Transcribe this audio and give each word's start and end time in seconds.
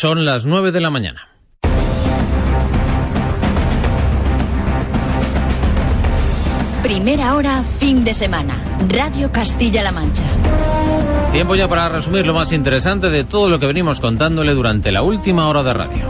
Son 0.00 0.24
las 0.24 0.46
nueve 0.46 0.70
de 0.70 0.78
la 0.78 0.90
mañana. 0.90 1.26
Primera 6.84 7.34
hora, 7.34 7.64
fin 7.64 8.04
de 8.04 8.14
semana. 8.14 8.62
Radio 8.88 9.32
Castilla-La 9.32 9.90
Mancha. 9.90 10.22
Tiempo 11.32 11.56
ya 11.56 11.68
para 11.68 11.88
resumir 11.88 12.24
lo 12.24 12.32
más 12.32 12.52
interesante 12.52 13.10
de 13.10 13.24
todo 13.24 13.48
lo 13.48 13.58
que 13.58 13.66
venimos 13.66 13.98
contándole 13.98 14.54
durante 14.54 14.92
la 14.92 15.02
última 15.02 15.48
hora 15.48 15.64
de 15.64 15.74
radio. 15.74 16.06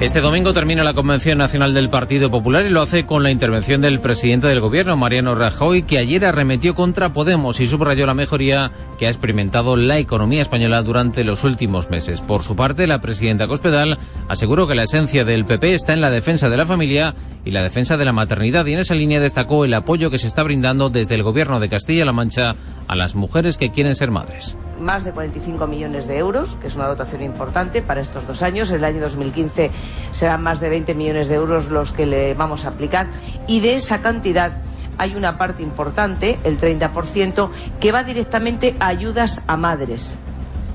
Este 0.00 0.20
domingo 0.20 0.54
termina 0.54 0.84
la 0.84 0.94
Convención 0.94 1.38
Nacional 1.38 1.74
del 1.74 1.90
Partido 1.90 2.30
Popular 2.30 2.64
y 2.64 2.70
lo 2.70 2.82
hace 2.82 3.04
con 3.04 3.24
la 3.24 3.32
intervención 3.32 3.80
del 3.80 3.98
presidente 3.98 4.46
del 4.46 4.60
Gobierno, 4.60 4.96
Mariano 4.96 5.34
Rajoy, 5.34 5.82
que 5.82 5.98
ayer 5.98 6.24
arremetió 6.24 6.76
contra 6.76 7.12
Podemos 7.12 7.58
y 7.58 7.66
subrayó 7.66 8.06
la 8.06 8.14
mejoría 8.14 8.70
que 8.96 9.08
ha 9.08 9.10
experimentado 9.10 9.74
la 9.74 9.98
economía 9.98 10.40
española 10.40 10.82
durante 10.82 11.24
los 11.24 11.42
últimos 11.42 11.90
meses. 11.90 12.20
Por 12.20 12.44
su 12.44 12.54
parte, 12.54 12.86
la 12.86 13.00
presidenta 13.00 13.48
Cospedal 13.48 13.98
aseguró 14.28 14.68
que 14.68 14.76
la 14.76 14.84
esencia 14.84 15.24
del 15.24 15.44
PP 15.44 15.74
está 15.74 15.94
en 15.94 16.00
la 16.00 16.10
defensa 16.10 16.48
de 16.48 16.56
la 16.56 16.66
familia 16.66 17.16
y 17.44 17.50
la 17.50 17.64
defensa 17.64 17.96
de 17.96 18.04
la 18.04 18.12
maternidad 18.12 18.66
y 18.66 18.74
en 18.74 18.78
esa 18.78 18.94
línea 18.94 19.18
destacó 19.18 19.64
el 19.64 19.74
apoyo 19.74 20.12
que 20.12 20.18
se 20.18 20.28
está 20.28 20.44
brindando 20.44 20.90
desde 20.90 21.16
el 21.16 21.24
Gobierno 21.24 21.58
de 21.58 21.70
Castilla-La 21.70 22.12
Mancha 22.12 22.54
a 22.86 22.94
las 22.94 23.16
mujeres 23.16 23.56
que 23.56 23.72
quieren 23.72 23.96
ser 23.96 24.12
madres 24.12 24.56
más 24.80 25.04
de 25.04 25.12
45 25.12 25.66
millones 25.66 26.06
de 26.06 26.18
euros, 26.18 26.56
que 26.60 26.68
es 26.68 26.76
una 26.76 26.86
dotación 26.86 27.22
importante 27.22 27.82
para 27.82 28.00
estos 28.00 28.26
dos 28.26 28.42
años. 28.42 28.70
El 28.70 28.84
año 28.84 29.00
2015 29.00 29.70
serán 30.10 30.42
más 30.42 30.60
de 30.60 30.68
20 30.68 30.94
millones 30.94 31.28
de 31.28 31.34
euros 31.36 31.68
los 31.68 31.92
que 31.92 32.06
le 32.06 32.34
vamos 32.34 32.64
a 32.64 32.68
aplicar. 32.68 33.08
Y 33.46 33.60
de 33.60 33.74
esa 33.74 34.00
cantidad 34.00 34.52
hay 34.98 35.14
una 35.14 35.38
parte 35.38 35.62
importante, 35.62 36.38
el 36.44 36.60
30%, 36.60 37.50
que 37.80 37.92
va 37.92 38.02
directamente 38.02 38.76
a 38.80 38.88
ayudas 38.88 39.42
a 39.46 39.56
madres. 39.56 40.18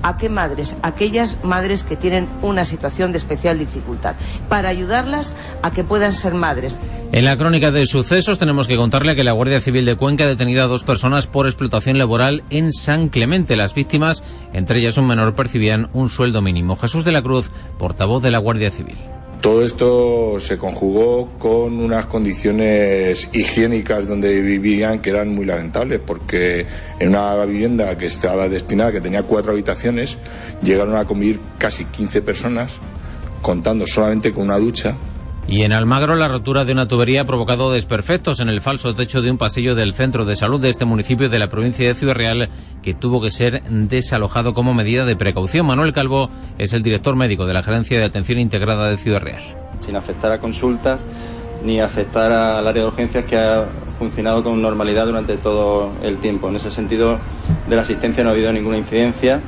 ¿A 0.03 0.17
qué 0.17 0.27
madres? 0.27 0.75
Aquellas 0.83 1.37
madres 1.43 1.83
que 1.83 1.95
tienen 1.95 2.27
una 2.41 2.65
situación 2.65 3.13
de 3.13 3.17
especial 3.17 3.57
dificultad, 3.57 4.15
para 4.49 4.69
ayudarlas 4.69 5.35
a 5.61 5.71
que 5.71 5.85
puedan 5.85 6.11
ser 6.11 6.33
madres. 6.33 6.77
En 7.13 7.25
la 7.25 7.37
crónica 7.37 7.71
de 7.71 7.85
sucesos 7.85 8.37
tenemos 8.37 8.67
que 8.67 8.75
contarle 8.75 9.15
que 9.15 9.23
la 9.23 9.31
Guardia 9.31 9.61
Civil 9.61 9.85
de 9.85 9.95
Cuenca 9.95 10.25
ha 10.25 10.27
detenido 10.27 10.63
a 10.63 10.67
dos 10.67 10.83
personas 10.83 11.25
por 11.25 11.45
explotación 11.45 11.97
laboral 11.97 12.43
en 12.49 12.73
San 12.73 13.07
Clemente. 13.07 13.55
Las 13.55 13.73
víctimas, 13.73 14.23
entre 14.51 14.79
ellas 14.79 14.97
un 14.97 15.07
menor, 15.07 15.35
percibían 15.35 15.89
un 15.93 16.09
sueldo 16.09 16.41
mínimo. 16.41 16.75
Jesús 16.75 17.05
de 17.05 17.13
la 17.13 17.21
Cruz, 17.21 17.49
portavoz 17.79 18.21
de 18.21 18.31
la 18.31 18.39
Guardia 18.39 18.71
Civil. 18.71 19.12
Todo 19.43 19.61
esto 19.61 20.39
se 20.39 20.57
conjugó 20.57 21.31
con 21.37 21.81
unas 21.81 22.05
condiciones 22.05 23.27
higiénicas 23.33 24.07
donde 24.07 24.39
vivían 24.39 25.01
que 25.01 25.09
eran 25.09 25.35
muy 25.35 25.45
lamentables, 25.45 25.99
porque 25.99 26.65
en 26.97 27.09
una 27.09 27.43
vivienda 27.43 27.97
que 27.97 28.05
estaba 28.05 28.47
destinada, 28.47 28.93
que 28.93 29.01
tenía 29.01 29.23
cuatro 29.23 29.51
habitaciones, 29.51 30.15
llegaron 30.61 30.95
a 30.95 31.03
convivir 31.03 31.41
casi 31.57 31.83
15 31.83 32.21
personas, 32.21 32.77
contando 33.41 33.85
solamente 33.85 34.31
con 34.31 34.43
una 34.45 34.57
ducha, 34.57 34.95
y 35.53 35.61
en 35.61 35.71
Almagro 35.71 36.15
la 36.15 36.27
rotura 36.27 36.65
de 36.65 36.71
una 36.71 36.87
tubería 36.87 37.21
ha 37.21 37.25
provocado 37.25 37.71
desperfectos 37.71 38.39
en 38.39 38.49
el 38.49 38.59
falso 38.59 38.95
techo 38.95 39.21
de 39.21 39.29
un 39.29 39.37
pasillo 39.37 39.75
del 39.75 39.93
centro 39.93 40.25
de 40.25 40.35
salud 40.35 40.59
de 40.59 40.71
este 40.71 40.85
municipio 40.85 41.29
de 41.29 41.37
la 41.37 41.51
provincia 41.51 41.87
de 41.87 41.93
Ciudad 41.93 42.15
Real 42.15 42.49
que 42.81 42.95
tuvo 42.95 43.21
que 43.21 43.29
ser 43.29 43.61
desalojado 43.61 44.55
como 44.55 44.73
medida 44.73 45.05
de 45.05 45.15
precaución. 45.15 45.67
Manuel 45.67 45.93
Calvo 45.93 46.31
es 46.57 46.73
el 46.73 46.81
director 46.81 47.15
médico 47.15 47.45
de 47.45 47.53
la 47.53 47.61
Gerencia 47.61 47.99
de 47.99 48.05
Atención 48.05 48.39
Integrada 48.39 48.89
de 48.89 48.97
Ciudad 48.97 49.21
Real. 49.21 49.43
Sin 49.79 49.95
afectar 49.95 50.31
a 50.31 50.39
consultas 50.39 51.05
ni 51.63 51.79
afectar 51.79 52.31
al 52.31 52.67
área 52.67 52.81
de 52.81 52.87
urgencias 52.87 53.23
que 53.25 53.37
ha 53.37 53.67
funcionado 53.99 54.43
con 54.43 54.59
normalidad 54.59 55.05
durante 55.05 55.37
todo 55.37 55.91
el 56.01 56.17
tiempo. 56.17 56.49
En 56.49 56.55
ese 56.55 56.71
sentido, 56.71 57.19
de 57.69 57.75
la 57.75 57.83
asistencia 57.83 58.23
no 58.23 58.31
ha 58.31 58.33
habido 58.33 58.51
ninguna 58.51 58.79
incidencia 58.79 59.39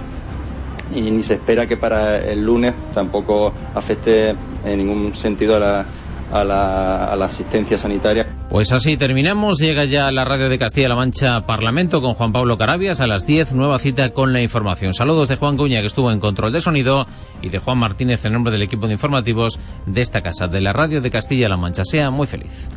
y 0.94 1.10
ni 1.10 1.24
se 1.24 1.34
espera 1.34 1.66
que 1.66 1.78
para 1.78 2.24
el 2.24 2.46
lunes 2.46 2.76
tampoco 2.94 3.54
afecte 3.74 4.36
en 4.66 4.78
ningún 4.78 5.16
sentido 5.16 5.56
a 5.56 5.60
la, 5.60 5.86
a 6.32 6.44
la, 6.44 7.06
a 7.06 7.16
la, 7.16 7.26
asistencia 7.26 7.78
sanitaria. 7.78 8.28
Pues 8.50 8.72
así 8.72 8.98
terminamos. 8.98 9.60
Llega 9.60 9.86
ya 9.86 10.12
la 10.12 10.26
radio 10.26 10.50
de 10.50 10.58
Castilla-La 10.58 10.96
Mancha 10.96 11.46
Parlamento 11.46 12.02
con 12.02 12.14
Juan 12.14 12.34
Pablo 12.34 12.58
Carabias 12.58 13.00
a 13.00 13.08
las 13.08 13.26
10. 13.26 13.54
Nueva 13.54 13.80
cita 13.80 14.10
con 14.12 14.34
la 14.34 14.42
información. 14.42 14.94
Saludos 14.94 15.28
de 15.28 15.38
Juan 15.38 15.58
Cuña, 15.58 15.82
que 15.82 15.88
estuvo 15.88 16.12
en 16.12 16.20
control 16.20 16.52
de 16.52 16.62
sonido, 16.62 17.08
y 17.42 17.50
de 17.50 17.60
Juan 17.60 17.78
Martínez 17.78 18.24
en 18.26 18.34
nombre 18.34 18.52
del 18.52 18.62
equipo 18.62 18.88
de 18.88 18.94
informativos 18.94 19.60
de 19.86 20.02
esta 20.02 20.22
casa, 20.22 20.48
de 20.48 20.62
la 20.62 20.74
radio 20.74 21.02
de 21.02 21.12
Castilla-La 21.12 21.58
Mancha. 21.58 21.84
Sea 21.86 22.10
muy 22.12 22.28
feliz. 22.28 22.68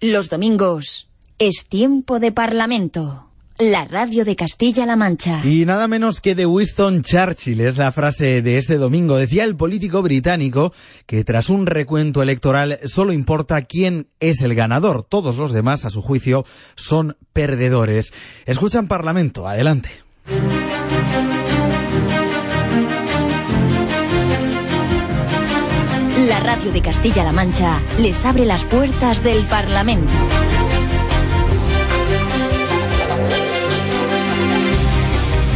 Los 0.00 0.30
domingos 0.30 1.08
es 1.38 1.66
tiempo 1.68 2.20
de 2.20 2.32
Parlamento 2.32 3.29
la 3.60 3.84
radio 3.84 4.24
de 4.24 4.36
Castilla-La 4.36 4.96
Mancha. 4.96 5.40
Y 5.44 5.64
nada 5.66 5.86
menos 5.86 6.20
que 6.20 6.34
de 6.34 6.46
Winston 6.46 7.02
Churchill 7.02 7.60
es 7.60 7.76
la 7.76 7.92
frase 7.92 8.42
de 8.42 8.56
este 8.56 8.76
domingo. 8.76 9.16
Decía 9.16 9.44
el 9.44 9.56
político 9.56 10.02
británico 10.02 10.72
que 11.06 11.24
tras 11.24 11.50
un 11.50 11.66
recuento 11.66 12.22
electoral 12.22 12.78
solo 12.84 13.12
importa 13.12 13.62
quién 13.62 14.08
es 14.18 14.40
el 14.42 14.54
ganador. 14.54 15.02
Todos 15.02 15.36
los 15.36 15.52
demás, 15.52 15.84
a 15.84 15.90
su 15.90 16.00
juicio, 16.00 16.44
son 16.74 17.16
perdedores. 17.32 18.12
Escuchan 18.46 18.88
Parlamento. 18.88 19.46
Adelante. 19.46 19.90
La 26.28 26.40
radio 26.40 26.72
de 26.72 26.80
Castilla-La 26.80 27.32
Mancha 27.32 27.80
les 27.98 28.24
abre 28.24 28.46
las 28.46 28.64
puertas 28.64 29.22
del 29.22 29.46
Parlamento. 29.46 30.12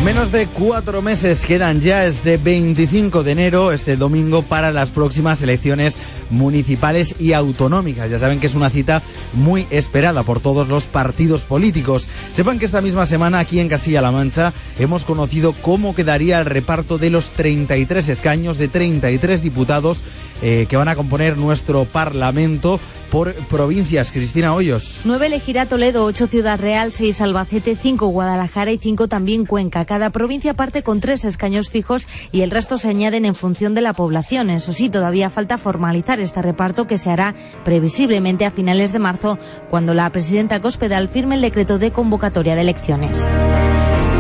Menos 0.05 0.31
de 0.33 0.47
cuatro 0.49 1.01
meses 1.01 1.47
quedan 1.47 1.81
ya 1.81 2.05
este 2.05 2.37
25 2.37 3.23
de 3.23 3.33
enero, 3.33 3.73
este 3.73 3.97
domingo, 3.97 4.43
para 4.43 4.71
las 4.71 4.91
próximas 4.91 5.41
elecciones 5.41 5.97
municipales 6.29 7.15
y 7.19 7.33
autonómicas. 7.33 8.11
Ya 8.11 8.19
saben 8.19 8.39
que 8.39 8.47
es 8.47 8.55
una 8.55 8.69
cita 8.69 9.03
muy 9.33 9.67
esperada 9.71 10.23
por 10.23 10.41
todos 10.41 10.69
los 10.69 10.85
partidos 10.85 11.47
políticos. 11.47 12.11
Sepan 12.33 12.59
que 12.59 12.67
esta 12.67 12.83
misma 12.83 13.07
semana 13.07 13.39
aquí 13.39 13.61
en 13.61 13.71
Castilla-La 13.71 14.13
Mancha 14.13 14.53
hemos 14.79 15.07
conocido 15.07 15.55
cómo 15.55 15.95
quedaría 15.95 16.39
el 16.39 16.45
reparto 16.45 16.99
de 16.99 17.09
los 17.09 17.31
33 17.31 18.07
escaños 18.11 18.59
de 18.59 18.69
33 18.69 19.43
diputados 19.43 20.03
eh, 20.43 20.67
que 20.69 20.77
van 20.77 20.89
a 20.89 20.97
componer 20.97 21.39
nuestro 21.39 21.87
Parlamento 21.87 22.79
por 23.11 23.33
provincias. 23.47 24.11
Cristina 24.11 24.55
Hoyos. 24.55 25.03
Nueve 25.05 25.27
elegirá 25.27 25.67
Toledo, 25.67 26.05
ocho 26.05 26.27
Ciudad 26.27 26.59
Real, 26.59 26.91
seis 26.91 27.21
Albacete, 27.21 27.79
cinco 27.81 28.09
Guadalajara 28.09 28.73
y 28.73 28.79
cinco 28.79 29.07
también 29.07 29.47
Cuenca. 29.47 29.85
Cada 29.95 30.11
provincia 30.11 30.55
parte 30.55 30.83
con 30.83 30.99
tres 30.99 31.25
escaños 31.25 31.71
fijos 31.71 32.09
y 32.33 32.41
el 32.41 32.51
resto 32.51 32.79
se 32.79 32.89
añaden 32.89 33.25
en 33.25 33.37
función 33.37 33.75
de 33.75 33.81
la 33.81 33.93
población. 33.93 34.51
Eso 34.51 34.73
sí, 34.73 34.91
todavía 34.91 35.31
falta 35.31 35.57
formalizar 35.57 36.19
este 36.19 36.43
reparto 36.43 36.89
que 36.89 36.99
se 36.99 37.11
hará 37.11 37.37
previsiblemente 37.65 38.45
a 38.45 38.51
finales 38.51 38.93
de 38.93 38.99
marzo, 38.99 39.39
cuando 39.71 39.95
la 39.95 40.11
presidenta 40.11 40.61
Cospedal 40.61 41.09
firme 41.09 41.37
el 41.37 41.43
decreto 41.43 41.79
de 41.79 41.93
convocatoria 41.93 42.57
de 42.57 42.63
elecciones. 42.63 43.31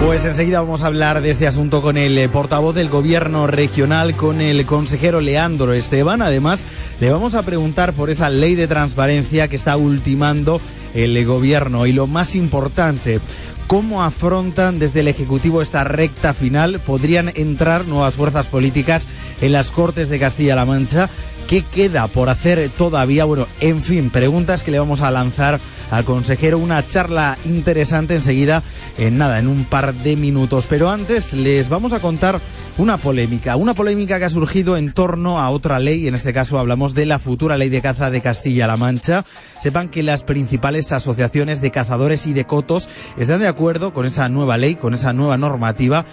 Pues 0.07 0.25
enseguida 0.25 0.61
vamos 0.61 0.85
a 0.85 0.87
hablar 0.87 1.23
de 1.23 1.31
este 1.31 1.49
asunto 1.49 1.83
con 1.83 1.97
el 1.97 2.17
eh, 2.19 2.29
portavoz 2.29 2.75
del 2.77 2.89
gobierno 2.89 3.49
regional, 3.49 4.15
con 4.15 4.41
el 4.41 4.65
consejero 4.67 5.21
Leandro 5.21 5.73
Esteban. 5.73 6.23
Además, 6.23 6.65
le 7.01 7.11
vamos 7.11 7.35
a 7.35 7.43
preguntar 7.43 7.95
por 7.95 8.11
esa 8.11 8.31
ley 8.31 8.55
de 8.55 8.69
transparencia 8.69 9.49
que 9.49 9.57
está 9.57 9.77
ultimando 9.77 10.61
el 10.95 11.25
gobierno. 11.25 11.87
Y 11.87 11.93
lo 11.93 12.07
más 12.07 12.37
importante, 12.37 13.21
¿Cómo 13.67 14.03
afrontan 14.03 14.79
desde 14.79 15.01
el 15.01 15.09
Ejecutivo 15.09 15.63
esta 15.63 15.85
recta 15.85 16.35
final? 16.35 16.81
¿Podrían 16.81 17.33
entrar 17.35 17.87
nuevas 17.87 18.15
fuerzas 18.15 18.47
políticas 18.49 19.07
en 19.41 19.53
las 19.53 19.71
Cortes 19.71 20.09
de 20.11 20.19
Castilla-La 20.19 20.67
Mancha? 20.67 21.09
¿Qué 21.47 21.63
queda 21.63 22.09
por 22.09 22.31
hacer 22.31 22.71
todavía? 22.71 23.25
Bueno, 23.25 23.47
en 23.61 23.81
fin, 23.81 24.11
preguntas 24.11 24.63
que 24.63 24.71
le 24.71 24.79
vamos 24.79 25.03
a 25.03 25.11
lanzar 25.11 25.61
al 25.91 26.05
consejero. 26.05 26.59
Una 26.59 26.85
charla 26.85 27.37
interesante 27.45 28.15
enseguida, 28.15 28.63
en 28.97 29.19
nada, 29.19 29.39
en 29.39 29.49
un 29.49 29.65
par 29.65 29.95
de 29.95 30.17
minutos. 30.17 30.67
Pero 30.69 30.91
antes 30.91 31.35
les 31.35 31.69
vamos 31.69 31.93
a 31.93 32.01
contar 32.01 32.41
una 32.79 32.97
polémica, 32.97 33.57
una 33.57 33.75
polémica 33.75 34.19
que 34.19 34.25
ha 34.25 34.31
surgido 34.31 34.77
en 34.77 34.93
torno 34.93 35.39
a 35.39 35.51
otra 35.51 35.79
ley, 35.79 36.09
en 36.09 36.15
este 36.15 36.33
caso 36.33 36.59
hablamos 36.59 36.95
de 36.95 37.07
la 37.07 37.19
futura 37.19 37.57
ley 37.57 37.69
de 37.69 37.83
caza 37.83 38.11
de 38.11 38.21
Castilla-La 38.21 38.77
Mancha. 38.77 39.25
Sepan 39.61 39.91
que 39.91 40.03
las 40.03 40.25
principales 40.25 40.91
asociaciones 40.93 41.61
de 41.61 41.71
cazadores 41.71 42.27
y 42.27 42.33
de 42.33 42.47
cotos 42.47 42.89
están 43.17 43.41
de 43.41 43.49
acuerdo 43.49 43.93
con 43.93 44.07
esa 44.07 44.29
nueva 44.29 44.57
ley, 44.57 44.77
con 44.77 44.95
esa 44.95 45.13
nueva 45.13 45.37
normativa 45.37 46.05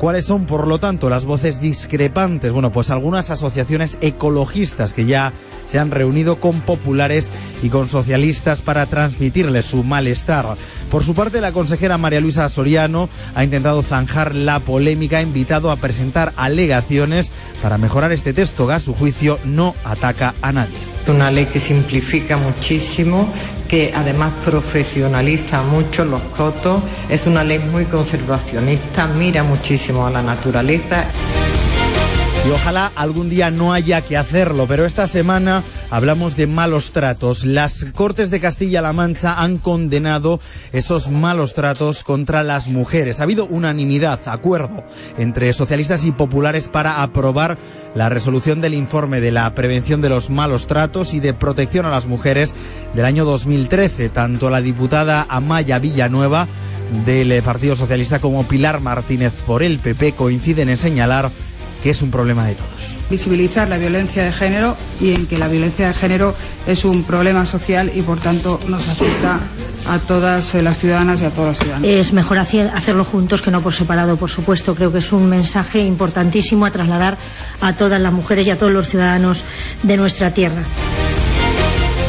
¿Cuáles 0.00 0.24
son, 0.24 0.46
por 0.46 0.66
lo 0.66 0.78
tanto, 0.78 1.10
las 1.10 1.26
voces 1.26 1.60
discrepantes? 1.60 2.50
Bueno, 2.50 2.72
pues 2.72 2.90
algunas 2.90 3.30
asociaciones 3.30 3.98
ecologistas 4.00 4.94
que 4.94 5.04
ya 5.04 5.34
se 5.66 5.78
han 5.78 5.90
reunido 5.90 6.40
con 6.40 6.62
populares 6.62 7.30
y 7.62 7.68
con 7.68 7.86
socialistas 7.86 8.62
para 8.62 8.86
transmitirles 8.86 9.66
su 9.66 9.84
malestar. 9.84 10.56
Por 10.90 11.04
su 11.04 11.12
parte, 11.12 11.42
la 11.42 11.52
consejera 11.52 11.98
María 11.98 12.22
Luisa 12.22 12.48
Soriano 12.48 13.10
ha 13.34 13.44
intentado 13.44 13.82
zanjar 13.82 14.34
la 14.34 14.60
polémica, 14.60 15.18
ha 15.18 15.22
invitado 15.22 15.70
a 15.70 15.76
presentar 15.76 16.32
alegaciones 16.36 17.30
para 17.60 17.76
mejorar 17.76 18.10
este 18.10 18.32
texto 18.32 18.66
que 18.66 18.72
a 18.72 18.80
su 18.80 18.94
juicio 18.94 19.38
no 19.44 19.74
ataca 19.84 20.34
a 20.40 20.50
nadie. 20.50 20.78
Una 21.08 21.30
ley 21.30 21.46
que 21.46 21.58
simplifica 21.58 22.36
muchísimo, 22.36 23.32
que 23.68 23.92
además 23.94 24.32
profesionaliza 24.44 25.62
mucho 25.62 26.04
los 26.04 26.22
cotos, 26.36 26.82
es 27.08 27.26
una 27.26 27.42
ley 27.42 27.58
muy 27.58 27.86
conservacionista, 27.86 29.06
mira 29.08 29.42
muchísimo 29.42 30.06
a 30.06 30.10
la 30.10 30.22
naturaleza. 30.22 31.08
Y 32.46 32.50
ojalá 32.52 32.90
algún 32.96 33.28
día 33.28 33.50
no 33.50 33.74
haya 33.74 34.00
que 34.00 34.16
hacerlo, 34.16 34.66
pero 34.66 34.86
esta 34.86 35.06
semana 35.06 35.62
hablamos 35.90 36.36
de 36.36 36.46
malos 36.46 36.90
tratos. 36.90 37.44
Las 37.44 37.84
Cortes 37.94 38.30
de 38.30 38.40
Castilla-La 38.40 38.94
Mancha 38.94 39.42
han 39.42 39.58
condenado 39.58 40.40
esos 40.72 41.10
malos 41.10 41.52
tratos 41.52 42.02
contra 42.02 42.42
las 42.42 42.66
mujeres. 42.66 43.20
Ha 43.20 43.24
habido 43.24 43.44
unanimidad, 43.44 44.20
acuerdo 44.24 44.84
entre 45.18 45.52
socialistas 45.52 46.06
y 46.06 46.12
populares 46.12 46.68
para 46.68 47.02
aprobar 47.02 47.58
la 47.94 48.08
resolución 48.08 48.62
del 48.62 48.72
informe 48.72 49.20
de 49.20 49.32
la 49.32 49.54
prevención 49.54 50.00
de 50.00 50.08
los 50.08 50.30
malos 50.30 50.66
tratos 50.66 51.12
y 51.12 51.20
de 51.20 51.34
protección 51.34 51.84
a 51.84 51.90
las 51.90 52.06
mujeres 52.06 52.54
del 52.94 53.04
año 53.04 53.26
2013. 53.26 54.08
Tanto 54.08 54.48
la 54.48 54.62
diputada 54.62 55.26
Amaya 55.28 55.78
Villanueva 55.78 56.48
del 57.04 57.42
Partido 57.42 57.76
Socialista 57.76 58.18
como 58.18 58.44
Pilar 58.44 58.80
Martínez 58.80 59.34
por 59.46 59.62
el 59.62 59.78
PP 59.78 60.12
coinciden 60.12 60.70
en 60.70 60.78
señalar 60.78 61.30
que 61.82 61.90
es 61.90 62.02
un 62.02 62.10
problema 62.10 62.46
de 62.46 62.54
todos. 62.54 62.70
Visibilizar 63.10 63.68
la 63.68 63.78
violencia 63.78 64.24
de 64.24 64.32
género 64.32 64.76
y 65.00 65.12
en 65.14 65.26
que 65.26 65.38
la 65.38 65.48
violencia 65.48 65.88
de 65.88 65.94
género 65.94 66.34
es 66.66 66.84
un 66.84 67.04
problema 67.04 67.44
social 67.44 67.90
y 67.94 68.02
por 68.02 68.20
tanto 68.20 68.60
nos 68.68 68.88
afecta 68.88 69.40
a 69.88 69.98
todas 69.98 70.54
las 70.54 70.78
ciudadanas 70.78 71.22
y 71.22 71.24
a 71.24 71.30
todos 71.30 71.48
los 71.48 71.58
ciudadanos. 71.58 71.88
Es 71.88 72.12
mejor 72.12 72.38
hacerlo 72.38 73.04
juntos 73.04 73.42
que 73.42 73.50
no 73.50 73.62
por 73.62 73.74
separado, 73.74 74.16
por 74.16 74.30
supuesto. 74.30 74.74
Creo 74.74 74.92
que 74.92 74.98
es 74.98 75.12
un 75.12 75.28
mensaje 75.28 75.82
importantísimo 75.82 76.66
a 76.66 76.70
trasladar 76.70 77.18
a 77.60 77.74
todas 77.74 78.00
las 78.00 78.12
mujeres 78.12 78.46
y 78.46 78.50
a 78.50 78.56
todos 78.56 78.72
los 78.72 78.88
ciudadanos 78.88 79.44
de 79.82 79.96
nuestra 79.96 80.32
tierra. 80.32 80.64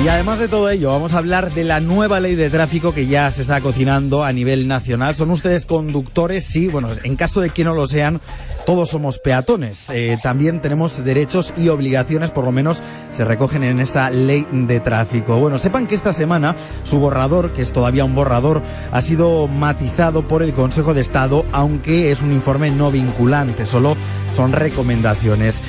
Y 0.03 0.07
además 0.07 0.39
de 0.39 0.47
todo 0.47 0.67
ello, 0.67 0.89
vamos 0.89 1.13
a 1.13 1.19
hablar 1.19 1.53
de 1.53 1.63
la 1.63 1.79
nueva 1.79 2.19
ley 2.19 2.33
de 2.33 2.49
tráfico 2.49 2.91
que 2.91 3.05
ya 3.05 3.29
se 3.29 3.41
está 3.41 3.61
cocinando 3.61 4.23
a 4.23 4.33
nivel 4.33 4.67
nacional. 4.67 5.13
¿Son 5.13 5.29
ustedes 5.29 5.67
conductores? 5.67 6.43
Sí, 6.43 6.67
bueno, 6.67 6.89
en 7.03 7.15
caso 7.15 7.39
de 7.39 7.51
que 7.51 7.63
no 7.63 7.75
lo 7.75 7.85
sean, 7.85 8.19
todos 8.65 8.89
somos 8.89 9.19
peatones. 9.19 9.89
Eh, 9.89 10.17
también 10.21 10.61
tenemos 10.61 11.03
derechos 11.03 11.53
y 11.57 11.69
obligaciones, 11.69 12.31
por 12.31 12.45
lo 12.45 12.51
menos 12.51 12.81
se 13.09 13.23
recogen 13.23 13.63
en 13.63 13.79
esta 13.79 14.09
ley 14.09 14.47
de 14.51 14.79
tráfico. 14.79 15.39
Bueno, 15.39 15.57
sepan 15.57 15.87
que 15.87 15.95
esta 15.95 16.13
semana 16.13 16.55
su 16.83 16.99
borrador, 16.99 17.53
que 17.53 17.61
es 17.61 17.73
todavía 17.73 18.05
un 18.05 18.15
borrador, 18.15 18.61
ha 18.91 19.01
sido 19.01 19.47
matizado 19.47 20.27
por 20.27 20.43
el 20.43 20.53
Consejo 20.53 20.93
de 20.93 21.01
Estado, 21.01 21.45
aunque 21.51 22.11
es 22.11 22.21
un 22.21 22.31
informe 22.31 22.71
no 22.71 22.91
vinculante, 22.91 23.65
solo 23.65 23.95
son 24.33 24.51
recomendaciones. 24.51 25.61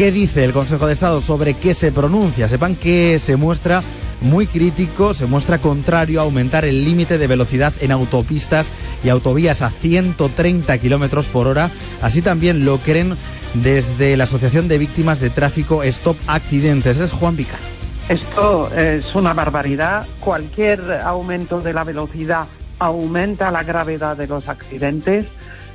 ¿Qué 0.00 0.10
dice 0.10 0.44
el 0.44 0.54
Consejo 0.54 0.86
de 0.86 0.94
Estado 0.94 1.20
sobre 1.20 1.52
qué 1.52 1.74
se 1.74 1.92
pronuncia? 1.92 2.48
Sepan 2.48 2.74
que 2.74 3.18
se 3.18 3.36
muestra 3.36 3.82
muy 4.22 4.46
crítico, 4.46 5.12
se 5.12 5.26
muestra 5.26 5.58
contrario 5.58 6.20
a 6.20 6.22
aumentar 6.22 6.64
el 6.64 6.86
límite 6.86 7.18
de 7.18 7.26
velocidad 7.26 7.74
en 7.82 7.92
autopistas 7.92 8.70
y 9.04 9.10
autovías 9.10 9.60
a 9.60 9.68
130 9.68 10.78
kilómetros 10.78 11.26
por 11.26 11.46
hora. 11.46 11.70
Así 12.00 12.22
también 12.22 12.64
lo 12.64 12.78
creen 12.78 13.14
desde 13.52 14.16
la 14.16 14.24
Asociación 14.24 14.68
de 14.68 14.78
Víctimas 14.78 15.20
de 15.20 15.28
Tráfico 15.28 15.82
Stop 15.82 16.16
Accidentes. 16.26 16.98
Es 16.98 17.12
Juan 17.12 17.36
Picar. 17.36 17.60
Esto 18.08 18.74
es 18.74 19.14
una 19.14 19.34
barbaridad. 19.34 20.06
Cualquier 20.18 20.92
aumento 21.04 21.60
de 21.60 21.74
la 21.74 21.84
velocidad 21.84 22.46
aumenta 22.78 23.50
la 23.50 23.64
gravedad 23.64 24.16
de 24.16 24.26
los 24.26 24.48
accidentes 24.48 25.26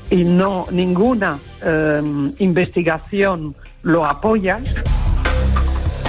y 0.09 0.23
no 0.23 0.67
ninguna 0.71 1.39
eh, 1.63 2.01
investigación 2.39 3.55
lo 3.83 4.05
apoya. 4.05 4.61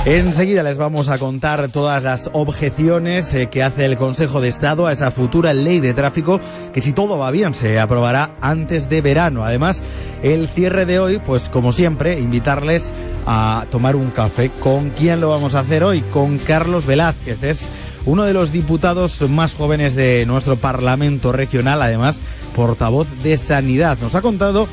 Enseguida 0.07 0.63
les 0.63 0.79
vamos 0.79 1.09
a 1.09 1.19
contar 1.19 1.69
todas 1.73 2.01
las 2.05 2.31
objeciones 2.33 3.35
eh, 3.35 3.49
que 3.49 3.65
hace 3.65 3.85
el 3.87 3.97
Consejo 3.97 4.41
de 4.41 4.47
Estado 4.47 4.87
a 4.87 4.93
esa 4.93 5.11
futura 5.11 5.53
ley 5.53 5.81
de 5.81 5.95
tráfico 5.95 6.39
que 6.73 6.81
si 6.81 6.93
todo 6.93 7.19
va 7.19 7.33
bien 7.33 7.55
se 7.55 7.81
aprobará 7.81 8.37
antes 8.41 8.89
de 8.89 9.01
verano. 9.01 9.45
Además, 9.45 9.83
el 10.23 10.47
cierre 10.47 10.87
de 10.87 11.01
hoy, 11.01 11.19
pues 11.19 11.49
como 11.49 11.73
siempre, 11.73 12.21
invitarles 12.21 12.95
a 13.27 13.67
tomar 13.69 13.97
un 13.97 14.13
café. 14.13 14.49
¿Con 14.61 14.91
quién 14.91 15.21
lo 15.21 15.31
vamos 15.31 15.57
a 15.57 15.61
hacer 15.61 15.83
hoy? 15.83 16.03
Con 16.03 16.39
Carlos 16.39 16.87
Velázquez. 16.87 17.43
Es 17.43 17.69
uno 18.07 18.25
de 18.25 18.33
los 18.33 18.53
diputados 18.53 19.21
más 19.29 19.55
jóvenes 19.55 19.95
de 19.95 20.25
nuestro 20.27 20.57
Parlamento 20.57 21.33
regional, 21.33 21.83
además 21.83 22.21
portavoz 22.55 23.07
de 23.23 23.37
Sanidad. 23.37 23.99
Nos 24.01 24.15
ha 24.15 24.23
contado 24.23 24.69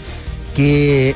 que 0.55 1.15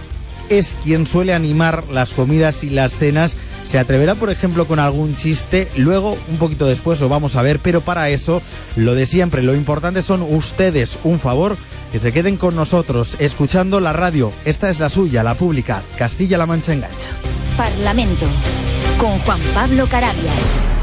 es 0.49 0.77
quien 0.83 1.05
suele 1.05 1.33
animar 1.33 1.85
las 1.91 2.13
comidas 2.13 2.63
y 2.63 2.69
las 2.69 2.93
cenas. 2.93 3.37
Se 3.63 3.79
atreverá, 3.79 4.15
por 4.15 4.29
ejemplo, 4.29 4.65
con 4.65 4.79
algún 4.79 5.15
chiste. 5.15 5.67
Luego, 5.75 6.17
un 6.29 6.37
poquito 6.37 6.65
después, 6.65 6.99
lo 7.01 7.09
vamos 7.09 7.35
a 7.35 7.41
ver. 7.41 7.59
Pero 7.59 7.81
para 7.81 8.09
eso, 8.09 8.41
lo 8.75 8.95
de 8.95 9.05
siempre, 9.05 9.43
lo 9.43 9.55
importante 9.55 10.01
son 10.01 10.21
ustedes. 10.21 10.99
Un 11.03 11.19
favor, 11.19 11.57
que 11.91 11.99
se 11.99 12.13
queden 12.13 12.37
con 12.37 12.55
nosotros, 12.55 13.15
escuchando 13.19 13.79
la 13.79 13.93
radio. 13.93 14.31
Esta 14.45 14.69
es 14.69 14.79
la 14.79 14.89
suya, 14.89 15.23
la 15.23 15.35
pública. 15.35 15.83
Castilla-La 15.97 16.45
Mancha 16.45 16.73
Engancha. 16.73 17.09
Parlamento, 17.57 18.25
con 18.99 19.19
Juan 19.19 19.39
Pablo 19.53 19.85
Carabias. 19.87 20.76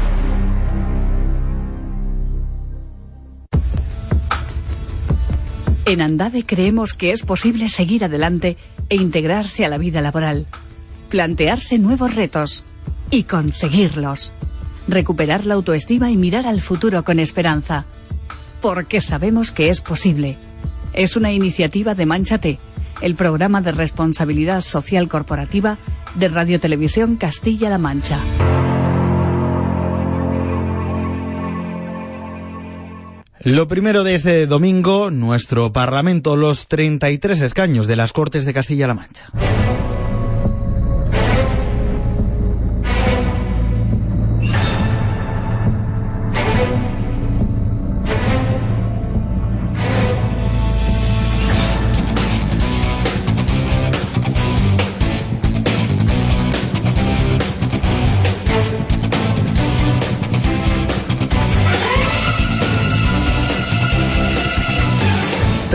En 5.85 6.01
Andade 6.01 6.43
creemos 6.43 6.95
que 6.95 7.11
es 7.11 7.21
posible 7.21 7.69
seguir 7.69 8.03
adelante 8.03 8.57
e 8.89 8.95
integrarse 8.95 9.65
a 9.65 9.69
la 9.69 9.77
vida 9.77 10.01
laboral, 10.01 10.47
plantearse 11.09 11.77
nuevos 11.77 12.15
retos 12.15 12.63
y 13.11 13.23
conseguirlos, 13.23 14.33
recuperar 14.87 15.45
la 15.45 15.53
autoestima 15.53 16.09
y 16.09 16.17
mirar 16.17 16.47
al 16.47 16.61
futuro 16.61 17.03
con 17.03 17.19
esperanza, 17.19 17.85
porque 18.61 18.99
sabemos 18.99 19.51
que 19.51 19.69
es 19.69 19.81
posible. 19.81 20.37
Es 20.93 21.15
una 21.15 21.31
iniciativa 21.31 21.93
de 21.93 22.07
Manchate, 22.07 22.59
el 23.01 23.15
programa 23.15 23.61
de 23.61 23.71
responsabilidad 23.71 24.61
social 24.61 25.07
corporativa 25.07 25.77
de 26.15 26.29
Radio 26.29 26.59
Televisión 26.59 27.15
Castilla-La 27.15 27.77
Mancha. 27.77 28.17
Lo 33.45 33.67
primero 33.67 34.03
de 34.03 34.15
este 34.15 34.47
domingo, 34.47 35.11
nuestro 35.11 35.71
Parlamento, 35.71 36.35
los 36.35 36.67
33 36.67 37.41
escaños 37.41 37.85
de 37.85 37.95
las 37.95 38.11
Cortes 38.11 38.43
de 38.43 38.55
Castilla-La 38.55 38.95
Mancha. 38.95 39.29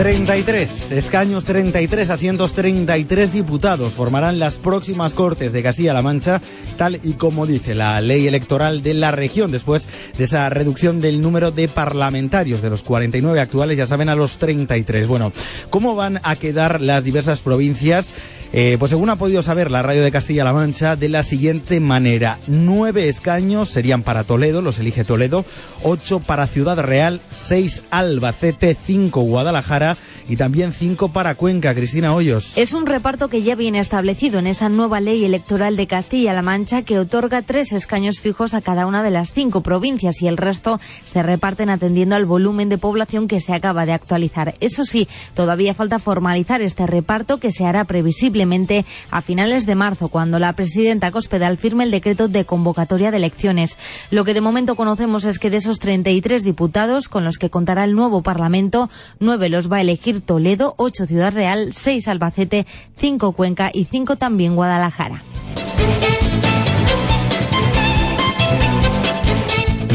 33 0.01 0.93
escaños, 0.93 1.45
33 1.45 2.09
asientos, 2.09 2.53
33 2.53 3.31
diputados 3.31 3.93
formarán 3.93 4.39
las 4.39 4.57
próximas 4.57 5.13
Cortes 5.13 5.53
de 5.53 5.61
Castilla-La 5.61 6.01
Mancha, 6.01 6.41
tal 6.75 6.99
y 7.03 7.13
como 7.13 7.45
dice 7.45 7.75
la 7.75 8.01
ley 8.01 8.25
electoral 8.25 8.81
de 8.81 8.95
la 8.95 9.11
región, 9.11 9.51
después 9.51 9.87
de 10.17 10.23
esa 10.23 10.49
reducción 10.49 11.01
del 11.01 11.21
número 11.21 11.51
de 11.51 11.67
parlamentarios 11.67 12.63
de 12.63 12.71
los 12.71 12.81
49 12.81 13.39
actuales, 13.39 13.77
ya 13.77 13.85
saben, 13.85 14.09
a 14.09 14.15
los 14.15 14.39
33. 14.39 15.07
Bueno, 15.07 15.31
¿cómo 15.69 15.93
van 15.93 16.19
a 16.23 16.35
quedar 16.35 16.81
las 16.81 17.03
diversas 17.03 17.41
provincias? 17.41 18.11
Eh, 18.53 18.75
pues 18.77 18.89
según 18.89 19.09
ha 19.09 19.15
podido 19.15 19.41
saber 19.41 19.71
la 19.71 19.81
radio 19.81 20.03
de 20.03 20.11
Castilla-La 20.11 20.51
Mancha, 20.51 20.97
de 20.97 21.07
la 21.07 21.23
siguiente 21.23 21.79
manera. 21.79 22.37
Nueve 22.47 23.07
escaños 23.07 23.69
serían 23.69 24.03
para 24.03 24.25
Toledo, 24.25 24.61
los 24.61 24.77
elige 24.79 25.05
Toledo, 25.05 25.45
ocho 25.83 26.19
para 26.19 26.47
Ciudad 26.47 26.77
Real, 26.79 27.21
seis 27.29 27.83
Albacete, 27.91 28.75
cinco 28.75 29.21
Guadalajara 29.21 29.95
y 30.27 30.35
también 30.35 30.71
cinco 30.71 31.09
para 31.09 31.35
Cuenca. 31.35 31.73
Cristina 31.73 32.13
Hoyos. 32.13 32.57
Es 32.57 32.73
un 32.73 32.85
reparto 32.85 33.27
que 33.27 33.43
ya 33.43 33.55
viene 33.55 33.79
establecido 33.79 34.39
en 34.39 34.47
esa 34.47 34.69
nueva 34.69 34.99
ley 34.99 35.23
electoral 35.25 35.75
de 35.75 35.87
Castilla-La 35.87 36.41
Mancha 36.41 36.81
que 36.83 36.99
otorga 36.99 37.41
tres 37.41 37.71
escaños 37.71 38.19
fijos 38.19 38.53
a 38.53 38.61
cada 38.61 38.85
una 38.85 39.03
de 39.03 39.11
las 39.11 39.33
cinco 39.33 39.61
provincias 39.61 40.21
y 40.21 40.27
el 40.27 40.37
resto 40.37 40.79
se 41.03 41.23
reparten 41.23 41.69
atendiendo 41.69 42.15
al 42.15 42.25
volumen 42.25 42.69
de 42.69 42.77
población 42.77 43.27
que 43.27 43.39
se 43.39 43.53
acaba 43.53 43.85
de 43.85 43.93
actualizar. 43.93 44.55
Eso 44.59 44.85
sí, 44.85 45.07
todavía 45.33 45.73
falta 45.73 45.99
formalizar 45.99 46.61
este 46.61 46.87
reparto 46.87 47.37
que 47.37 47.51
se 47.51 47.65
hará 47.65 47.85
previsiblemente 47.85 48.85
a 49.09 49.21
finales 49.21 49.65
de 49.65 49.75
marzo, 49.75 50.09
cuando 50.09 50.39
la 50.39 50.53
presidenta 50.53 51.11
Cospedal 51.11 51.57
firme 51.57 51.83
el 51.83 51.91
decreto 51.91 52.27
de 52.27 52.45
convocatoria 52.45 53.11
de 53.11 53.17
elecciones. 53.17 53.77
Lo 54.09 54.25
que 54.25 54.33
de 54.33 54.41
momento 54.41 54.75
conocemos 54.75 55.25
es 55.25 55.39
que 55.39 55.49
de 55.49 55.57
esos 55.57 55.79
33 55.79 56.43
diputados 56.43 57.09
con 57.09 57.23
los 57.23 57.37
que 57.37 57.49
contará 57.49 57.83
el 57.83 57.95
nuevo 57.95 58.21
Parlamento, 58.23 58.89
nueve 59.19 59.49
los 59.49 59.71
va 59.71 59.77
a 59.77 59.81
elegir 59.81 60.10
Toledo, 60.19 60.75
ocho 60.77 61.05
Ciudad 61.05 61.33
Real, 61.33 61.71
seis 61.71 62.09
Albacete, 62.09 62.67
cinco 62.97 63.31
Cuenca 63.31 63.71
y 63.73 63.85
cinco 63.85 64.17
también 64.17 64.55
Guadalajara. 64.55 65.23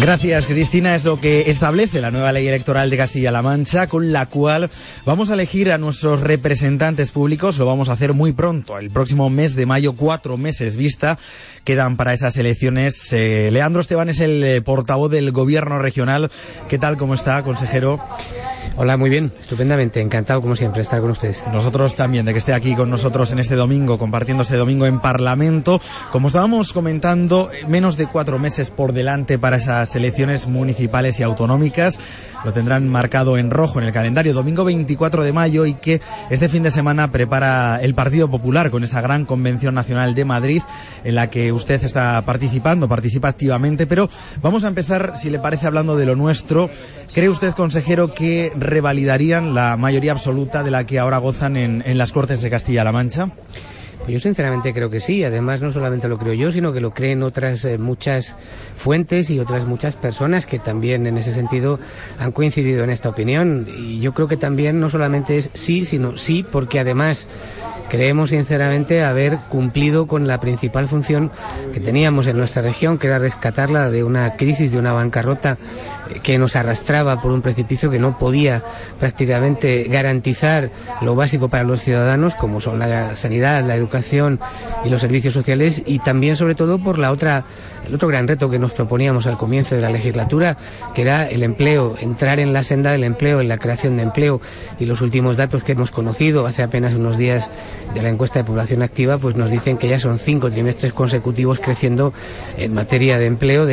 Gracias, 0.00 0.46
Cristina. 0.46 0.94
Es 0.94 1.04
lo 1.04 1.20
que 1.20 1.50
establece 1.50 2.00
la 2.00 2.10
nueva 2.12 2.30
ley 2.30 2.46
electoral 2.46 2.90
de 2.90 2.96
Castilla-La 2.96 3.42
Mancha, 3.42 3.88
con 3.88 4.12
la 4.12 4.26
cual 4.26 4.70
vamos 5.04 5.30
a 5.30 5.34
elegir 5.34 5.72
a 5.72 5.78
nuestros 5.78 6.20
representantes 6.20 7.10
públicos. 7.10 7.58
Lo 7.58 7.66
vamos 7.66 7.88
a 7.88 7.94
hacer 7.94 8.12
muy 8.12 8.32
pronto, 8.32 8.78
el 8.78 8.90
próximo 8.90 9.30
mes 9.30 9.56
de 9.56 9.66
mayo, 9.66 9.94
cuatro 9.94 10.36
meses 10.36 10.76
vista 10.76 11.18
quedan 11.64 11.96
para 11.96 12.12
esas 12.12 12.36
elecciones. 12.36 13.12
Eh, 13.12 13.48
Leandro 13.50 13.80
Esteban 13.80 14.08
es 14.08 14.20
el 14.20 14.44
eh, 14.44 14.62
portavoz 14.62 15.10
del 15.10 15.32
Gobierno 15.32 15.80
regional. 15.80 16.30
¿Qué 16.68 16.78
tal? 16.78 16.96
¿Cómo 16.96 17.14
está, 17.14 17.42
consejero? 17.42 18.00
Hola, 18.78 18.98
muy 18.98 19.08
bien, 19.08 19.32
estupendamente, 19.40 20.02
encantado 20.02 20.42
como 20.42 20.54
siempre 20.54 20.82
estar 20.82 21.00
con 21.00 21.10
ustedes. 21.10 21.42
Nosotros 21.50 21.96
también 21.96 22.26
de 22.26 22.32
que 22.32 22.38
esté 22.40 22.52
aquí 22.52 22.74
con 22.74 22.90
nosotros 22.90 23.32
en 23.32 23.38
este 23.38 23.54
domingo, 23.54 23.96
compartiendo 23.96 24.42
este 24.42 24.56
domingo 24.56 24.84
en 24.84 25.00
Parlamento. 25.00 25.80
Como 26.12 26.28
estábamos 26.28 26.74
comentando, 26.74 27.48
menos 27.68 27.96
de 27.96 28.06
cuatro 28.06 28.38
meses 28.38 28.70
por 28.70 28.92
delante 28.92 29.38
para 29.38 29.56
esas 29.56 29.96
elecciones 29.96 30.46
municipales 30.46 31.18
y 31.18 31.22
autonómicas. 31.22 31.98
Lo 32.44 32.52
tendrán 32.52 32.86
marcado 32.86 33.38
en 33.38 33.50
rojo 33.50 33.80
en 33.80 33.86
el 33.86 33.94
calendario, 33.94 34.34
domingo 34.34 34.64
24 34.64 35.24
de 35.24 35.32
mayo, 35.32 35.64
y 35.64 35.74
que 35.74 36.02
este 36.28 36.48
fin 36.50 36.62
de 36.62 36.70
semana 36.70 37.10
prepara 37.10 37.80
el 37.80 37.94
Partido 37.94 38.30
Popular 38.30 38.70
con 38.70 38.84
esa 38.84 39.00
gran 39.00 39.24
convención 39.24 39.74
nacional 39.74 40.14
de 40.14 40.24
Madrid, 40.26 40.62
en 41.02 41.14
la 41.14 41.30
que 41.30 41.50
usted 41.50 41.82
está 41.82 42.22
participando, 42.26 42.86
participa 42.88 43.28
activamente. 43.28 43.86
Pero 43.86 44.08
vamos 44.42 44.64
a 44.64 44.68
empezar, 44.68 45.14
si 45.16 45.30
le 45.30 45.38
parece, 45.38 45.66
hablando 45.66 45.96
de 45.96 46.04
lo 46.06 46.14
nuestro. 46.14 46.68
¿Cree 47.14 47.30
usted, 47.30 47.52
consejero, 47.54 48.12
que 48.12 48.52
revalidarían 48.66 49.54
la 49.54 49.76
mayoría 49.76 50.12
absoluta 50.12 50.62
de 50.62 50.70
la 50.70 50.84
que 50.84 50.98
ahora 50.98 51.18
gozan 51.18 51.56
en, 51.56 51.82
en 51.86 51.98
las 51.98 52.12
Cortes 52.12 52.40
de 52.40 52.50
Castilla-La 52.50 52.92
Mancha? 52.92 53.30
Yo 54.08 54.18
sinceramente 54.20 54.72
creo 54.72 54.88
que 54.90 55.00
sí. 55.00 55.24
Además, 55.24 55.60
no 55.60 55.70
solamente 55.70 56.08
lo 56.08 56.18
creo 56.18 56.34
yo, 56.34 56.52
sino 56.52 56.72
que 56.72 56.80
lo 56.80 56.92
creen 56.92 57.22
otras 57.22 57.64
eh, 57.64 57.78
muchas 57.78 58.36
fuentes 58.76 59.30
y 59.30 59.40
otras 59.40 59.66
muchas 59.66 59.96
personas 59.96 60.46
que 60.46 60.58
también 60.58 61.06
en 61.06 61.18
ese 61.18 61.32
sentido 61.32 61.80
han 62.18 62.32
coincidido 62.32 62.84
en 62.84 62.90
esta 62.90 63.08
opinión. 63.08 63.66
Y 63.76 64.00
yo 64.00 64.12
creo 64.14 64.28
que 64.28 64.36
también 64.36 64.80
no 64.80 64.90
solamente 64.90 65.38
es 65.38 65.50
sí, 65.54 65.84
sino 65.84 66.16
sí, 66.16 66.44
porque 66.50 66.78
además 66.78 67.28
creemos 67.88 68.30
sinceramente 68.30 69.02
haber 69.02 69.36
cumplido 69.48 70.06
con 70.06 70.26
la 70.26 70.40
principal 70.40 70.88
función 70.88 71.30
que 71.72 71.80
teníamos 71.80 72.26
en 72.26 72.36
nuestra 72.36 72.62
región, 72.62 72.98
que 72.98 73.06
era 73.06 73.18
rescatarla 73.18 73.90
de 73.90 74.04
una 74.04 74.36
crisis, 74.36 74.72
de 74.72 74.78
una 74.78 74.92
bancarrota 74.92 75.56
eh, 76.10 76.20
que 76.22 76.38
nos 76.38 76.56
arrastraba 76.56 77.20
por 77.20 77.32
un 77.32 77.42
precipicio 77.42 77.90
que 77.90 77.98
no 77.98 78.18
podía 78.18 78.62
prácticamente 78.98 79.84
garantizar 79.84 80.70
lo 81.00 81.14
básico 81.14 81.48
para 81.48 81.64
los 81.64 81.82
ciudadanos, 81.82 82.34
como 82.34 82.60
son 82.60 82.78
la 82.78 83.16
sanidad, 83.16 83.64
la 83.64 83.74
educación 83.74 83.95
y 84.84 84.88
los 84.88 85.00
servicios 85.00 85.34
sociales, 85.34 85.82
y 85.86 85.98
también 85.98 86.36
sobre 86.36 86.54
todo 86.54 86.78
por 86.78 86.98
la 86.98 87.10
otra, 87.10 87.44
el 87.86 87.94
otro 87.94 88.08
gran 88.08 88.28
reto 88.28 88.50
que 88.50 88.58
nos 88.58 88.72
proponíamos 88.72 89.26
al 89.26 89.36
comienzo 89.36 89.74
de 89.74 89.80
la 89.80 89.90
legislatura, 89.90 90.56
que 90.94 91.02
era 91.02 91.28
el 91.28 91.42
empleo, 91.42 91.96
entrar 92.00 92.40
en 92.40 92.52
la 92.52 92.62
senda 92.62 92.92
del 92.92 93.04
empleo, 93.04 93.40
en 93.40 93.48
la 93.48 93.58
creación 93.58 93.96
de 93.96 94.02
empleo, 94.02 94.40
y 94.78 94.86
los 94.86 95.00
últimos 95.00 95.36
datos 95.36 95.62
que 95.62 95.72
hemos 95.72 95.90
conocido 95.90 96.46
hace 96.46 96.62
apenas 96.62 96.94
unos 96.94 97.18
días 97.18 97.50
de 97.94 98.02
la 98.02 98.08
encuesta 98.08 98.40
de 98.40 98.44
población 98.44 98.82
activa, 98.82 99.18
pues 99.18 99.36
nos 99.36 99.50
dicen 99.50 99.78
que 99.78 99.88
ya 99.88 99.98
son 99.98 100.18
cinco 100.18 100.50
trimestres 100.50 100.92
consecutivos 100.92 101.60
creciendo 101.60 102.12
en 102.56 102.74
materia 102.74 103.18
de 103.18 103.26
empleo, 103.26 103.66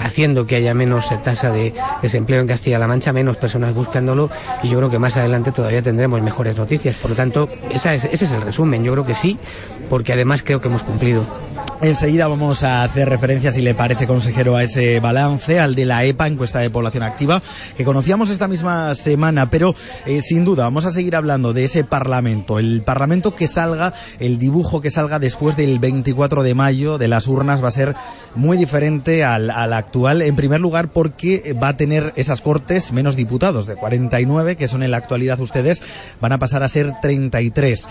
haciendo 0.00 0.46
que 0.46 0.56
haya 0.56 0.74
menos 0.74 1.08
tasa 1.22 1.50
de 1.50 1.72
desempleo 2.02 2.40
en 2.40 2.46
Castilla-La 2.46 2.86
Mancha, 2.86 3.12
menos 3.12 3.36
personas 3.36 3.74
buscándolo, 3.74 4.30
y 4.62 4.68
yo 4.68 4.78
creo 4.78 4.90
que 4.90 4.98
más 4.98 5.16
adelante 5.16 5.52
todavía 5.52 5.82
tendremos 5.82 6.20
mejores 6.20 6.56
noticias. 6.56 6.94
Por 6.96 7.10
lo 7.10 7.16
tanto, 7.16 7.48
esa 7.70 7.94
es, 7.94 8.04
ese 8.04 8.24
es 8.26 8.32
el 8.32 8.42
resumen. 8.42 8.84
Yo 8.84 8.92
creo 8.92 9.04
que 9.04 9.14
sí, 9.14 9.38
porque 9.88 10.12
además 10.12 10.42
creo 10.42 10.60
que 10.60 10.68
hemos 10.68 10.82
cumplido. 10.82 11.24
Enseguida 11.82 12.26
vamos 12.26 12.62
a 12.62 12.84
hacer 12.84 13.06
referencia, 13.06 13.50
si 13.50 13.60
le 13.60 13.74
parece, 13.74 14.06
consejero, 14.06 14.56
a 14.56 14.62
ese 14.62 14.98
balance, 14.98 15.60
al 15.60 15.74
de 15.74 15.84
la 15.84 16.04
EPA, 16.04 16.26
encuesta 16.26 16.58
de 16.60 16.70
población 16.70 17.02
activa, 17.02 17.42
que 17.76 17.84
conocíamos 17.84 18.30
esta 18.30 18.48
misma 18.48 18.94
semana, 18.94 19.50
pero 19.50 19.74
eh, 20.06 20.22
sin 20.22 20.46
duda 20.46 20.64
vamos 20.64 20.86
a 20.86 20.90
seguir 20.90 21.14
hablando 21.14 21.52
de 21.52 21.64
ese 21.64 21.84
Parlamento, 21.84 22.58
el 22.58 22.80
Parlamento 22.80 23.34
que 23.34 23.46
salga, 23.46 23.92
el 24.18 24.38
dibujo 24.38 24.80
que 24.80 24.90
salga 24.90 25.18
después 25.18 25.54
del 25.56 25.78
24 25.78 26.42
de 26.42 26.54
mayo 26.54 26.96
de 26.96 27.08
las 27.08 27.28
urnas 27.28 27.62
va 27.62 27.68
a 27.68 27.72
ser 27.72 27.94
muy 28.34 28.56
diferente 28.56 29.22
al, 29.22 29.50
al 29.50 29.74
actual, 29.74 30.22
en 30.22 30.34
primer 30.34 30.60
lugar 30.60 30.88
porque 30.88 31.54
va 31.62 31.68
a 31.68 31.76
tener 31.76 32.14
esas 32.16 32.40
cortes 32.40 32.90
menos 32.90 33.16
diputados, 33.16 33.66
de 33.66 33.76
49, 33.76 34.56
que 34.56 34.66
son 34.66 34.82
en 34.82 34.92
la 34.92 34.96
actualidad 34.96 35.38
ustedes, 35.40 35.82
van 36.22 36.32
a 36.32 36.38
pasar 36.38 36.62
a 36.62 36.68
ser 36.68 36.94
33. 37.02 37.86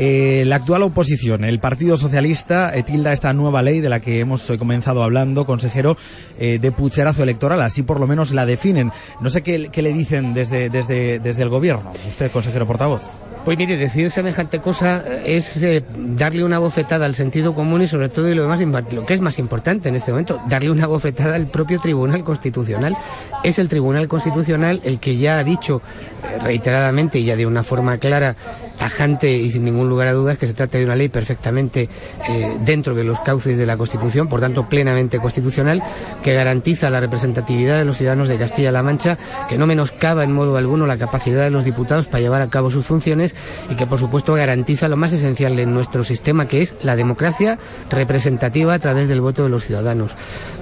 Eh, 0.00 0.44
la 0.46 0.56
actual 0.56 0.84
oposición, 0.84 1.42
el 1.42 1.58
Partido 1.58 1.96
Socialista, 1.96 2.72
eh, 2.72 2.84
tilda 2.84 3.12
esta 3.12 3.32
nueva 3.32 3.62
ley 3.62 3.80
de 3.80 3.88
la 3.88 3.98
que 3.98 4.20
hemos 4.20 4.48
comenzado 4.56 5.02
hablando, 5.02 5.44
consejero, 5.44 5.96
eh, 6.38 6.60
de 6.60 6.70
pucherazo 6.70 7.24
electoral. 7.24 7.60
Así 7.60 7.82
por 7.82 7.98
lo 7.98 8.06
menos 8.06 8.30
la 8.30 8.46
definen. 8.46 8.92
No 9.20 9.28
sé 9.28 9.42
qué, 9.42 9.70
qué 9.72 9.82
le 9.82 9.92
dicen 9.92 10.34
desde, 10.34 10.70
desde, 10.70 11.18
desde 11.18 11.42
el 11.42 11.48
gobierno. 11.48 11.90
Usted, 12.08 12.30
consejero 12.30 12.64
portavoz. 12.64 13.02
Pues 13.44 13.56
mire, 13.56 13.76
decir 13.76 14.10
semejante 14.10 14.60
cosa 14.60 15.02
es 15.24 15.62
eh, 15.62 15.82
darle 15.96 16.44
una 16.44 16.58
bofetada 16.58 17.06
al 17.06 17.14
sentido 17.14 17.54
común 17.54 17.82
y 17.82 17.86
sobre 17.86 18.08
todo 18.08 18.28
y 18.28 18.34
lo, 18.34 18.42
demás, 18.42 18.60
lo 18.92 19.06
que 19.06 19.14
es 19.14 19.20
más 19.20 19.38
importante 19.38 19.88
en 19.88 19.96
este 19.96 20.10
momento, 20.10 20.40
darle 20.48 20.70
una 20.70 20.86
bofetada 20.86 21.34
al 21.34 21.50
propio 21.50 21.80
Tribunal 21.80 22.24
Constitucional. 22.24 22.96
Es 23.44 23.58
el 23.58 23.68
Tribunal 23.68 24.06
Constitucional 24.08 24.80
el 24.84 25.00
que 25.00 25.16
ya 25.16 25.38
ha 25.38 25.44
dicho 25.44 25.80
eh, 26.24 26.38
reiteradamente 26.42 27.18
y 27.20 27.24
ya 27.24 27.36
de 27.36 27.46
una 27.46 27.62
forma 27.62 27.96
clara, 27.98 28.36
tajante 28.78 29.32
y 29.32 29.50
sin 29.50 29.64
ningún 29.64 29.88
lugar 29.88 30.08
a 30.08 30.12
dudas 30.12 30.36
que 30.36 30.46
se 30.46 30.54
trata 30.54 30.78
de 30.78 30.84
una 30.84 30.96
ley 30.96 31.08
perfectamente 31.08 31.88
eh, 32.28 32.56
dentro 32.60 32.94
de 32.94 33.04
los 33.04 33.20
cauces 33.20 33.56
de 33.56 33.66
la 33.66 33.76
Constitución, 33.76 34.28
por 34.28 34.40
tanto 34.40 34.68
plenamente 34.68 35.18
constitucional, 35.20 35.82
que 36.22 36.34
garantiza 36.34 36.90
la 36.90 37.00
representatividad 37.00 37.78
de 37.78 37.84
los 37.84 37.96
ciudadanos 37.96 38.28
de 38.28 38.36
Castilla-La 38.36 38.82
Mancha, 38.82 39.16
que 39.48 39.58
no 39.58 39.66
menoscaba 39.66 40.24
en 40.24 40.32
modo 40.32 40.56
alguno 40.56 40.86
la 40.86 40.98
capacidad 40.98 41.44
de 41.44 41.50
los 41.50 41.64
diputados 41.64 42.06
para 42.06 42.20
llevar 42.20 42.42
a 42.42 42.50
cabo 42.50 42.70
sus 42.70 42.84
funciones 42.84 43.34
y 43.70 43.74
que 43.74 43.86
por 43.86 43.98
supuesto 43.98 44.34
garantiza 44.34 44.88
lo 44.88 44.96
más 44.96 45.12
esencial 45.12 45.56
de 45.56 45.66
nuestro 45.66 46.04
sistema 46.04 46.46
que 46.46 46.62
es 46.62 46.84
la 46.84 46.96
democracia 46.96 47.58
representativa 47.90 48.74
a 48.74 48.78
través 48.78 49.08
del 49.08 49.20
voto 49.20 49.44
de 49.44 49.50
los 49.50 49.64
ciudadanos. 49.64 50.12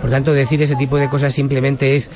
Por 0.01 0.11
tanto, 0.11 0.33
decir 0.33 0.63
ese 0.63 0.77
tipo 0.77 0.97
de 0.97 1.09
cosas 1.09 1.35
simplemente 1.35 1.97
es 1.97 2.11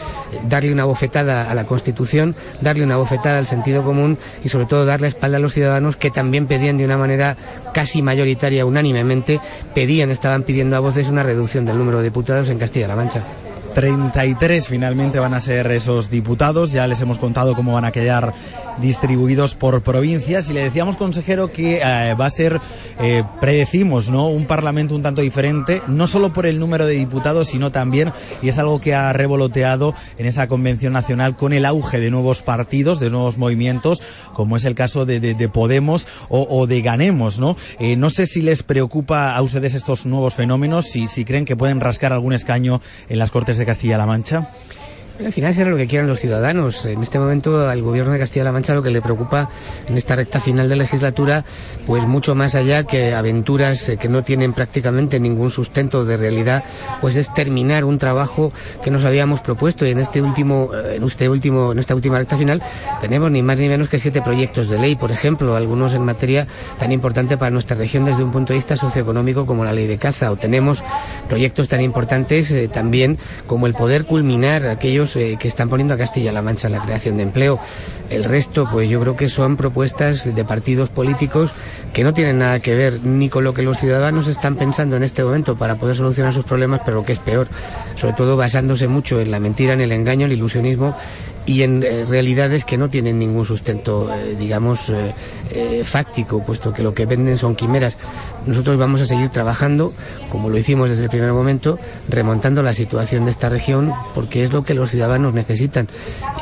darle 0.48 0.72
una 0.72 0.84
bofetada 0.84 1.50
a 1.50 1.54
la 1.54 1.66
Constitución, 1.66 2.34
darle 2.60 2.84
una 2.84 2.96
bofetada 2.96 3.38
al 3.38 3.46
sentido 3.46 3.84
común 3.84 4.18
y 4.44 4.48
sobre 4.48 4.66
todo 4.66 4.84
darle 4.84 5.08
espalda 5.08 5.38
a 5.38 5.40
los 5.40 5.54
ciudadanos 5.54 5.96
que 5.96 6.10
también 6.10 6.46
pedían 6.46 6.78
de 6.78 6.84
una 6.84 6.98
manera 6.98 7.36
casi 7.72 8.02
mayoritaria, 8.02 8.66
unánimemente, 8.66 9.40
pedían, 9.74 10.10
estaban 10.10 10.42
pidiendo 10.42 10.76
a 10.76 10.80
voces 10.80 11.08
una 11.08 11.22
reducción 11.22 11.64
del 11.64 11.78
número 11.78 11.98
de 11.98 12.04
diputados 12.04 12.48
en 12.48 12.58
Castilla-La 12.58 12.96
Mancha. 12.96 13.22
33 13.74 14.68
finalmente 14.68 15.18
van 15.18 15.34
a 15.34 15.40
ser 15.40 15.70
esos 15.70 16.10
diputados. 16.10 16.72
Ya 16.72 16.86
les 16.86 17.00
hemos 17.00 17.18
contado 17.18 17.54
cómo 17.54 17.74
van 17.74 17.84
a 17.84 17.92
quedar 17.92 18.34
distribuidos 18.80 19.54
por 19.54 19.82
provincias. 19.82 20.50
Y 20.50 20.54
le 20.54 20.64
decíamos, 20.64 20.96
consejero, 20.96 21.52
que 21.52 21.80
eh, 21.82 22.14
va 22.14 22.26
a 22.26 22.30
ser, 22.30 22.60
eh, 23.00 23.22
predecimos, 23.40 24.10
¿no? 24.10 24.28
Un 24.28 24.46
parlamento 24.46 24.94
un 24.94 25.02
tanto 25.02 25.22
diferente, 25.22 25.82
no 25.86 26.06
solo 26.06 26.32
por 26.32 26.46
el 26.46 26.58
número 26.58 26.86
de 26.86 26.94
diputados, 26.94 27.48
sino 27.48 27.70
también, 27.70 28.12
y 28.42 28.48
es 28.48 28.58
algo 28.58 28.80
que 28.80 28.94
ha 28.94 29.12
revoloteado 29.12 29.94
en 30.18 30.26
esa 30.26 30.48
convención 30.48 30.92
nacional 30.92 31.36
con 31.36 31.52
el 31.52 31.64
auge 31.64 32.00
de 32.00 32.10
nuevos 32.10 32.42
partidos, 32.42 33.00
de 33.00 33.10
nuevos 33.10 33.38
movimientos, 33.38 34.02
como 34.32 34.56
es 34.56 34.64
el 34.64 34.74
caso 34.74 35.06
de, 35.06 35.20
de, 35.20 35.34
de 35.34 35.48
Podemos 35.48 36.06
o, 36.28 36.46
o, 36.48 36.66
de 36.66 36.82
Ganemos, 36.82 37.38
¿no? 37.38 37.56
Eh, 37.78 37.96
no 37.96 38.10
sé 38.10 38.26
si 38.26 38.42
les 38.42 38.62
preocupa 38.62 39.34
a 39.34 39.42
ustedes 39.42 39.74
estos 39.74 40.06
nuevos 40.06 40.34
fenómenos, 40.34 40.86
si, 40.86 41.08
si 41.08 41.24
creen 41.24 41.44
que 41.44 41.56
pueden 41.56 41.80
rascar 41.80 42.12
algún 42.12 42.32
escaño 42.32 42.80
en 43.08 43.18
las 43.18 43.30
Cortes 43.30 43.58
de 43.60 43.66
Castilla-La 43.66 44.06
Mancha. 44.06 44.48
Al 45.24 45.32
final 45.32 45.54
será 45.54 45.70
lo 45.70 45.76
que 45.76 45.86
quieran 45.86 46.08
los 46.08 46.20
ciudadanos. 46.20 46.84
En 46.86 47.02
este 47.02 47.18
momento 47.18 47.68
al 47.68 47.82
gobierno 47.82 48.12
de 48.12 48.18
Castilla-La 48.18 48.52
Mancha 48.52 48.74
lo 48.74 48.82
que 48.82 48.90
le 48.90 49.02
preocupa 49.02 49.50
en 49.88 49.96
esta 49.96 50.16
recta 50.16 50.40
final 50.40 50.68
de 50.68 50.76
legislatura, 50.76 51.44
pues 51.86 52.06
mucho 52.06 52.34
más 52.34 52.54
allá 52.54 52.84
que 52.84 53.12
aventuras 53.12 53.88
eh, 53.88 53.96
que 53.96 54.08
no 54.08 54.22
tienen 54.22 54.52
prácticamente 54.52 55.20
ningún 55.20 55.50
sustento 55.50 56.04
de 56.04 56.16
realidad, 56.16 56.64
pues 57.00 57.16
es 57.16 57.32
terminar 57.32 57.84
un 57.84 57.98
trabajo 57.98 58.52
que 58.82 58.90
nos 58.90 59.04
habíamos 59.04 59.40
propuesto. 59.40 59.86
Y 59.86 59.90
en 59.90 59.98
este 59.98 60.22
último, 60.22 60.70
eh, 60.74 60.96
en 60.96 61.04
este 61.04 61.28
último, 61.28 61.72
en 61.72 61.78
esta 61.78 61.94
última 61.94 62.18
recta 62.18 62.36
final 62.36 62.62
tenemos 63.00 63.30
ni 63.30 63.42
más 63.42 63.58
ni 63.58 63.68
menos 63.68 63.88
que 63.88 63.98
siete 63.98 64.22
proyectos 64.22 64.68
de 64.68 64.78
ley, 64.78 64.96
por 64.96 65.10
ejemplo, 65.12 65.56
algunos 65.56 65.94
en 65.94 66.04
materia 66.04 66.46
tan 66.78 66.92
importante 66.92 67.36
para 67.36 67.50
nuestra 67.50 67.76
región 67.76 68.04
desde 68.04 68.22
un 68.22 68.32
punto 68.32 68.52
de 68.52 68.58
vista 68.58 68.76
socioeconómico 68.76 69.46
como 69.46 69.64
la 69.64 69.72
ley 69.72 69.86
de 69.86 69.98
caza, 69.98 70.30
o 70.30 70.36
tenemos 70.36 70.82
proyectos 71.28 71.68
tan 71.68 71.80
importantes 71.80 72.50
eh, 72.50 72.68
también 72.68 73.18
como 73.46 73.66
el 73.66 73.74
poder 73.74 74.04
culminar 74.04 74.66
aquellos 74.68 75.09
eh, 75.16 75.36
que 75.38 75.48
están 75.48 75.68
poniendo 75.68 75.94
a 75.94 75.98
Castilla-La 75.98 76.42
Mancha 76.42 76.68
en 76.68 76.74
la 76.74 76.82
creación 76.82 77.16
de 77.16 77.24
empleo. 77.24 77.58
El 78.10 78.24
resto, 78.24 78.68
pues 78.70 78.88
yo 78.88 79.00
creo 79.00 79.16
que 79.16 79.28
son 79.28 79.56
propuestas 79.56 80.34
de 80.34 80.44
partidos 80.44 80.88
políticos 80.88 81.52
que 81.92 82.04
no 82.04 82.14
tienen 82.14 82.38
nada 82.38 82.60
que 82.60 82.74
ver 82.74 83.00
ni 83.02 83.28
con 83.28 83.44
lo 83.44 83.54
que 83.54 83.62
los 83.62 83.78
ciudadanos 83.78 84.26
están 84.26 84.56
pensando 84.56 84.96
en 84.96 85.02
este 85.02 85.24
momento 85.24 85.56
para 85.56 85.76
poder 85.76 85.96
solucionar 85.96 86.34
sus 86.34 86.44
problemas, 86.44 86.82
pero 86.84 86.98
lo 86.98 87.04
que 87.04 87.12
es 87.12 87.18
peor, 87.18 87.48
sobre 87.96 88.14
todo 88.14 88.36
basándose 88.36 88.88
mucho 88.88 89.20
en 89.20 89.30
la 89.30 89.40
mentira, 89.40 89.72
en 89.72 89.80
el 89.80 89.92
engaño, 89.92 90.26
en 90.26 90.32
el 90.32 90.38
ilusionismo 90.38 90.96
y 91.46 91.62
en 91.62 91.82
eh, 91.82 92.04
realidades 92.08 92.64
que 92.64 92.78
no 92.78 92.90
tienen 92.90 93.18
ningún 93.18 93.44
sustento, 93.44 94.12
eh, 94.12 94.36
digamos, 94.38 94.92
fáctico, 95.84 96.44
puesto 96.44 96.72
que 96.72 96.82
lo 96.82 96.94
que 96.94 97.06
venden 97.06 97.36
son 97.36 97.56
quimeras. 97.56 97.96
Nosotros 98.46 98.78
vamos 98.78 99.00
a 99.00 99.04
seguir 99.04 99.28
trabajando, 99.28 99.92
como 100.30 100.48
lo 100.48 100.58
hicimos 100.58 100.88
desde 100.88 101.04
el 101.04 101.10
primer 101.10 101.32
momento, 101.32 101.78
remontando 102.08 102.62
la 102.62 102.74
situación 102.74 103.24
de 103.24 103.30
esta 103.30 103.48
región, 103.48 103.92
porque 104.14 104.44
es 104.44 104.52
lo 104.52 104.64
que 104.64 104.74
los 104.74 104.90
ciudadanos 105.00 105.32
necesitan. 105.32 105.88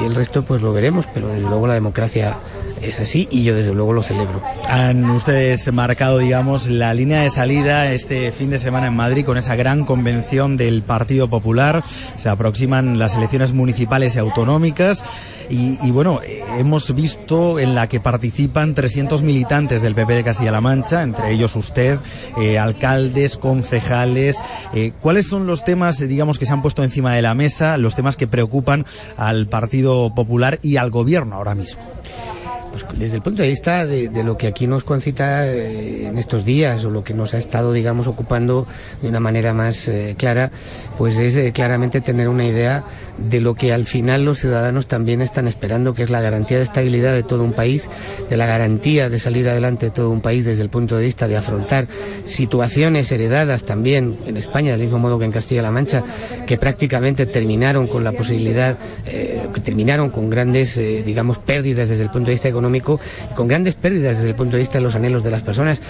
Y 0.00 0.04
el 0.04 0.16
resto, 0.16 0.42
pues 0.42 0.60
lo 0.62 0.72
veremos, 0.72 1.06
pero 1.14 1.28
desde 1.28 1.48
luego 1.48 1.68
la 1.68 1.74
democracia 1.74 2.36
es 2.82 3.00
así 3.00 3.28
y 3.30 3.44
yo 3.44 3.54
desde 3.54 3.74
luego 3.74 3.92
lo 3.92 4.02
celebro. 4.02 4.42
Han 4.68 5.04
ustedes 5.10 5.72
marcado, 5.72 6.18
digamos, 6.18 6.68
la 6.68 6.94
línea 6.94 7.22
de 7.22 7.30
salida 7.30 7.92
este 7.92 8.32
fin 8.32 8.50
de 8.50 8.58
semana 8.58 8.88
en 8.88 8.96
Madrid 8.96 9.24
con 9.24 9.38
esa 9.38 9.56
gran 9.56 9.84
convención 9.84 10.56
del 10.56 10.82
Partido 10.82 11.28
Popular. 11.28 11.82
Se 12.16 12.28
aproximan 12.28 12.98
las 12.98 13.16
elecciones 13.16 13.52
municipales 13.52 14.16
y 14.16 14.18
autonómicas. 14.18 15.02
Y, 15.50 15.90
bueno, 15.90 16.20
hemos 16.58 16.94
visto 16.94 17.58
en 17.58 17.74
la 17.74 17.86
que 17.88 18.00
participan 18.00 18.74
300 18.74 19.22
militantes 19.22 19.80
del 19.80 19.94
PP 19.94 20.12
de 20.16 20.24
Castilla-La 20.24 20.60
Mancha, 20.60 21.02
entre 21.02 21.32
ellos 21.32 21.56
usted, 21.56 21.98
eh, 22.38 22.58
alcaldes, 22.58 23.38
concejales. 23.38 24.36
Eh, 24.74 24.92
¿Cuáles 25.00 25.26
son 25.26 25.46
los 25.46 25.64
temas, 25.64 26.06
digamos, 26.06 26.38
que 26.38 26.44
se 26.44 26.52
han 26.52 26.60
puesto 26.60 26.84
encima 26.84 27.14
de 27.14 27.22
la 27.22 27.32
mesa, 27.32 27.78
los 27.78 27.94
temas 27.94 28.16
que 28.16 28.26
preocupan 28.26 28.84
al 29.16 29.46
Partido 29.46 30.14
Popular 30.14 30.58
y 30.60 30.76
al 30.76 30.90
Gobierno 30.90 31.36
ahora 31.36 31.54
mismo? 31.54 31.80
Pues 32.70 32.84
desde 32.98 33.16
el 33.16 33.22
punto 33.22 33.42
de 33.42 33.48
vista 33.48 33.86
de, 33.86 34.10
lo 34.22 34.36
que 34.36 34.46
aquí 34.46 34.66
nos 34.66 34.84
concita 34.84 35.46
eh, 35.46 36.06
en 36.06 36.18
estos 36.18 36.44
días 36.44 36.84
o 36.84 36.90
lo 36.90 37.02
que 37.02 37.14
nos 37.14 37.32
ha 37.34 37.38
estado, 37.38 37.72
digamos, 37.72 38.06
ocupando 38.06 38.66
de 39.00 39.08
una 39.08 39.20
manera 39.20 39.54
más 39.54 39.88
eh, 39.88 40.14
clara, 40.18 40.50
pues 40.98 41.18
es 41.18 41.36
eh, 41.36 41.52
claramente 41.52 42.00
tener 42.00 42.28
una 42.28 42.44
idea 42.44 42.84
de 43.16 43.40
lo 43.40 43.54
que 43.54 43.72
al 43.72 43.86
final 43.86 44.24
los 44.24 44.40
ciudadanos 44.40 44.86
también 44.86 45.22
están 45.22 45.48
esperando, 45.48 45.94
que 45.94 46.02
es 46.02 46.10
la 46.10 46.20
garantía 46.20 46.58
de 46.58 46.64
estabilidad 46.64 47.14
de 47.14 47.22
todo 47.22 47.42
un 47.42 47.52
país, 47.52 47.88
de 48.28 48.36
la 48.36 48.46
garantía 48.46 49.08
de 49.08 49.18
salir 49.18 49.48
adelante 49.48 49.86
de 49.86 49.92
todo 49.92 50.10
un 50.10 50.20
país 50.20 50.44
desde 50.44 50.62
el 50.62 50.68
punto 50.68 50.96
de 50.96 51.04
vista 51.04 51.26
de 51.26 51.36
afrontar 51.36 51.88
situaciones 52.24 53.10
heredadas 53.10 53.64
también 53.64 54.18
en 54.26 54.36
España, 54.36 54.72
del 54.72 54.82
mismo 54.82 54.98
modo 54.98 55.18
que 55.18 55.24
en 55.24 55.32
Castilla-La 55.32 55.70
Mancha, 55.70 56.04
que 56.46 56.58
prácticamente 56.58 57.26
terminaron 57.26 57.88
con 57.88 58.04
la 58.04 58.12
posibilidad, 58.12 58.76
que 59.04 59.60
terminaron 59.62 60.10
con 60.10 60.28
grandes, 60.30 60.76
digamos, 60.76 61.38
pérdidas 61.38 61.88
desde 61.88 62.04
el 62.04 62.10
punto 62.10 62.26
de 62.26 62.32
vista 62.32 62.48
económico 62.48 62.57
con 63.34 63.48
grandes 63.48 63.74
pérdidas 63.74 64.16
desde 64.16 64.30
el 64.30 64.36
punto 64.36 64.56
de 64.56 64.60
vista 64.60 64.78
de 64.78 64.84
los 64.84 64.94
anhelos 64.94 65.22
de 65.22 65.30
las 65.30 65.42
personas. 65.42 65.80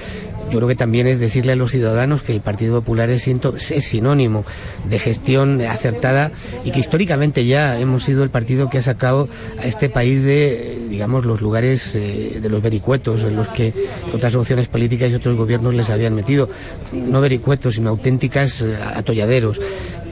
Yo 0.51 0.59
creo 0.59 0.69
que 0.69 0.77
también 0.77 1.07
es 1.07 1.21
decirle 1.21 1.53
a 1.53 1.57
los 1.57 1.71
ciudadanos 1.71 2.23
que 2.23 2.33
el 2.33 2.41
Partido 2.41 2.81
Popular 2.81 3.11
es, 3.11 3.29
es 3.29 3.85
sinónimo 3.85 4.45
de 4.89 4.99
gestión 4.99 5.61
acertada 5.61 6.33
y 6.65 6.71
que 6.71 6.81
históricamente 6.81 7.45
ya 7.45 7.79
hemos 7.79 8.05
sido 8.05 8.23
el 8.23 8.31
partido 8.31 8.71
que 8.71 8.79
ha 8.79 8.83
sacado 8.83 9.29
a 9.61 9.67
este 9.67 9.91
país 9.91 10.23
de, 10.25 10.87
digamos, 10.89 11.27
los 11.27 11.41
lugares 11.41 11.95
eh, 11.95 12.39
de 12.41 12.49
los 12.49 12.63
vericuetos 12.63 13.23
en 13.23 13.37
los 13.37 13.49
que 13.49 13.75
otras 14.13 14.35
opciones 14.37 14.69
políticas 14.69 15.11
y 15.11 15.15
otros 15.15 15.37
gobiernos 15.37 15.75
les 15.75 15.91
habían 15.91 16.15
metido. 16.15 16.49
No 16.93 17.21
vericuetos, 17.21 17.75
sino 17.75 17.91
auténticas 17.91 18.63
eh, 18.63 18.77
atolladeros 18.95 19.61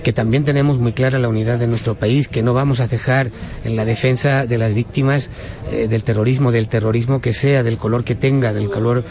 que 0.03 0.13
también 0.13 0.45
tenemos 0.45 0.79
muy 0.79 0.93
clara 0.93 1.19
la 1.19 1.29
unidad 1.29 1.59
de 1.59 1.67
nuestro 1.67 1.97
país, 1.97 2.29
que 2.29 2.41
no 2.41 2.55
vamos 2.55 2.79
a 2.79 2.87
cejar 2.87 3.33
en 3.65 3.75
la 3.75 3.85
defensa 3.85 4.47
de 4.47 4.57
las 4.57 4.73
víctimas 4.73 5.31
eh, 5.73 5.89
del 5.89 6.05
terrorismo, 6.05 6.53
del 6.53 6.69
terrorismo 6.69 7.21
que 7.21 7.33
sea, 7.33 7.65
del 7.65 7.77
color 7.77 8.05
que 8.05 8.15
tenga, 8.15 8.53
del 8.53 8.71
color 8.71 9.03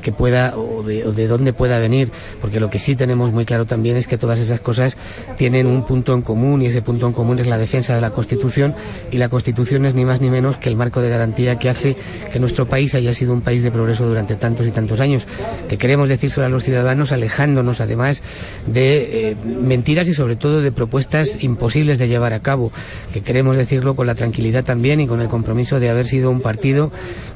que 0.00 0.10
pueda 0.10 0.54
o 0.68 0.82
de, 0.82 1.06
o 1.06 1.12
de 1.12 1.26
dónde 1.26 1.52
pueda 1.52 1.78
venir, 1.78 2.10
porque 2.40 2.60
lo 2.60 2.70
que 2.70 2.78
sí 2.78 2.96
tenemos 2.96 3.32
muy 3.32 3.44
claro 3.44 3.66
también 3.66 3.96
es 3.96 4.06
que 4.06 4.18
todas 4.18 4.40
esas 4.40 4.60
cosas 4.60 4.96
tienen 5.36 5.66
un 5.66 5.84
punto 5.84 6.14
en 6.14 6.22
común 6.22 6.62
y 6.62 6.66
ese 6.66 6.82
punto 6.82 7.06
en 7.06 7.12
común 7.12 7.38
es 7.38 7.46
la 7.46 7.58
defensa 7.58 7.94
de 7.94 8.00
la 8.00 8.10
Constitución 8.10 8.74
y 9.10 9.18
la 9.18 9.28
Constitución 9.28 9.86
es 9.86 9.94
ni 9.94 10.04
más 10.04 10.20
ni 10.20 10.30
menos 10.30 10.56
que 10.56 10.68
el 10.68 10.76
marco 10.76 11.00
de 11.00 11.10
garantía 11.10 11.58
que 11.58 11.68
hace 11.68 11.96
que 12.32 12.38
nuestro 12.38 12.66
país 12.66 12.94
haya 12.94 13.14
sido 13.14 13.32
un 13.32 13.40
país 13.40 13.62
de 13.62 13.70
progreso 13.70 14.06
durante 14.06 14.36
tantos 14.36 14.66
y 14.66 14.70
tantos 14.70 15.00
años, 15.00 15.26
que 15.68 15.78
queremos 15.78 16.08
decírselo 16.08 16.46
a 16.46 16.48
los 16.48 16.64
ciudadanos 16.64 17.12
alejándonos 17.12 17.80
además 17.80 18.22
de 18.66 19.30
eh, 19.30 19.36
mentiras 19.44 20.08
y 20.08 20.14
sobre 20.14 20.36
todo 20.36 20.60
de 20.60 20.72
propuestas 20.72 21.42
imposibles 21.42 21.98
de 21.98 22.08
llevar 22.08 22.32
a 22.32 22.40
cabo, 22.40 22.72
que 23.12 23.22
queremos 23.22 23.56
decirlo 23.56 23.94
con 23.94 24.06
la 24.06 24.14
tranquilidad 24.14 24.64
también 24.64 25.00
y 25.00 25.06
con 25.06 25.20
el 25.20 25.28
compromiso 25.28 25.80
de 25.80 25.90
haber 25.90 26.06
sido 26.06 26.30
un 26.30 26.40
partido 26.40 26.90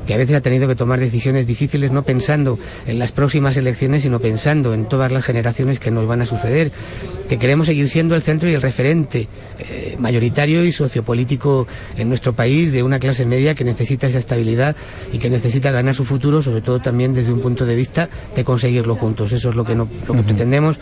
que 0.06 0.14
a 0.14 0.16
veces 0.16 0.36
ha 0.36 0.40
tenido 0.40 0.68
que 0.68 0.74
tomar 0.74 1.00
decisiones 1.00 1.46
difíciles 1.46 1.92
no 1.92 2.02
pensando 2.02 2.58
en 2.86 2.98
las 2.98 3.12
próximas 3.22 3.56
elecciones, 3.56 4.02
sino 4.02 4.18
pensando 4.18 4.74
en 4.74 4.87
todas 4.87 5.12
las 5.12 5.24
generaciones 5.24 5.78
que 5.78 5.92
nos 5.92 6.08
van 6.08 6.22
a 6.22 6.26
suceder, 6.26 6.72
que 7.28 7.38
queremos 7.38 7.68
seguir 7.68 7.88
siendo 7.88 8.16
el 8.16 8.22
centro 8.22 8.50
y 8.50 8.54
el 8.54 8.61
referente 8.61 9.28
eh, 9.61 9.94
mayoritario 9.96 10.64
y 10.64 10.72
sociopolítico 10.72 11.68
en 11.96 12.08
nuestro 12.08 12.32
país 12.32 12.72
de 12.72 12.82
una 12.82 12.98
clase 12.98 13.24
media 13.24 13.54
que 13.54 13.62
necesita 13.62 14.08
esa 14.08 14.18
estabilidad 14.18 14.74
y 15.12 15.18
que 15.18 15.30
necesita 15.30 15.70
ganar 15.70 15.94
su 15.94 16.04
futuro, 16.04 16.42
sobre 16.42 16.62
todo 16.62 16.80
también 16.80 17.14
desde 17.14 17.32
un 17.32 17.40
punto 17.40 17.64
de 17.64 17.76
vista 17.76 18.08
de 18.35 18.42
conseguirlo 18.42 18.96
juntos. 18.96 19.30
Eso 19.30 19.50
es 19.50 19.54
lo 19.54 19.64
que, 19.64 19.76
no, 19.76 19.88
lo 20.08 20.14
que 20.14 20.22
pretendemos 20.24 20.80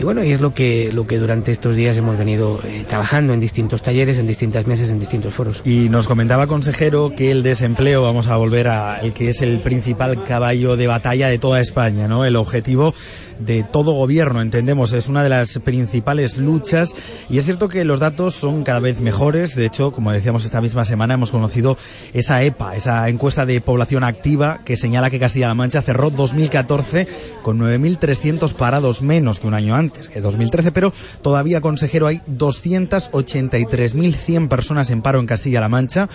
y 0.00 0.04
bueno, 0.04 0.24
y 0.24 0.32
es 0.32 0.40
lo 0.40 0.54
que, 0.54 0.90
lo 0.92 1.06
que 1.06 1.18
durante 1.18 1.52
estos 1.52 1.76
días 1.76 1.96
hemos 1.96 2.16
venido 2.16 2.60
eh, 2.64 2.84
trabajando 2.88 3.34
en 3.34 3.40
distintos 3.40 3.82
talleres, 3.82 4.18
en 4.18 4.26
distintas 4.26 4.66
mesas, 4.66 4.90
en 4.90 4.98
distintos 4.98 5.34
foros. 5.34 5.62
Y 5.64 5.88
nos 5.88 6.08
comentaba, 6.08 6.46
consejero, 6.46 7.12
que 7.14 7.30
el 7.30 7.42
desempleo, 7.42 8.02
vamos 8.02 8.28
a 8.28 8.36
volver 8.36 8.68
a 8.68 8.98
el 8.98 9.12
que 9.12 9.28
es 9.28 9.42
el 9.42 9.60
principal 9.60 10.24
caballo 10.24 10.76
de 10.76 10.86
batalla 10.86 11.28
de 11.28 11.38
toda 11.38 11.60
España, 11.60 11.71
¿no? 12.08 12.24
El 12.24 12.36
objetivo 12.36 12.94
de 13.38 13.64
todo 13.64 13.92
gobierno, 13.92 14.42
entendemos, 14.42 14.92
es 14.92 15.08
una 15.08 15.22
de 15.22 15.28
las 15.28 15.58
principales 15.58 16.38
luchas 16.38 16.94
y 17.28 17.38
es 17.38 17.44
cierto 17.44 17.68
que 17.68 17.84
los 17.84 17.98
datos 17.98 18.34
son 18.34 18.62
cada 18.62 18.78
vez 18.80 19.00
mejores, 19.00 19.56
de 19.56 19.66
hecho, 19.66 19.90
como 19.90 20.12
decíamos 20.12 20.44
esta 20.44 20.60
misma 20.60 20.84
semana, 20.84 21.14
hemos 21.14 21.30
conocido 21.30 21.78
esa 22.12 22.42
EPA, 22.42 22.76
esa 22.76 23.08
encuesta 23.08 23.46
de 23.46 23.60
población 23.60 24.04
activa 24.04 24.60
que 24.64 24.76
señala 24.76 25.10
que 25.10 25.18
Castilla-La 25.18 25.54
Mancha 25.54 25.82
cerró 25.82 26.10
2014 26.10 27.08
con 27.42 27.58
9.300 27.58 28.54
parados 28.54 29.02
menos 29.02 29.40
que 29.40 29.48
un 29.48 29.54
año 29.54 29.74
antes, 29.74 30.08
que 30.08 30.20
2013, 30.20 30.70
pero 30.72 30.92
todavía, 31.22 31.60
consejero, 31.60 32.06
hay 32.06 32.20
283.100 32.28 34.48
personas 34.48 34.90
en 34.90 35.02
paro 35.02 35.20
en 35.20 35.26
Castilla-La 35.26 35.68
Mancha. 35.68 36.08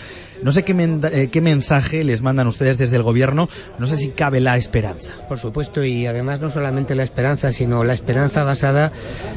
No 0.43 0.51
sé 0.51 0.63
qué, 0.63 0.75
eh, 1.11 1.29
qué 1.31 1.41
mensaje 1.41 2.03
les 2.03 2.21
mandan 2.21 2.45
ustedes 2.47 2.77
desde 2.77 2.95
el 2.95 3.01
gobierno, 3.03 3.49
no 3.79 3.87
sé 3.87 3.97
si 3.97 4.09
cabe 4.09 4.39
la 4.39 4.55
esperanza. 4.55 5.09
Por 5.27 5.39
supuesto, 5.39 5.46
y 5.83 6.05
además 6.05 6.39
no 6.39 6.49
solamente 6.49 6.95
la 6.95 7.03
esperanza, 7.03 7.51
sino 7.51 7.83
la 7.83 7.93
esperanza 7.93 8.43
basada 8.43 8.91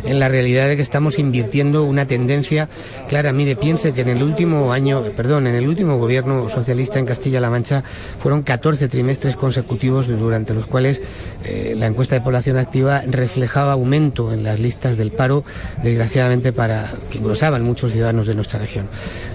en 0.04 0.18
la 0.18 0.28
realidad 0.28 0.68
de 0.68 0.76
que 0.76 0.82
estamos 0.82 1.18
invirtiendo 1.18 1.84
una 1.84 2.06
tendencia 2.06 2.68
clara. 3.08 3.32
Mire, 3.32 3.56
piense 3.56 3.92
que 3.92 4.02
en 4.02 4.08
el 4.08 4.22
último 4.22 4.72
año, 4.72 5.02
perdón, 5.16 5.46
en 5.46 5.54
el 5.54 5.68
último 5.68 5.98
gobierno 5.98 6.48
socialista 6.48 6.98
en 6.98 7.06
Castilla-La 7.06 7.50
Mancha 7.50 7.82
fueron 8.18 8.42
14 8.42 8.88
trimestres 8.88 9.36
consecutivos 9.36 10.08
durante 10.08 10.54
los 10.54 10.66
cuales 10.66 11.02
eh, 11.44 11.74
la 11.76 11.86
encuesta 11.86 12.16
de 12.16 12.20
población 12.22 12.58
activa 12.58 13.02
reflejaba 13.06 13.72
aumento 13.72 14.32
en 14.32 14.44
las 14.44 14.60
listas 14.60 14.96
del 14.96 15.12
paro, 15.12 15.44
desgraciadamente 15.82 16.52
para 16.52 16.90
que 17.10 17.18
glosaban 17.18 17.62
muchos 17.64 17.92
ciudadanos 17.92 18.26
de 18.26 18.34
nuestra 18.34 18.58
región. 18.58 18.88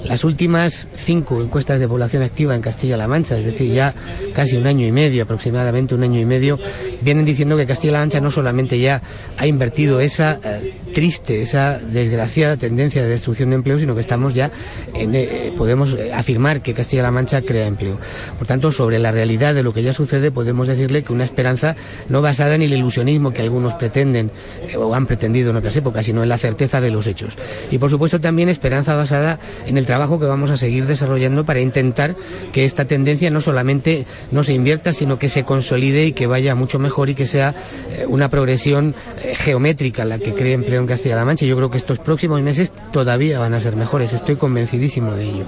Las 0.07 0.23
últimas 0.23 0.87
cinco 0.95 1.41
encuestas 1.41 1.79
de 1.79 1.87
población 1.87 2.23
activa 2.23 2.55
en 2.55 2.61
Castilla-La 2.61 3.07
Mancha, 3.07 3.37
es 3.37 3.45
decir, 3.45 3.73
ya 3.73 3.93
casi 4.33 4.57
un 4.57 4.67
año 4.67 4.85
y 4.85 4.91
medio, 4.91 5.23
aproximadamente 5.23 5.95
un 5.95 6.03
año 6.03 6.19
y 6.19 6.25
medio, 6.25 6.59
vienen 7.01 7.25
diciendo 7.25 7.57
que 7.57 7.65
Castilla-La 7.65 7.99
Mancha 7.99 8.21
no 8.21 8.31
solamente 8.31 8.79
ya 8.79 9.01
ha 9.37 9.47
invertido 9.47 9.99
esa 9.99 10.39
eh, 10.43 10.73
triste 10.95 11.41
esa 11.41 11.77
desgraciada 11.77 12.55
tendencia 12.55 13.01
de 13.01 13.09
destrucción 13.09 13.49
de 13.49 13.57
empleo, 13.57 13.77
sino 13.77 13.95
que 13.95 13.99
estamos 13.99 14.33
ya, 14.33 14.49
en, 14.93 15.13
eh, 15.13 15.51
podemos 15.57 15.95
afirmar 16.13 16.61
que 16.61 16.73
Castilla-La 16.73 17.11
Mancha 17.11 17.41
crea 17.41 17.67
empleo. 17.67 17.99
Por 18.37 18.47
tanto, 18.47 18.71
sobre 18.71 18.97
la 18.97 19.11
realidad 19.11 19.53
de 19.53 19.61
lo 19.61 19.73
que 19.73 19.83
ya 19.83 19.93
sucede, 19.93 20.31
podemos 20.31 20.69
decirle 20.69 21.03
que 21.03 21.11
una 21.11 21.25
esperanza 21.25 21.75
no 22.07 22.21
basada 22.21 22.55
en 22.55 22.61
el 22.61 22.71
ilusionismo 22.71 23.33
que 23.33 23.41
algunos 23.41 23.73
pretenden 23.73 24.31
eh, 24.69 24.77
o 24.77 24.95
han 24.95 25.05
pretendido 25.05 25.49
en 25.49 25.57
otras 25.57 25.75
épocas, 25.75 26.05
sino 26.05 26.23
en 26.23 26.29
la 26.29 26.37
certeza 26.37 26.79
de 26.79 26.91
los 26.91 27.07
hechos. 27.07 27.37
Y 27.71 27.77
por 27.77 27.89
supuesto 27.89 28.21
también 28.21 28.47
esperanza 28.47 28.95
basada 28.95 29.37
en 29.67 29.77
el 29.77 29.85
trabajo 29.85 30.17
que 30.17 30.27
vamos 30.27 30.49
a 30.49 30.55
seguir 30.55 30.85
desarrollando 30.85 31.45
para 31.45 31.59
intentar 31.59 32.15
que 32.53 32.63
esta 32.63 32.85
tendencia 32.85 33.29
no 33.29 33.41
solamente 33.41 34.07
no 34.31 34.45
se 34.45 34.53
invierta, 34.53 34.93
sino 34.93 35.19
que 35.19 35.27
se 35.27 35.43
consolide 35.43 36.05
y 36.05 36.13
que 36.13 36.25
vaya 36.25 36.55
mucho 36.55 36.79
mejor 36.79 37.09
y 37.09 37.15
que 37.15 37.27
sea 37.27 37.53
eh, 37.91 38.05
una 38.07 38.29
progresión 38.29 38.95
geométrica 39.33 40.05
la 40.05 40.19
que 40.19 40.33
cree 40.33 40.53
empleo 40.53 40.84
en 40.85 40.87
Castilla-La 40.87 41.25
Mancha. 41.25 41.45
Yo 41.45 41.55
creo 41.55 41.69
que 41.69 41.77
estos 41.77 41.99
próximos 41.99 42.41
meses 42.41 42.71
todavía 42.91 43.39
van 43.39 43.53
a 43.53 43.59
ser 43.59 43.75
mejores, 43.75 44.13
estoy 44.13 44.35
convencidísimo 44.35 45.13
de 45.13 45.25
ello. 45.25 45.45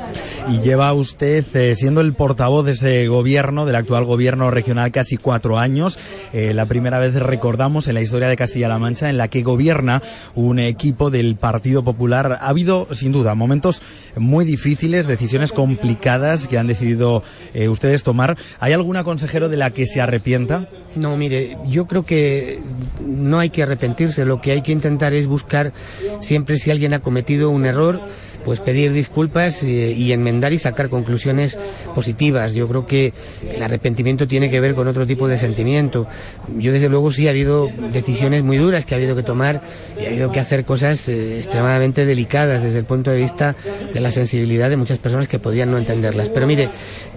Y 0.49 0.59
lleva 0.61 0.91
usted 0.93 1.45
eh, 1.55 1.75
siendo 1.75 2.01
el 2.01 2.13
portavoz 2.13 2.65
de 2.65 2.71
ese 2.71 3.07
gobierno, 3.07 3.65
del 3.65 3.75
actual 3.75 4.03
gobierno 4.05 4.51
regional, 4.51 4.91
casi 4.91 5.17
cuatro 5.17 5.59
años. 5.59 5.99
Eh, 6.33 6.53
la 6.53 6.65
primera 6.65 6.99
vez 6.99 7.13
recordamos 7.15 7.87
en 7.87 7.93
la 7.93 8.01
historia 8.01 8.27
de 8.27 8.35
Castilla-La 8.35 8.79
Mancha 8.79 9.09
en 9.09 9.17
la 9.17 9.27
que 9.27 9.43
gobierna 9.43 10.01
un 10.35 10.59
equipo 10.59 11.09
del 11.09 11.35
Partido 11.35 11.83
Popular. 11.83 12.39
Ha 12.41 12.47
habido, 12.47 12.87
sin 12.91 13.11
duda, 13.11 13.35
momentos 13.35 13.81
muy 14.15 14.43
difíciles, 14.45 15.07
decisiones 15.07 15.51
complicadas 15.51 16.47
que 16.47 16.57
han 16.57 16.67
decidido 16.67 17.23
eh, 17.53 17.69
ustedes 17.69 18.03
tomar. 18.03 18.37
¿Hay 18.59 18.73
alguna 18.73 19.03
consejero 19.03 19.49
de 19.49 19.57
la 19.57 19.71
que 19.71 19.85
se 19.85 20.01
arrepienta? 20.01 20.67
No, 20.97 21.15
mire, 21.17 21.57
yo 21.67 21.85
creo 21.85 22.03
que 22.03 22.59
no 23.05 23.39
hay 23.39 23.49
que 23.49 23.63
arrepentirse. 23.63 24.25
Lo 24.25 24.41
que 24.41 24.51
hay 24.51 24.61
que 24.61 24.71
intentar 24.71 25.13
es 25.13 25.27
buscar 25.27 25.73
siempre 26.21 26.57
si 26.57 26.71
alguien 26.71 26.93
ha 26.93 26.99
cometido 26.99 27.49
un 27.49 27.65
error 27.65 28.01
pues 28.47 28.61
pedir 28.61 28.93
disculpas 28.93 29.61
y, 29.61 30.13
enmendar 30.13 30.53
y 30.53 30.59
sacar 30.59 30.87
conclusiones 30.87 31.57
positivas. 31.93 32.53
Yo 32.53 32.65
creo 32.65 32.87
que 32.87 33.11
el 33.43 33.61
arrepentimiento 33.61 34.25
tiene 34.25 34.49
que 34.49 34.61
ver 34.61 34.73
con 34.73 34.87
otro 34.87 35.05
tipo 35.05 35.27
de 35.27 35.37
sentimiento. 35.37 36.07
Yo 36.57 36.71
desde 36.71 36.87
luego 36.87 37.11
sí 37.11 37.27
ha 37.27 37.31
habido 37.31 37.69
decisiones 37.91 38.43
muy 38.43 38.55
duras 38.55 38.85
que 38.85 38.95
ha 38.95 38.97
habido 38.99 39.17
que 39.17 39.23
tomar 39.23 39.61
y 39.99 40.05
ha 40.05 40.07
habido 40.07 40.31
que 40.31 40.39
hacer 40.39 40.63
cosas 40.63 41.09
eh, 41.09 41.39
extremadamente 41.39 42.05
delicadas 42.05 42.63
desde 42.63 42.79
el 42.79 42.85
punto 42.85 43.11
de 43.11 43.17
vista 43.17 43.53
de 43.93 43.99
la 43.99 44.11
sensibilidad 44.11 44.69
de 44.69 44.77
muchas 44.77 44.99
personas 44.99 45.27
que 45.27 45.39
podían 45.39 45.69
no 45.69 45.77
entenderlas. 45.77 46.29
Pero 46.29 46.47
mire, 46.47 46.69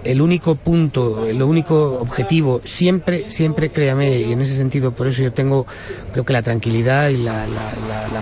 el 0.03 0.21
único 0.21 0.55
punto, 0.55 1.25
el 1.25 1.41
único 1.41 1.97
objetivo, 2.01 2.59
siempre, 2.65 3.29
siempre 3.29 3.69
créame, 3.71 4.19
y 4.19 4.31
en 4.31 4.41
ese 4.41 4.55
sentido 4.55 4.91
por 4.91 5.07
eso 5.07 5.21
yo 5.21 5.31
tengo 5.31 5.65
creo 6.11 6.25
que 6.25 6.33
la 6.33 6.41
tranquilidad 6.41 7.09
y 7.09 7.17
la, 7.17 7.45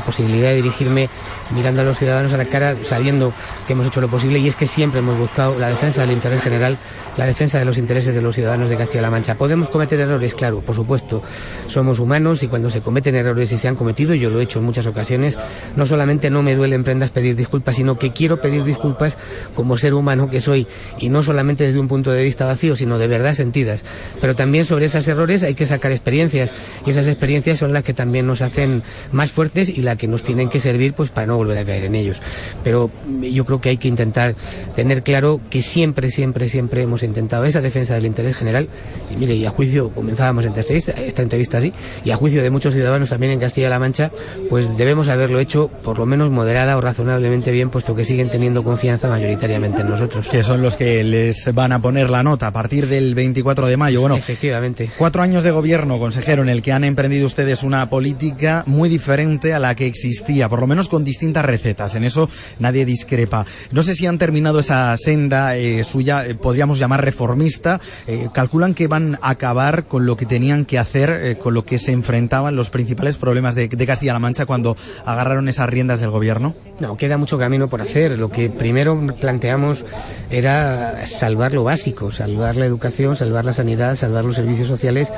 posibilidad 0.06 0.50
de 0.50 0.56
dirigirme 0.56 1.10
mirando 1.52 1.82
a 1.82 1.86
los 1.86 1.98
ciudadanos 1.98 2.34
a 2.34 2.38
la 2.38 2.46
cara, 2.46 2.76
sabiendo 2.84 3.34
que 3.68 3.74
hemos 3.74 3.86
hecho 3.86 4.02
lo 4.02 4.10
posible 4.10 4.40
y 4.40 4.48
es 4.48 4.56
que 4.56 4.66
siempre 4.66 5.00
hemos 5.00 5.18
buscado 5.18 5.60
la 5.60 5.70
defensa 5.70 6.02
del 6.02 6.12
interés 6.12 6.42
general, 6.42 6.78
la 7.18 7.26
defensa 7.26 7.60
de 7.60 7.66
los 7.66 7.78
intereses 7.78 8.16
de 8.16 8.22
los 8.22 8.36
ciudadanos 8.36 8.70
de 8.70 8.78
Castilla-La 8.78 9.10
Mancha. 9.10 9.36
¿Podemos 9.36 9.70
cometer 9.70 10.00
errores? 10.00 10.34
Claro, 10.34 10.62
por 10.62 10.76
supuesto. 10.76 11.22
Somos 11.68 12.00
humanos 12.00 12.42
y 12.44 12.48
cuando 12.48 12.70
se 12.70 12.82
cometen 12.82 13.16
errores 13.16 13.52
y 13.52 13.58
se 13.58 13.68
han 13.68 13.76
cometido, 13.76 14.14
yo 14.16 14.30
lo 14.30 14.40
he 14.40 14.44
hecho 14.44 14.60
en 14.60 14.66
muchas 14.66 14.86
ocasiones, 14.88 15.38
no 15.76 15.86
solamente 15.86 16.30
no 16.30 16.42
me 16.42 16.56
duele 16.56 16.76
en 16.76 16.84
prendas 16.84 17.12
pedir 17.12 17.36
disculpas, 17.36 17.76
sino 17.76 18.00
que 18.00 18.12
quiero 18.12 18.42
pedir 18.42 18.64
disculpas 18.64 19.18
como 19.54 19.78
ser 19.78 19.94
humano 19.94 20.30
que 20.30 20.42
soy 20.42 20.68
y 21.00 21.10
no 21.10 21.22
solamente 21.24 21.66
desde 21.66 21.80
un 21.80 21.88
punto 21.88 22.12
de 22.12 22.24
vista 22.24 22.46
vacío, 22.46 22.76
sino 22.76 22.98
de 22.98 23.08
verdad 23.08 23.34
sentidas. 23.34 23.84
Pero 24.22 24.36
también 24.36 24.66
sobre 24.66 24.86
esos 24.86 25.08
errores 25.08 25.29
hay 25.30 25.54
que 25.54 25.65
sacar 25.65 25.92
experiencias 25.92 26.52
y 26.86 26.89
esas 26.89 27.08
experiencias 27.08 27.60
son 27.60 27.74
las 27.74 27.84
que 27.84 27.94
también 27.94 28.26
nos 28.26 28.42
hacen 28.42 28.84
más 29.12 29.32
fuertes 29.32 29.70
y 29.70 29.82
las 29.82 29.98
que 29.98 30.08
nos 30.08 30.24
tienen 30.24 30.50
que 30.50 30.60
servir 30.60 30.94
pues 30.94 31.10
para 31.10 31.28
no 31.28 31.38
volver 31.38 31.58
a 31.58 31.65
caer 31.65 31.86
en 31.86 31.96
ellos. 31.96 32.22
Pero 32.63 32.89
yo 33.22 33.46
creo 33.46 33.62
que 33.62 33.70
hay 33.70 33.78
que 33.78 33.88
intentar 33.88 34.36
tener 34.76 35.04
claro 35.04 35.39
que 35.50 35.62
siempre, 35.62 36.10
siempre, 36.10 36.50
siempre 36.50 36.82
hemos 36.82 37.04
intentado 37.04 37.46
esa 37.46 37.62
defensa 37.62 37.94
del 37.96 38.06
interés 38.06 38.36
general. 38.36 38.68
Y 39.12 39.18
mire, 39.18 39.36
y 39.36 39.46
a 39.46 39.52
juicio, 39.52 39.89
comenzábamos 39.92 40.46
esta 40.46 40.60
entrevista, 40.60 40.92
esta 40.92 41.22
entrevista 41.22 41.58
así, 41.58 41.74
y 42.04 42.12
a 42.12 42.18
juicio 42.18 42.42
de 42.42 42.50
muchos 42.50 42.74
ciudadanos 42.74 43.10
también 43.10 43.32
en 43.34 43.39
Castilla-La 43.39 43.80
Mancha, 43.80 44.12
pues 44.50 44.78
debemos 44.78 45.10
haberlo 45.10 45.39
hecho 45.39 45.70
por 45.84 46.00
lo 46.00 46.06
menos 46.06 46.32
moderada 46.32 46.78
o 46.78 46.82
razonablemente 46.82 47.52
bien, 47.52 47.70
puesto 47.70 47.96
que 47.96 48.06
siguen 48.06 48.30
teniendo 48.30 48.63
confianza 48.63 49.08
mayoritariamente 49.10 49.82
en 49.82 49.89
nosotros. 49.89 50.28
Que 50.28 50.44
son 50.44 50.62
los 50.62 50.78
que 50.78 51.04
les 51.04 51.54
van 51.54 51.72
a 51.72 51.82
poner 51.82 52.10
la 52.10 52.24
nota 52.24 52.48
a 52.48 52.52
partir 52.52 52.88
del 52.88 53.15
24 53.15 53.68
de 53.68 53.78
mayo. 53.78 54.02
Bueno, 54.02 54.15
efectivamente. 54.15 54.89
Cuatro 54.98 55.18
años 55.21 55.43
de 55.43 55.51
gobierno, 55.51 55.99
consejero, 55.99 56.41
en 56.41 56.49
el 56.49 56.62
que 56.62 56.71
han 56.71 56.84
emprendido 56.84 57.25
ustedes 57.25 57.63
una 57.63 57.89
política 57.89 58.63
muy 58.65 58.89
diferente 58.89 59.53
a 59.53 59.60
la 59.60 59.75
que 59.75 59.88
existía, 59.88 60.49
por 60.49 60.62
lo 60.62 60.67
menos 60.67 60.89
con 60.89 61.03
distintas 61.03 61.45
recetas. 61.45 61.95
En 61.95 62.03
eso 62.03 62.29
nadie 62.60 62.86
discrepa. 62.86 63.45
No 63.71 63.84
sé 63.84 63.95
si 63.95 64.08
han 64.08 64.17
terminado 64.17 64.60
esa 64.60 64.95
senda 64.97 65.55
eh, 65.58 65.84
suya, 65.84 66.25
eh, 66.25 66.36
podríamos 66.36 66.79
llamar 66.79 67.03
reformista. 67.03 67.79
Eh, 68.08 68.29
calculan 68.34 68.73
que 68.73 68.88
van 68.88 69.17
a 69.21 69.32
acabar 69.32 69.86
con 69.86 70.05
lo 70.05 70.15
que 70.15 70.25
tenían 70.25 70.65
que 70.65 70.79
hacer, 70.79 71.38
con 71.38 71.53
lo 71.53 71.65
que 71.65 71.79
se 71.79 71.91
enfrentaban 71.91 72.55
los 72.55 72.69
principales 72.69 73.17
problemas 73.17 73.55
de 73.55 73.69
Castilla-La 73.69 74.19
Mancha 74.19 74.45
cuando 74.45 74.75
agarraron 75.05 75.49
esas 75.49 75.69
riendas 75.69 75.99
del 75.99 76.10
gobierno. 76.10 76.55
No, 76.79 76.97
queda 76.97 77.17
mucho 77.17 77.38
camino 77.38 77.67
por 77.67 77.82
hacer. 77.82 78.17
Lo 78.17 78.29
que 78.29 78.49
primero 78.49 78.99
planteamos 79.19 79.84
era 80.29 81.05
salvar 81.05 81.53
lo 81.53 81.63
básico, 81.63 82.12
salvar 82.12 82.55
la 82.55 82.65
educación, 82.65 83.15
salvar 83.15 83.45
la 83.45 83.53
sanidad, 83.53 83.95
salvar 83.95 84.23
los 84.23 84.36
servicios 84.36 84.67
sociales 84.67 85.09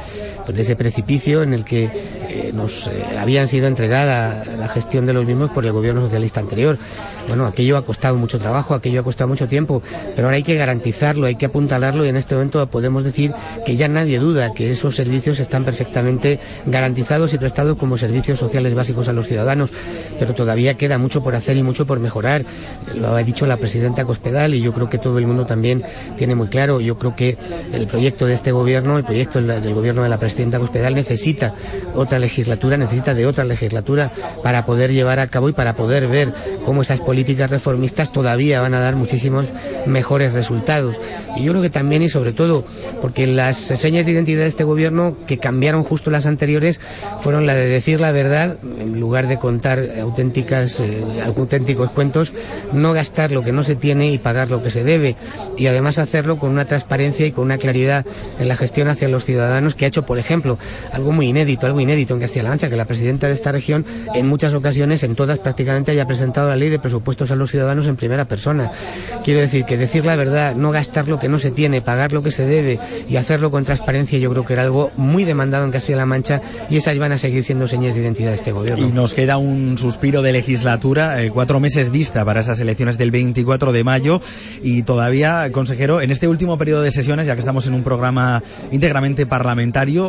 pues, 0.46 0.56
de 0.56 0.62
ese 0.62 0.76
precipicio 0.76 1.44
en 1.44 1.54
el 1.54 1.66
que 1.66 2.52
nos 2.54 2.90
habían 3.18 3.48
sido 3.48 3.68
entregada 3.68 4.46
la 4.58 4.68
gestión 4.68 5.06
de 5.06 5.14
los 5.14 5.26
mismos 5.26 5.52
por 5.52 5.66
el 5.66 5.72
gobierno 5.72 6.02
socialista 6.02 6.40
anterior. 6.40 6.78
Bueno, 7.28 7.46
aquello 7.46 7.78
ha 7.78 7.86
costado 7.86 8.16
mucho 8.16 8.40
trabajo, 8.40 8.74
aquello 8.74 9.02
ha 9.02 9.04
costado 9.04 9.28
mucho 9.28 9.48
tiempo, 9.48 9.82
pero 10.16 10.28
ahora 10.28 10.38
hay 10.38 10.44
que 10.44 10.56
garantizarlo, 10.56 11.28
hay 11.28 11.36
que 11.36 11.46
apuntalarlo 11.46 12.06
y 12.06 12.10
en 12.10 12.18
este 12.18 12.36
momento 12.36 12.66
podemos 12.68 13.04
decir 13.04 13.34
que 13.66 13.76
ya 13.76 13.88
nadie 13.88 14.20
duda 14.20 14.54
que 14.54 14.72
esos 14.72 14.96
servicios 14.96 15.40
están 15.40 15.66
perfectamente 15.66 16.40
garantizados 16.66 17.34
y 17.34 17.38
prestados 17.38 17.78
como 17.78 17.98
servicios 17.98 18.40
sociales 18.40 18.74
básicos 18.76 19.08
a 19.08 19.14
los 19.14 19.28
ciudadanos, 19.28 19.72
pero 20.20 20.34
todavía 20.34 20.76
queda 20.76 20.98
mucho 20.98 21.24
por 21.24 21.36
hacer 21.36 21.58
y 21.58 21.64
mucho 21.64 21.86
por 21.86 22.00
mejorar. 22.00 22.44
Lo 22.96 23.16
ha 23.16 23.24
dicho 23.24 23.46
la 23.46 23.58
presidenta 23.58 24.06
Cospedal 24.06 24.54
y 24.54 24.62
yo 24.62 24.74
creo 24.74 24.90
que 24.90 24.98
todo 24.98 25.18
el 25.18 25.28
mundo 25.28 25.46
también 25.46 25.84
tiene 26.18 26.36
muy 26.36 26.48
claro. 26.48 26.82
Yo 26.82 26.98
creo 26.98 27.16
que 27.16 27.38
el 27.74 27.88
proyecto 27.88 28.26
de 28.26 28.34
este 28.34 28.52
gobierno, 28.52 28.98
el 28.98 29.04
proyecto 29.04 29.42
del 29.42 29.74
gobierno 29.74 29.81
de 29.82 30.10
la 30.10 30.18
presidenta 30.18 30.60
Cospedal 30.60 30.96
necesita 30.96 31.54
otra 31.96 32.20
legislatura, 32.20 32.78
necesita 32.78 33.14
de 33.14 33.26
otra 33.26 33.44
legislatura 33.44 34.12
para 34.44 34.66
poder 34.66 34.92
llevar 34.92 35.20
a 35.20 35.28
cabo 35.28 35.50
y 35.50 35.54
para 35.54 35.76
poder 35.76 36.08
ver 36.08 36.34
cómo 36.66 36.84
esas 36.84 37.02
políticas 37.02 37.50
reformistas 37.50 38.12
todavía 38.12 38.62
van 38.62 38.74
a 38.74 38.80
dar 38.80 38.96
muchísimos 38.96 39.46
mejores 39.86 40.34
resultados. 40.34 40.98
Y 41.36 41.44
yo 41.44 41.52
creo 41.52 41.62
que 41.62 41.70
también 41.70 42.04
y 42.04 42.10
sobre 42.10 42.34
todo 42.34 42.64
porque 43.02 43.28
las 43.28 43.58
señas 43.58 44.06
de 44.06 44.12
identidad 44.12 44.44
de 44.44 44.50
este 44.50 44.64
gobierno 44.64 45.18
que 45.26 45.38
cambiaron 45.38 45.84
justo 45.84 46.12
las 46.12 46.26
anteriores 46.26 46.80
fueron 47.22 47.46
la 47.46 47.56
de 47.56 47.68
decir 47.68 48.00
la 48.00 48.12
verdad 48.12 48.58
en 48.80 49.00
lugar 49.00 49.28
de 49.28 49.40
contar 49.40 49.84
auténticas 50.00 50.80
eh, 50.80 51.04
auténticos 51.26 51.92
cuentos, 51.92 52.34
no 52.72 52.94
gastar 52.94 53.32
lo 53.32 53.44
que 53.44 53.52
no 53.52 53.64
se 53.64 53.76
tiene 53.76 54.12
y 54.12 54.20
pagar 54.20 54.52
lo 54.52 54.62
que 54.62 54.70
se 54.70 54.84
debe 54.84 55.16
y 55.58 55.68
además 55.68 55.98
hacerlo 55.98 56.38
con 56.38 56.52
una 56.52 56.66
transparencia 56.66 57.26
y 57.26 57.32
con 57.32 57.46
una 57.46 57.58
claridad 57.58 58.06
en 58.40 58.48
la 58.48 58.56
gestión 58.56 58.88
hacia 58.88 59.08
los 59.08 59.26
ciudadanos 59.26 59.71
que 59.76 59.86
ha 59.86 59.88
hecho, 59.88 60.06
por 60.06 60.18
ejemplo, 60.18 60.58
algo 60.92 61.12
muy 61.12 61.28
inédito, 61.28 61.68
algo 61.68 61.80
inédito 61.80 62.14
en 62.14 62.20
Castilla-La 62.20 62.50
Mancha, 62.50 62.70
que 62.70 62.76
la 62.76 62.86
presidenta 62.86 63.28
de 63.28 63.34
esta 63.34 63.52
región 63.52 63.86
en 64.14 64.28
muchas 64.28 64.54
ocasiones, 64.54 65.04
en 65.04 65.16
todas 65.16 65.40
prácticamente, 65.40 65.92
haya 65.92 66.06
presentado 66.06 66.50
la 66.50 66.56
ley 66.56 66.70
de 66.70 66.80
presupuestos 66.80 67.32
a 67.32 67.36
los 67.36 67.52
ciudadanos 67.52 67.88
en 67.88 67.96
primera 67.96 68.26
persona. 68.26 68.72
Quiero 69.24 69.42
decir 69.42 69.66
que 69.66 69.78
decir 69.78 70.06
la 70.06 70.16
verdad, 70.16 70.56
no 70.56 70.72
gastar 70.72 71.08
lo 71.08 71.20
que 71.20 71.28
no 71.28 71.40
se 71.40 71.52
tiene, 71.52 71.82
pagar 71.82 72.12
lo 72.12 72.24
que 72.24 72.32
se 72.32 72.46
debe 72.46 72.80
y 73.10 73.16
hacerlo 73.18 73.52
con 73.52 73.66
transparencia, 73.66 74.18
yo 74.20 74.30
creo 74.32 74.46
que 74.46 74.54
era 74.54 74.64
algo 74.64 74.92
muy 74.98 75.24
demandado 75.24 75.66
en 75.66 75.72
Castilla-La 75.72 76.06
Mancha 76.06 76.42
y 76.70 76.78
esas 76.78 76.98
van 76.98 77.12
a 77.12 77.18
seguir 77.18 77.44
siendo 77.44 77.68
señas 77.68 77.96
de 77.96 78.02
identidad 78.02 78.30
de 78.30 78.36
este 78.36 78.52
gobierno. 78.52 78.88
Y 78.88 78.92
nos 78.92 79.14
queda 79.14 79.38
un 79.38 79.78
suspiro 79.78 80.22
de 80.22 80.32
legislatura, 80.32 81.22
eh, 81.22 81.32
cuatro 81.32 81.60
meses 81.60 81.92
vista 81.92 82.24
para 82.26 82.42
esas 82.42 82.60
elecciones 82.60 82.98
del 82.98 83.12
24 83.12 83.72
de 83.72 83.84
mayo 83.84 84.22
y 84.64 84.84
todavía, 84.84 85.52
consejero, 85.52 86.02
en 86.02 86.12
este 86.12 86.28
último 86.28 86.58
periodo 86.58 86.82
de 86.82 86.92
sesiones, 86.92 87.28
ya 87.28 87.34
que 87.34 87.40
estamos 87.40 87.68
en 87.68 87.74
un 87.74 87.84
programa 87.84 88.44
íntegramente 88.72 89.26
parlamentario, 89.26 89.61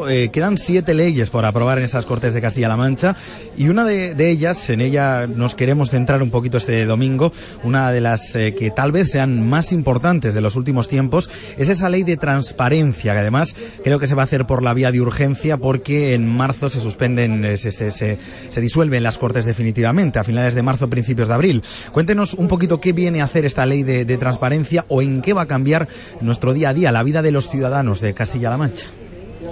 eh, 0.09 0.31
quedan 0.33 0.57
siete 0.57 0.95
leyes 0.95 1.31
por 1.31 1.45
aprobar 1.45 1.79
en 1.79 1.85
esas 1.85 2.07
Cortes 2.07 2.33
de 2.33 2.41
Castilla-La 2.41 2.77
Mancha 2.77 3.15
y 3.57 3.69
una 3.69 3.85
de, 3.85 4.31
ellas, 4.31 4.71
en 4.71 4.81
ella 4.81 5.27
nos 5.27 5.55
queremos 5.55 5.91
centrar 5.91 6.23
un 6.23 6.31
poquito 6.31 6.57
este 6.57 6.85
domingo, 6.87 7.33
una 7.63 7.93
de 7.93 8.01
las 8.01 8.35
eh, 8.35 8.55
que 8.55 8.71
tal 8.71 8.93
vez 8.93 9.11
sean 9.11 9.47
más 9.49 9.73
importantes 9.73 10.35
de 10.35 10.41
los 10.41 10.57
últimos 10.57 10.89
tiempos, 10.89 11.31
es 11.59 11.69
esa 11.69 11.91
ley 11.91 12.03
de 12.03 12.17
transparencia, 12.17 13.13
que 13.13 13.19
además 13.19 13.55
creo 13.85 13.99
que 13.99 14.07
se 14.07 14.15
va 14.15 14.23
a 14.23 14.25
hacer 14.25 14.47
por 14.47 14.63
la 14.63 14.75
vía 14.75 14.91
de 14.91 15.01
urgencia 15.01 15.59
porque 15.59 16.15
en 16.15 16.29
marzo 16.35 16.71
se 16.71 16.81
suspenden, 16.81 17.45
eh, 17.45 17.57
se, 17.57 17.71
se, 17.71 17.91
se, 17.91 18.61
disuelven 18.61 19.03
las 19.03 19.19
Cortes 19.19 19.45
definitivamente, 19.45 20.19
a 20.19 20.25
finales 20.25 20.55
de 20.55 20.63
marzo, 20.63 20.89
principios 20.89 21.29
de 21.29 21.35
abril. 21.35 21.63
Cuéntenos 21.93 22.35
un 22.35 22.49
poquito 22.49 22.81
qué 22.81 22.93
viene 22.93 23.21
a 23.21 23.25
hacer 23.25 23.45
esta 23.45 23.67
ley 23.67 23.83
de, 23.83 24.05
de 24.05 24.17
transparencia 24.17 24.87
o 24.89 25.03
en 25.03 25.21
qué 25.21 25.35
va 25.35 25.43
a 25.43 25.47
cambiar 25.47 25.89
nuestro 26.21 26.55
día 26.55 26.71
a 26.71 26.75
día, 26.75 26.91
la 26.91 27.03
vida 27.03 27.23
de 27.23 27.33
los 27.33 27.49
ciudadanos 27.49 28.01
de 28.01 28.15
Castilla-La 28.15 28.57
Mancha. 28.57 28.87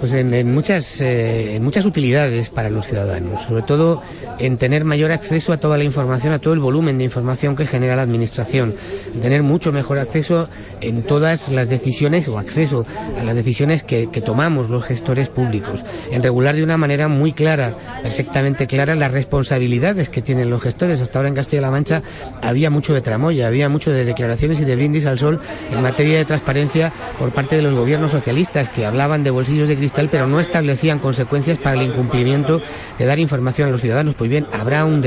Pues 0.01 0.13
en, 0.13 0.51
muchas, 0.51 0.99
eh, 1.01 1.57
en 1.57 1.63
muchas 1.63 1.85
utilidades 1.85 2.49
para 2.49 2.71
los 2.71 2.87
ciudadanos, 2.87 3.43
sobre 3.43 3.61
todo 3.61 4.01
en 4.39 4.57
tener 4.57 4.83
mayor 4.83 5.11
acceso 5.11 5.53
a 5.53 5.57
toda 5.57 5.77
la 5.77 5.83
información, 5.83 6.33
a 6.33 6.39
todo 6.39 6.55
el 6.55 6.59
volumen 6.59 6.97
de 6.97 7.03
información 7.03 7.55
que 7.55 7.67
genera 7.67 7.95
la 7.95 8.01
Administración, 8.01 8.73
tener 9.21 9.43
mucho 9.43 9.71
mejor 9.71 9.99
acceso 9.99 10.49
en 10.81 11.03
todas 11.03 11.49
las 11.49 11.69
decisiones 11.69 12.27
o 12.27 12.39
acceso 12.39 12.83
a 13.19 13.23
las 13.23 13.35
decisiones 13.35 13.83
que, 13.83 14.09
que 14.11 14.21
tomamos 14.21 14.71
los 14.71 14.83
gestores 14.83 15.29
públicos, 15.29 15.85
en 16.11 16.23
regular 16.23 16.55
de 16.55 16.63
una 16.63 16.77
manera 16.77 17.07
muy 17.07 17.31
clara, 17.31 17.75
perfectamente 18.01 18.65
clara, 18.65 18.95
las 18.95 19.11
responsabilidades 19.11 20.09
que 20.09 20.23
tienen 20.23 20.49
los 20.49 20.63
gestores. 20.63 20.99
Hasta 20.99 21.19
ahora 21.19 21.29
en 21.29 21.35
Castilla-La 21.35 21.69
Mancha 21.69 22.01
había 22.41 22.71
mucho 22.71 22.95
de 22.95 23.01
tramoya, 23.01 23.45
había 23.45 23.69
mucho 23.69 23.91
de 23.91 24.03
declaraciones 24.03 24.61
y 24.61 24.65
de 24.65 24.75
brindis 24.75 25.05
al 25.05 25.19
sol 25.19 25.39
en 25.69 25.79
materia 25.83 26.17
de 26.17 26.25
transparencia 26.25 26.91
por 27.19 27.31
parte 27.31 27.57
de 27.57 27.61
los 27.61 27.75
gobiernos 27.75 28.09
socialistas 28.09 28.67
que 28.69 28.87
hablaban 28.87 29.21
de 29.21 29.29
bolsillos 29.29 29.67
de 29.67 29.75
cristal 29.75 29.90
pero 29.93 30.27
no 30.27 30.39
establecían 30.39 30.99
consecuencias 30.99 31.57
para 31.57 31.79
el 31.79 31.87
incumplimiento 31.87 32.61
de 32.97 33.05
dar 33.05 33.19
información 33.19 33.67
a 33.67 33.71
los 33.71 33.81
ciudadanos. 33.81 34.15
Pues 34.15 34.29
bien, 34.29 34.47
habrá 34.51 34.85
un, 34.85 35.03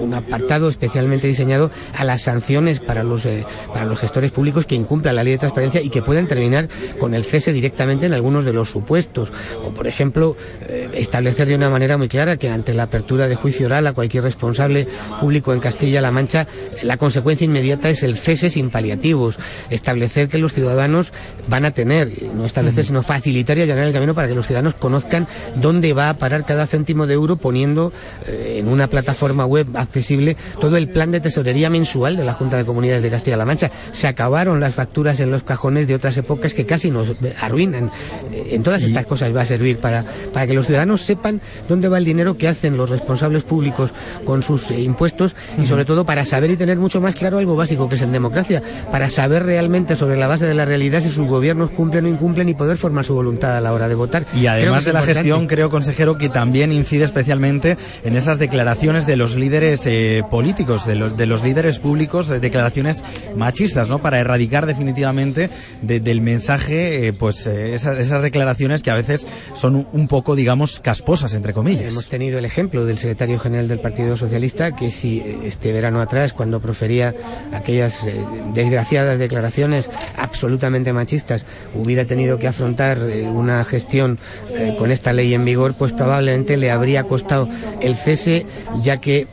un 0.00 0.14
apartado 0.14 0.68
especialmente 0.68 1.26
diseñado 1.26 1.70
a 1.96 2.04
las 2.04 2.22
sanciones 2.22 2.80
para 2.80 3.02
los, 3.02 3.26
eh, 3.26 3.44
para 3.72 3.84
los 3.84 3.98
gestores 3.98 4.30
públicos 4.32 4.66
que 4.66 4.74
incumplan 4.74 5.16
la 5.16 5.22
ley 5.22 5.34
de 5.34 5.38
transparencia 5.38 5.80
y 5.80 5.90
que 5.90 6.02
puedan 6.02 6.26
terminar 6.26 6.68
con 6.98 7.14
el 7.14 7.24
cese 7.24 7.52
directamente 7.52 8.06
en 8.06 8.14
algunos 8.14 8.44
de 8.44 8.52
los 8.52 8.70
supuestos. 8.70 9.32
O, 9.64 9.70
por 9.70 9.86
ejemplo, 9.86 10.36
eh, 10.68 10.90
establecer 10.94 11.48
de 11.48 11.54
una 11.54 11.70
manera 11.70 11.96
muy 11.96 12.08
clara 12.08 12.36
que 12.36 12.48
ante 12.48 12.74
la 12.74 12.84
apertura 12.84 13.28
de 13.28 13.36
juicio 13.36 13.66
oral 13.66 13.86
a 13.86 13.92
cualquier 13.92 14.24
responsable 14.24 14.86
público 15.20 15.52
en 15.52 15.60
Castilla-La 15.60 16.10
Mancha, 16.10 16.46
la 16.82 16.96
consecuencia 16.96 17.44
inmediata 17.44 17.90
es 17.90 18.02
el 18.02 18.16
cese 18.16 18.50
sin 18.50 18.70
paliativos. 18.70 19.38
Establecer 19.70 20.28
que 20.28 20.38
los 20.38 20.52
ciudadanos 20.52 21.12
van 21.48 21.64
a 21.64 21.70
tener, 21.70 22.22
no 22.34 22.44
establecer, 22.44 22.84
sino 22.84 23.02
facilitar 23.02 23.58
y 23.58 23.62
allanar 23.62 23.84
el 23.84 23.92
camino 23.92 24.14
para 24.14 24.23
que 24.28 24.34
los 24.34 24.46
ciudadanos 24.46 24.74
conozcan 24.74 25.26
dónde 25.56 25.92
va 25.92 26.10
a 26.10 26.14
parar 26.14 26.44
cada 26.44 26.66
céntimo 26.66 27.06
de 27.06 27.14
euro 27.14 27.36
poniendo 27.36 27.92
eh, 28.26 28.56
en 28.58 28.68
una 28.68 28.88
plataforma 28.88 29.46
web 29.46 29.66
accesible 29.74 30.36
todo 30.60 30.76
el 30.76 30.88
plan 30.88 31.10
de 31.10 31.20
tesorería 31.20 31.70
mensual 31.70 32.16
de 32.16 32.24
la 32.24 32.34
Junta 32.34 32.56
de 32.56 32.64
Comunidades 32.64 33.02
de 33.02 33.10
Castilla-La 33.10 33.44
Mancha. 33.44 33.70
Se 33.92 34.06
acabaron 34.06 34.60
las 34.60 34.74
facturas 34.74 35.20
en 35.20 35.30
los 35.30 35.42
cajones 35.42 35.88
de 35.88 35.94
otras 35.94 36.16
épocas 36.16 36.54
que 36.54 36.66
casi 36.66 36.90
nos 36.90 37.12
arruinan. 37.40 37.90
En 38.32 38.62
todas 38.62 38.82
estas 38.82 39.06
cosas 39.06 39.34
va 39.34 39.42
a 39.42 39.46
servir 39.46 39.78
para, 39.78 40.04
para 40.32 40.46
que 40.46 40.54
los 40.54 40.66
ciudadanos 40.66 41.02
sepan 41.02 41.40
dónde 41.68 41.88
va 41.88 41.98
el 41.98 42.04
dinero 42.04 42.36
que 42.36 42.48
hacen 42.48 42.76
los 42.76 42.90
responsables 42.90 43.42
públicos 43.42 43.92
con 44.24 44.42
sus 44.42 44.70
eh, 44.70 44.80
impuestos 44.80 45.34
y 45.60 45.66
sobre 45.66 45.84
todo 45.84 46.04
para 46.04 46.24
saber 46.24 46.50
y 46.50 46.56
tener 46.56 46.78
mucho 46.78 47.00
más 47.00 47.14
claro 47.14 47.38
algo 47.38 47.56
básico 47.56 47.88
que 47.88 47.96
es 47.96 48.02
en 48.02 48.12
democracia, 48.12 48.62
para 48.90 49.10
saber 49.10 49.44
realmente 49.44 49.96
sobre 49.96 50.16
la 50.16 50.26
base 50.26 50.46
de 50.46 50.54
la 50.54 50.64
realidad 50.64 51.00
si 51.00 51.10
sus 51.10 51.26
gobiernos 51.26 51.70
cumplen 51.70 52.04
o 52.06 52.08
incumplen 52.08 52.48
y 52.48 52.54
poder 52.54 52.76
formar 52.76 53.04
su 53.04 53.14
voluntad 53.14 53.56
a 53.56 53.60
la 53.60 53.72
hora 53.72 53.88
de 53.88 53.94
votar. 53.94 54.13
Y 54.34 54.46
además 54.46 54.84
de 54.84 54.92
la 54.92 55.02
gestión, 55.02 55.46
creo, 55.46 55.70
consejero, 55.70 56.18
que 56.18 56.28
también 56.28 56.72
incide 56.72 57.04
especialmente 57.04 57.76
en 58.04 58.16
esas 58.16 58.38
declaraciones 58.38 59.06
de 59.06 59.16
los 59.16 59.36
líderes 59.36 59.86
eh, 59.86 60.22
políticos, 60.30 60.86
de 60.86 60.94
los, 60.94 61.16
de 61.16 61.26
los 61.26 61.42
líderes 61.42 61.78
públicos, 61.78 62.28
de 62.28 62.40
declaraciones 62.40 63.04
machistas, 63.36 63.88
¿no? 63.88 64.00
Para 64.00 64.20
erradicar 64.20 64.66
definitivamente 64.66 65.50
del 65.82 66.20
mensaje, 66.20 67.08
eh, 67.08 67.12
pues 67.12 67.46
esas, 67.46 67.98
esas 67.98 68.22
declaraciones 68.22 68.82
que 68.82 68.90
a 68.90 68.94
veces 68.94 69.26
son 69.54 69.86
un 69.92 70.08
poco, 70.08 70.34
digamos, 70.34 70.80
casposas, 70.80 71.34
entre 71.34 71.52
comillas. 71.52 71.92
Hemos 71.92 72.08
tenido 72.08 72.38
el 72.38 72.44
ejemplo 72.44 72.84
del 72.84 72.96
secretario 72.96 73.38
general 73.38 73.68
del 73.68 73.80
Partido 73.80 74.16
Socialista 74.16 74.74
que 74.76 74.90
si 74.90 75.22
este 75.44 75.72
verano 75.72 76.00
atrás, 76.00 76.32
cuando 76.32 76.60
profería 76.60 77.14
aquellas 77.52 78.06
eh, 78.06 78.14
desgraciadas 78.54 79.18
declaraciones 79.18 79.90
absolutamente 80.16 80.92
machistas, 80.92 81.44
hubiera 81.74 82.04
tenido 82.04 82.38
que 82.38 82.48
afrontar 82.48 82.98
eh, 82.98 83.22
una 83.22 83.64
gestión 83.64 84.03
eh, 84.06 84.74
con 84.78 84.90
esta 84.90 85.12
ley 85.12 85.34
en 85.34 85.44
vigor, 85.44 85.74
pues 85.74 85.92
probablemente 85.92 86.56
le 86.56 86.70
habría 86.70 87.04
costado 87.04 87.48
el 87.80 87.96
cese, 87.96 88.46
ya 88.82 88.98
que 88.98 89.26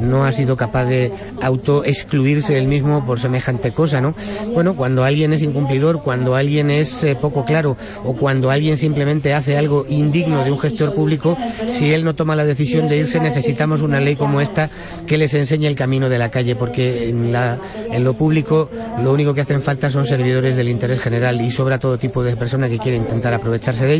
no 0.00 0.24
ha 0.24 0.32
sido 0.32 0.56
capaz 0.56 0.86
de 0.86 1.12
autoexcluirse 1.40 2.58
él 2.58 2.68
mismo 2.68 3.04
por 3.04 3.20
semejante 3.20 3.70
cosa, 3.72 4.00
¿no? 4.00 4.14
Bueno, 4.54 4.76
cuando 4.76 5.04
alguien 5.04 5.32
es 5.32 5.42
incumplidor, 5.42 6.02
cuando 6.02 6.34
alguien 6.34 6.70
es 6.70 7.06
poco 7.20 7.44
claro 7.44 7.76
o 8.04 8.14
cuando 8.14 8.50
alguien 8.50 8.76
simplemente 8.76 9.34
hace 9.34 9.56
algo 9.56 9.86
indigno 9.88 10.44
de 10.44 10.52
un 10.52 10.58
gestor 10.58 10.94
público, 10.94 11.36
si 11.66 11.92
él 11.92 12.04
no 12.04 12.14
toma 12.14 12.36
la 12.36 12.44
decisión 12.44 12.88
de 12.88 12.98
irse, 12.98 13.20
necesitamos 13.20 13.82
una 13.82 14.00
ley 14.00 14.16
como 14.16 14.40
esta 14.40 14.70
que 15.06 15.18
les 15.18 15.34
enseñe 15.34 15.66
el 15.66 15.76
camino 15.76 16.08
de 16.08 16.18
la 16.18 16.30
calle, 16.30 16.56
porque 16.56 17.08
en, 17.08 17.34
en 17.34 18.04
lo 18.04 18.14
público 18.14 18.70
lo 19.02 19.12
único 19.12 19.34
que 19.34 19.40
hacen 19.42 19.62
falta 19.62 19.90
son 19.90 20.06
servidores 20.06 20.56
del 20.56 20.68
interés 20.68 21.00
general 21.00 21.40
y 21.40 21.50
sobra 21.50 21.78
todo 21.78 21.98
tipo 21.98 22.22
de 22.22 22.36
persona 22.36 22.68
que 22.68 22.78
quiere 22.78 22.96
intentar 22.96 23.34
aprovecharse 23.34 23.86
de 23.86 23.94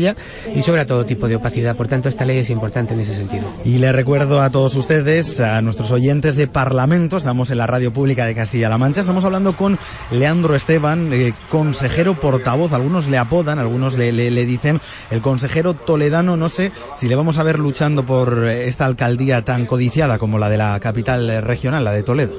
y 0.53 0.61
sobra 0.61 0.85
todo 0.85 1.05
tipo 1.05 1.27
de 1.27 1.35
opacidad. 1.35 1.75
Por 1.75 1.87
tanto, 1.87 2.09
esta 2.09 2.25
ley 2.25 2.37
es 2.37 2.49
importante 2.49 2.93
en 2.93 3.01
ese 3.01 3.13
sentido. 3.13 3.43
Y 3.65 3.77
le 3.77 3.91
recuerdo 3.91 4.41
a 4.41 4.49
todos 4.49 4.75
ustedes, 4.75 5.39
a 5.39 5.61
nuestros 5.61 5.91
oyentes 5.91 6.35
de 6.35 6.47
Parlamento, 6.47 7.17
estamos 7.17 7.51
en 7.51 7.57
la 7.57 7.67
radio 7.67 7.91
pública 7.91 8.25
de 8.25 8.35
Castilla-La 8.35 8.77
Mancha, 8.77 9.01
estamos 9.01 9.25
hablando 9.25 9.55
con 9.55 9.77
Leandro 10.11 10.55
Esteban, 10.55 11.11
eh, 11.13 11.33
consejero 11.49 12.15
portavoz, 12.15 12.73
algunos 12.73 13.07
le 13.07 13.17
apodan, 13.17 13.59
algunos 13.59 13.97
le 13.97 14.45
dicen 14.45 14.79
el 15.11 15.21
consejero 15.21 15.73
toledano, 15.73 16.37
no 16.37 16.49
sé 16.49 16.71
si 16.95 17.07
le 17.07 17.15
vamos 17.15 17.37
a 17.37 17.43
ver 17.43 17.59
luchando 17.59 18.05
por 18.05 18.45
esta 18.47 18.85
alcaldía 18.85 19.43
tan 19.43 19.65
codiciada 19.65 20.17
como 20.17 20.39
la 20.39 20.49
de 20.49 20.57
la 20.57 20.79
capital 20.79 21.41
regional, 21.41 21.83
la 21.83 21.91
de 21.91 22.03
Toledo. 22.03 22.33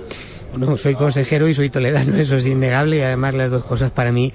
No, 0.57 0.77
soy 0.77 0.95
consejero 0.95 1.49
y 1.49 1.55
soy 1.55 1.71
toledano, 1.71 2.17
eso 2.17 2.37
es 2.37 2.47
innegable 2.47 2.99
y 2.99 3.01
además 3.01 3.35
las 3.35 3.51
dos 3.51 3.65
cosas 3.65 3.91
para 3.93 4.13
mí 4.13 4.33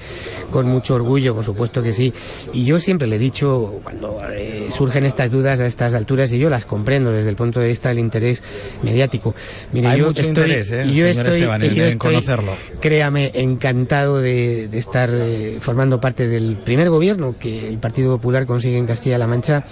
con 0.52 0.68
mucho 0.68 0.96
orgullo, 0.96 1.36
por 1.36 1.44
supuesto 1.44 1.84
que 1.84 1.92
sí. 1.92 2.14
Y 2.54 2.66
yo 2.66 2.80
siempre 2.80 3.08
le 3.08 3.18
he 3.18 3.20
dicho, 3.20 3.80
cuando 3.84 4.20
eh, 4.32 4.70
surgen 4.72 5.06
estas 5.06 5.32
dudas 5.32 5.60
a 5.60 5.66
estas 5.66 5.94
alturas, 5.94 6.32
y 6.32 6.40
yo 6.40 6.50
las 6.50 6.66
comprendo 6.66 7.12
desde 7.12 7.30
el 7.30 7.36
punto 7.36 7.60
de 7.60 7.68
vista 7.68 7.90
del 7.90 8.00
interés 8.00 8.42
mediático. 8.82 9.36
Mire, 9.74 9.88
Hay 9.90 10.00
yo 10.00 10.08
mucho 10.08 10.22
estoy, 10.22 10.44
interés, 10.44 10.72
¿eh, 10.72 10.86
yo 10.86 11.08
señor 11.08 11.10
estoy, 11.10 11.42
Esteban, 11.42 11.64
en, 11.64 11.76
yo 11.76 11.84
estoy, 11.86 11.98
conocerlo. 11.98 12.52
Créame, 12.80 13.32
encantado 13.34 14.20
de, 14.20 14.68
de 14.68 14.80
estar 14.80 15.10
eh, 15.14 15.58
formando 15.60 16.00
parte 16.00 16.28
del 16.28 16.56
primer 16.58 16.90
gobierno 16.90 17.36
que 17.38 17.68
el 17.68 17.78
Partido 17.80 18.16
Popular 18.16 18.46
consigue 18.46 18.78
en 18.78 18.86
Castilla-La 18.86 19.28
Mancha, 19.28 19.66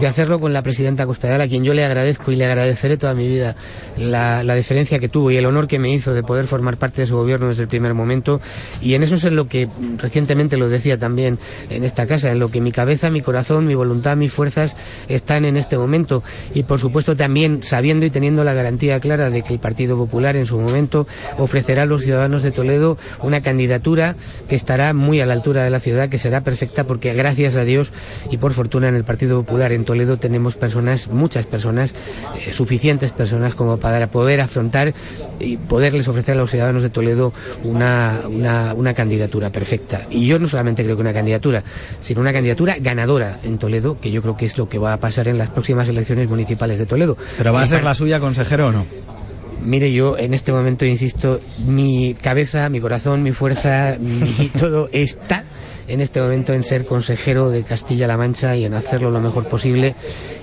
de 0.00 0.06
hacerlo 0.06 0.38
con 0.40 0.52
la 0.52 0.62
presidenta 0.62 1.06
Cospedal, 1.06 1.40
a 1.40 1.48
quien 1.48 1.64
yo 1.64 1.74
le 1.74 1.84
agradezco 1.84 2.32
y 2.32 2.36
le 2.36 2.44
agradeceré 2.44 2.96
toda 2.96 3.14
mi 3.14 3.26
vida 3.26 3.56
la, 3.98 4.44
la 4.44 4.54
deferencia 4.54 4.98
que 4.98 5.08
tuvo 5.08 5.30
y 5.30 5.36
el 5.36 5.46
honor 5.46 5.66
que 5.66 5.78
me 5.78 5.87
hizo 5.92 6.14
de 6.14 6.22
poder 6.22 6.46
formar 6.46 6.76
parte 6.76 7.02
de 7.02 7.06
su 7.06 7.16
gobierno 7.16 7.48
desde 7.48 7.62
el 7.62 7.68
primer 7.68 7.94
momento. 7.94 8.40
Y 8.80 8.94
en 8.94 9.02
eso 9.02 9.16
es 9.16 9.24
en 9.24 9.36
lo 9.36 9.48
que 9.48 9.68
recientemente 9.98 10.56
lo 10.56 10.68
decía 10.68 10.98
también 10.98 11.38
en 11.70 11.84
esta 11.84 12.06
casa, 12.06 12.30
en 12.30 12.38
lo 12.38 12.48
que 12.48 12.60
mi 12.60 12.72
cabeza, 12.72 13.10
mi 13.10 13.20
corazón, 13.20 13.66
mi 13.66 13.74
voluntad, 13.74 14.16
mis 14.16 14.32
fuerzas 14.32 14.76
están 15.08 15.44
en 15.44 15.56
este 15.56 15.78
momento. 15.78 16.22
Y 16.54 16.64
por 16.64 16.78
supuesto 16.78 17.16
también 17.16 17.62
sabiendo 17.62 18.06
y 18.06 18.10
teniendo 18.10 18.44
la 18.44 18.54
garantía 18.54 19.00
clara 19.00 19.30
de 19.30 19.42
que 19.42 19.52
el 19.52 19.60
Partido 19.60 19.96
Popular 19.96 20.36
en 20.36 20.46
su 20.46 20.58
momento 20.58 21.06
ofrecerá 21.36 21.82
a 21.82 21.86
los 21.86 22.02
ciudadanos 22.02 22.42
de 22.42 22.50
Toledo 22.50 22.98
una 23.22 23.42
candidatura 23.42 24.16
que 24.48 24.56
estará 24.56 24.92
muy 24.94 25.20
a 25.20 25.26
la 25.26 25.34
altura 25.34 25.64
de 25.64 25.70
la 25.70 25.80
ciudad, 25.80 26.08
que 26.08 26.18
será 26.18 26.40
perfecta 26.42 26.84
porque 26.84 27.14
gracias 27.14 27.56
a 27.56 27.64
Dios 27.64 27.92
y 28.30 28.38
por 28.38 28.52
fortuna 28.52 28.88
en 28.88 28.94
el 28.94 29.04
Partido 29.04 29.40
Popular 29.42 29.72
en 29.72 29.84
Toledo 29.84 30.18
tenemos 30.18 30.56
personas, 30.56 31.08
muchas 31.08 31.46
personas, 31.46 31.94
eh, 32.46 32.52
suficientes 32.52 33.12
personas 33.12 33.54
como 33.54 33.78
para 33.78 34.06
poder 34.08 34.40
afrontar 34.40 34.94
y 35.40 35.56
poderles 35.78 36.08
ofrecer 36.08 36.34
a 36.34 36.38
los 36.38 36.50
ciudadanos 36.50 36.82
de 36.82 36.90
Toledo 36.90 37.32
una, 37.62 38.22
una, 38.28 38.74
una, 38.74 38.94
candidatura 38.94 39.50
perfecta. 39.50 40.08
Y 40.10 40.26
yo 40.26 40.40
no 40.40 40.48
solamente 40.48 40.82
creo 40.82 40.96
que 40.96 41.02
una 41.02 41.12
candidatura, 41.12 41.62
sino 42.00 42.20
una 42.20 42.32
candidatura 42.32 42.78
ganadora 42.80 43.38
en 43.44 43.58
Toledo, 43.58 44.00
que 44.00 44.10
yo 44.10 44.20
creo 44.20 44.36
que 44.36 44.44
es 44.44 44.58
lo 44.58 44.68
que 44.68 44.78
va 44.78 44.92
a 44.92 44.96
pasar 44.96 45.28
en 45.28 45.38
las 45.38 45.50
próximas 45.50 45.88
elecciones 45.88 46.28
municipales 46.28 46.80
de 46.80 46.86
Toledo. 46.86 47.16
¿Pero 47.36 47.52
va 47.52 47.62
a 47.62 47.66
ser 47.66 47.84
la 47.84 47.94
suya, 47.94 48.18
consejero, 48.18 48.66
o 48.66 48.72
no? 48.72 48.86
Mire, 49.64 49.92
yo 49.92 50.18
en 50.18 50.34
este 50.34 50.50
momento, 50.50 50.84
insisto, 50.84 51.38
mi 51.64 52.16
cabeza, 52.20 52.68
mi 52.70 52.80
corazón, 52.80 53.22
mi 53.22 53.30
fuerza, 53.30 53.98
mi 54.00 54.48
todo 54.58 54.88
está 54.90 55.44
en 55.88 56.00
este 56.00 56.20
momento 56.20 56.52
en 56.52 56.62
ser 56.62 56.84
consejero 56.84 57.50
de 57.50 57.62
Castilla-La 57.62 58.16
Mancha 58.16 58.56
y 58.56 58.64
en 58.64 58.74
hacerlo 58.74 59.10
lo 59.10 59.20
mejor 59.20 59.48
posible, 59.48 59.94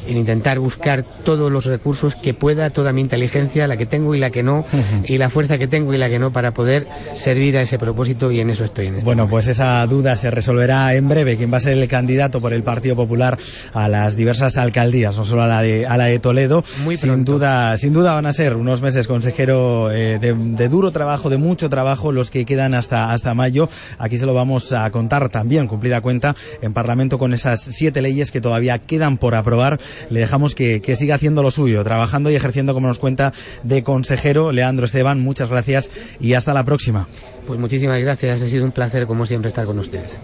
en 0.08 0.18
intentar 0.18 0.60
buscar 0.60 1.04
todos 1.24 1.52
los 1.52 1.66
recursos 1.66 2.16
que 2.16 2.34
pueda, 2.34 2.70
toda 2.72 2.92
mi 2.94 3.02
inteligencia, 3.02 3.68
la 3.68 3.78
que 3.78 3.86
tengo 3.86 4.16
y 4.16 4.20
la 4.20 4.30
que 4.32 4.44
no, 4.44 4.66
y 5.06 5.18
la 5.18 5.30
fuerza 5.30 5.58
que 5.58 5.68
tengo 5.68 5.94
y 5.94 5.98
la 5.98 6.10
que 6.10 6.20
no, 6.20 6.32
para 6.32 6.54
poder 6.54 6.88
servir 7.16 7.58
a 7.58 7.62
ese 7.62 7.78
propósito 7.78 8.32
y 8.32 8.40
en 8.40 8.50
eso 8.50 8.66
estoy. 8.66 8.88
En 8.88 8.96
este 8.96 9.06
Bueno, 9.06 9.28
pues 9.28 9.48
esa 9.48 9.86
duda 9.86 10.16
se 10.16 10.32
resolverá 10.32 10.94
en 10.96 11.08
breve. 11.08 11.38
¿Quién 11.38 11.54
va 11.54 11.58
a 11.58 11.62
ser 11.62 11.74
el 11.74 11.88
candidato 11.88 12.42
por 12.42 12.54
el 12.54 12.64
Partido 12.64 12.96
Popular 12.96 13.38
a 13.74 13.88
las 13.88 14.16
diversas 14.16 14.58
alcaldías, 14.58 15.16
no 15.18 15.26
solo 15.26 15.44
a 15.44 15.48
la 15.48 15.62
de, 15.62 15.86
a 15.86 15.98
la 15.98 16.06
de 16.06 16.20
Toledo? 16.20 16.64
Muy 16.84 16.96
sin 16.96 17.24
duda, 17.24 17.78
sin 17.78 17.94
duda 17.94 18.14
van 18.14 18.26
a 18.26 18.34
ser 18.34 18.56
unos 18.56 18.82
meses, 18.82 19.08
consejero, 19.08 19.92
eh, 19.92 20.18
de, 20.20 20.34
de 20.34 20.70
duro 20.70 20.92
trabajo, 20.92 21.30
de 21.30 21.38
mucho 21.38 21.70
trabajo, 21.70 22.12
los 22.12 22.32
que 22.32 22.46
quedan 22.46 22.74
hasta, 22.74 23.12
hasta 23.12 23.34
mayo. 23.34 23.70
Aquí 24.00 24.18
se 24.18 24.26
lo 24.26 24.34
vamos 24.34 24.74
a 24.74 24.90
contar 24.90 25.30
también, 25.36 25.67
cumplida 25.67 26.00
cuenta, 26.00 26.34
en 26.62 26.71
Parlamento 26.71 27.19
con 27.19 27.34
esas 27.34 27.60
siete 27.60 28.02
leyes 28.02 28.32
que 28.32 28.39
todavía 28.39 28.80
quedan 28.80 29.17
por 29.17 29.36
aprobar. 29.36 29.82
Le 30.10 30.21
dejamos 30.21 30.56
que, 30.56 30.82
que 30.82 30.95
siga 30.95 31.15
haciendo 31.15 31.43
lo 31.43 31.52
suyo, 31.52 31.84
trabajando 31.84 32.32
y 32.32 32.36
ejerciendo, 32.36 32.74
como 32.74 32.88
nos 32.88 33.00
cuenta, 33.00 33.34
de 33.63 33.84
consejero. 33.84 34.54
Leandro 34.54 34.86
Esteban, 34.86 35.19
muchas 35.19 35.50
gracias 35.50 35.91
y 36.21 36.36
hasta 36.36 36.54
la 36.54 36.63
próxima. 36.63 37.10
Pues 37.45 37.60
muchísimas 37.60 38.00
gracias, 38.00 38.43
ha 38.43 38.48
sido 38.48 38.63
un 38.63 38.71
placer 38.71 39.08
como 39.08 39.26
siempre 39.26 39.50
estar 39.50 39.65
con 39.65 39.78
ustedes. 39.78 40.21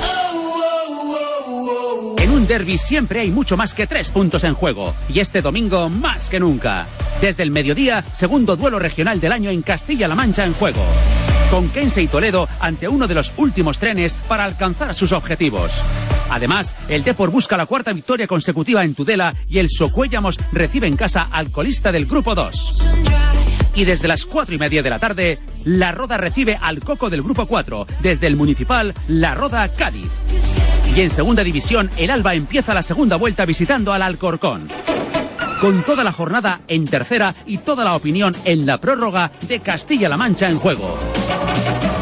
oh, 0.00 2.16
un 2.34 2.48
derby 2.48 2.78
siempre 2.78 3.20
hay 3.20 3.30
mucho 3.30 3.56
más 3.56 3.74
que 3.74 3.86
tres 3.86 4.10
puntos 4.10 4.42
en 4.42 4.54
juego. 4.54 4.92
Y 5.08 5.20
este 5.20 5.40
domingo 5.40 5.88
más 5.88 6.28
que 6.28 6.40
nunca. 6.40 6.88
Desde 7.20 7.44
el 7.44 7.52
mediodía, 7.52 8.02
segundo 8.10 8.56
duelo 8.56 8.80
regional 8.80 9.20
del 9.20 9.30
año 9.30 9.50
en 9.50 9.62
Castilla-La 9.62 10.16
Mancha 10.16 10.44
en 10.44 10.52
juego. 10.52 10.82
Con 11.50 11.68
Kense 11.70 12.02
y 12.02 12.08
Toledo 12.08 12.48
ante 12.60 12.88
uno 12.88 13.06
de 13.06 13.14
los 13.14 13.32
últimos 13.36 13.78
trenes 13.78 14.16
para 14.28 14.44
alcanzar 14.44 14.94
sus 14.94 15.12
objetivos. 15.12 15.72
Además, 16.28 16.74
el 16.88 17.04
Depor 17.04 17.30
busca 17.30 17.56
la 17.56 17.66
cuarta 17.66 17.92
victoria 17.92 18.26
consecutiva 18.26 18.84
en 18.84 18.94
Tudela 18.94 19.34
y 19.48 19.58
el 19.58 19.70
Socuellamos 19.70 20.38
recibe 20.52 20.88
en 20.88 20.96
casa 20.96 21.28
al 21.30 21.52
colista 21.52 21.92
del 21.92 22.06
Grupo 22.06 22.34
2. 22.34 22.84
Y 23.76 23.84
desde 23.84 24.08
las 24.08 24.24
cuatro 24.24 24.54
y 24.54 24.58
media 24.58 24.82
de 24.82 24.90
la 24.90 24.98
tarde, 24.98 25.38
La 25.64 25.92
Roda 25.92 26.16
recibe 26.16 26.58
al 26.60 26.82
Coco 26.82 27.10
del 27.10 27.22
Grupo 27.22 27.46
4, 27.46 27.86
desde 28.00 28.26
el 28.26 28.34
Municipal 28.34 28.94
La 29.06 29.34
Roda 29.34 29.68
Cádiz. 29.68 30.10
Y 30.96 31.00
en 31.00 31.10
segunda 31.10 31.44
división, 31.44 31.90
el 31.96 32.10
Alba 32.10 32.34
empieza 32.34 32.74
la 32.74 32.82
segunda 32.82 33.16
vuelta 33.16 33.44
visitando 33.44 33.92
al 33.92 34.02
Alcorcón. 34.02 34.68
Con 35.60 35.82
toda 35.84 36.04
la 36.04 36.12
jornada 36.12 36.60
en 36.68 36.84
tercera 36.84 37.34
y 37.46 37.58
toda 37.58 37.84
la 37.84 37.96
opinión 37.96 38.34
en 38.44 38.66
la 38.66 38.78
prórroga 38.78 39.32
de 39.48 39.60
Castilla-La 39.60 40.16
Mancha 40.16 40.48
en 40.48 40.58
juego. 40.58 40.98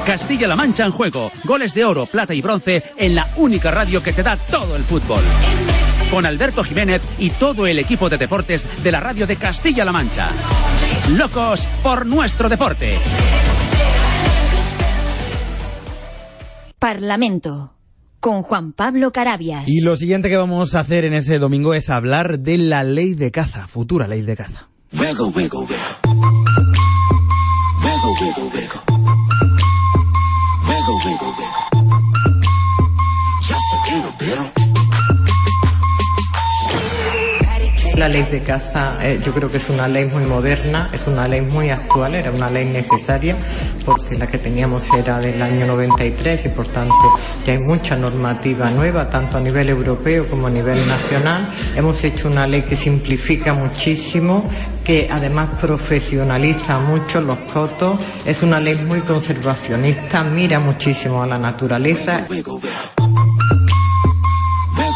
Castilla-La 0.05 0.57
Mancha 0.57 0.85
en 0.85 0.91
juego. 0.91 1.31
Goles 1.45 1.73
de 1.73 1.85
oro, 1.85 2.07
plata 2.07 2.35
y 2.35 2.43
bronce 2.43 2.83
en 2.97 3.15
la 3.15 3.27
única 3.37 3.71
radio 3.71 4.03
que 4.03 4.13
te 4.13 4.23
da 4.23 4.37
todo 4.37 4.75
el 4.75 4.83
fútbol. 4.83 5.23
Con 6.11 6.27
Alberto 6.27 6.65
Jiménez 6.65 7.03
y 7.19 7.31
todo 7.31 7.67
el 7.67 7.79
equipo 7.79 8.09
de 8.09 8.19
deportes 8.19 8.83
de 8.83 8.93
la 8.93 9.01
radio 9.01 9.27
de 9.27 9.37
Castilla-La 9.37 9.93
Mancha. 9.93 10.29
Locos 11.11 11.69
por 11.83 12.07
nuestro 12.07 12.49
deporte. 12.49 12.99
Parlamento 16.79 17.74
con 18.25 18.43
Juan 18.43 18.73
Pablo 18.73 19.13
Carabias. 19.13 19.65
Y 19.67 19.83
lo 19.83 19.97
siguiente 19.97 20.31
que 20.31 20.39
vamos 20.39 20.75
a 20.75 20.81
hacer 20.81 21.05
en 21.05 21.13
este 21.13 21.39
domingo 21.39 21.75
es 21.75 21.91
hablar 21.91 22.39
de 22.39 22.57
la 22.57 22.83
ley 22.83 23.13
de 23.13 23.31
caza, 23.31 23.69
futura 23.69 24.09
ley 24.09 24.23
de 24.23 24.35
caza. 24.35 24.67
La 37.97 38.09
ley 38.09 38.25
de 38.25 38.43
caza 38.43 38.99
eh, 39.03 39.21
yo 39.25 39.33
creo 39.33 39.49
que 39.49 39.59
es 39.59 39.71
una 39.71 39.87
ley 39.87 40.07
muy 40.07 40.25
moderna, 40.25 40.91
es 40.93 41.07
una 41.07 41.29
ley 41.29 41.43
muy 41.43 41.71
actual, 41.71 42.17
era 42.17 42.33
una 42.33 42.51
ley 42.51 42.65
necesaria 42.65 43.37
porque 43.85 44.19
la 44.19 44.27
que 44.27 44.39
teníamos 44.39 44.89
era 44.93 45.19
del 45.21 45.41
año 45.41 45.67
93 45.67 46.47
y 46.47 46.49
por 46.49 46.67
tanto 46.67 46.95
ya 47.47 47.53
hay 47.53 47.61
mucha 47.61 47.97
normativa 47.97 48.71
nueva, 48.71 49.09
tanto 49.09 49.37
a 49.37 49.41
nivel 49.41 49.69
europeo 49.69 50.27
como 50.27 50.49
a 50.49 50.51
nivel 50.51 50.87
nacional. 50.89 51.49
Hemos 51.77 52.03
hecho 52.03 52.29
una 52.29 52.47
ley 52.49 52.63
que 52.63 52.75
simplifica 52.75 53.53
muchísimo, 53.53 54.49
que 54.85 55.09
además 55.11 55.51
profesionaliza 55.61 56.81
mucho 56.81 57.21
los 57.21 57.39
cotos, 57.39 57.99
es 58.25 58.43
una 58.43 58.59
ley 58.59 58.77
muy 58.77 59.01
conservacionista, 59.03 60.25
mira 60.25 60.59
muchísimo 60.59 61.23
a 61.23 61.27
la 61.27 61.39
naturaleza. 61.39 62.27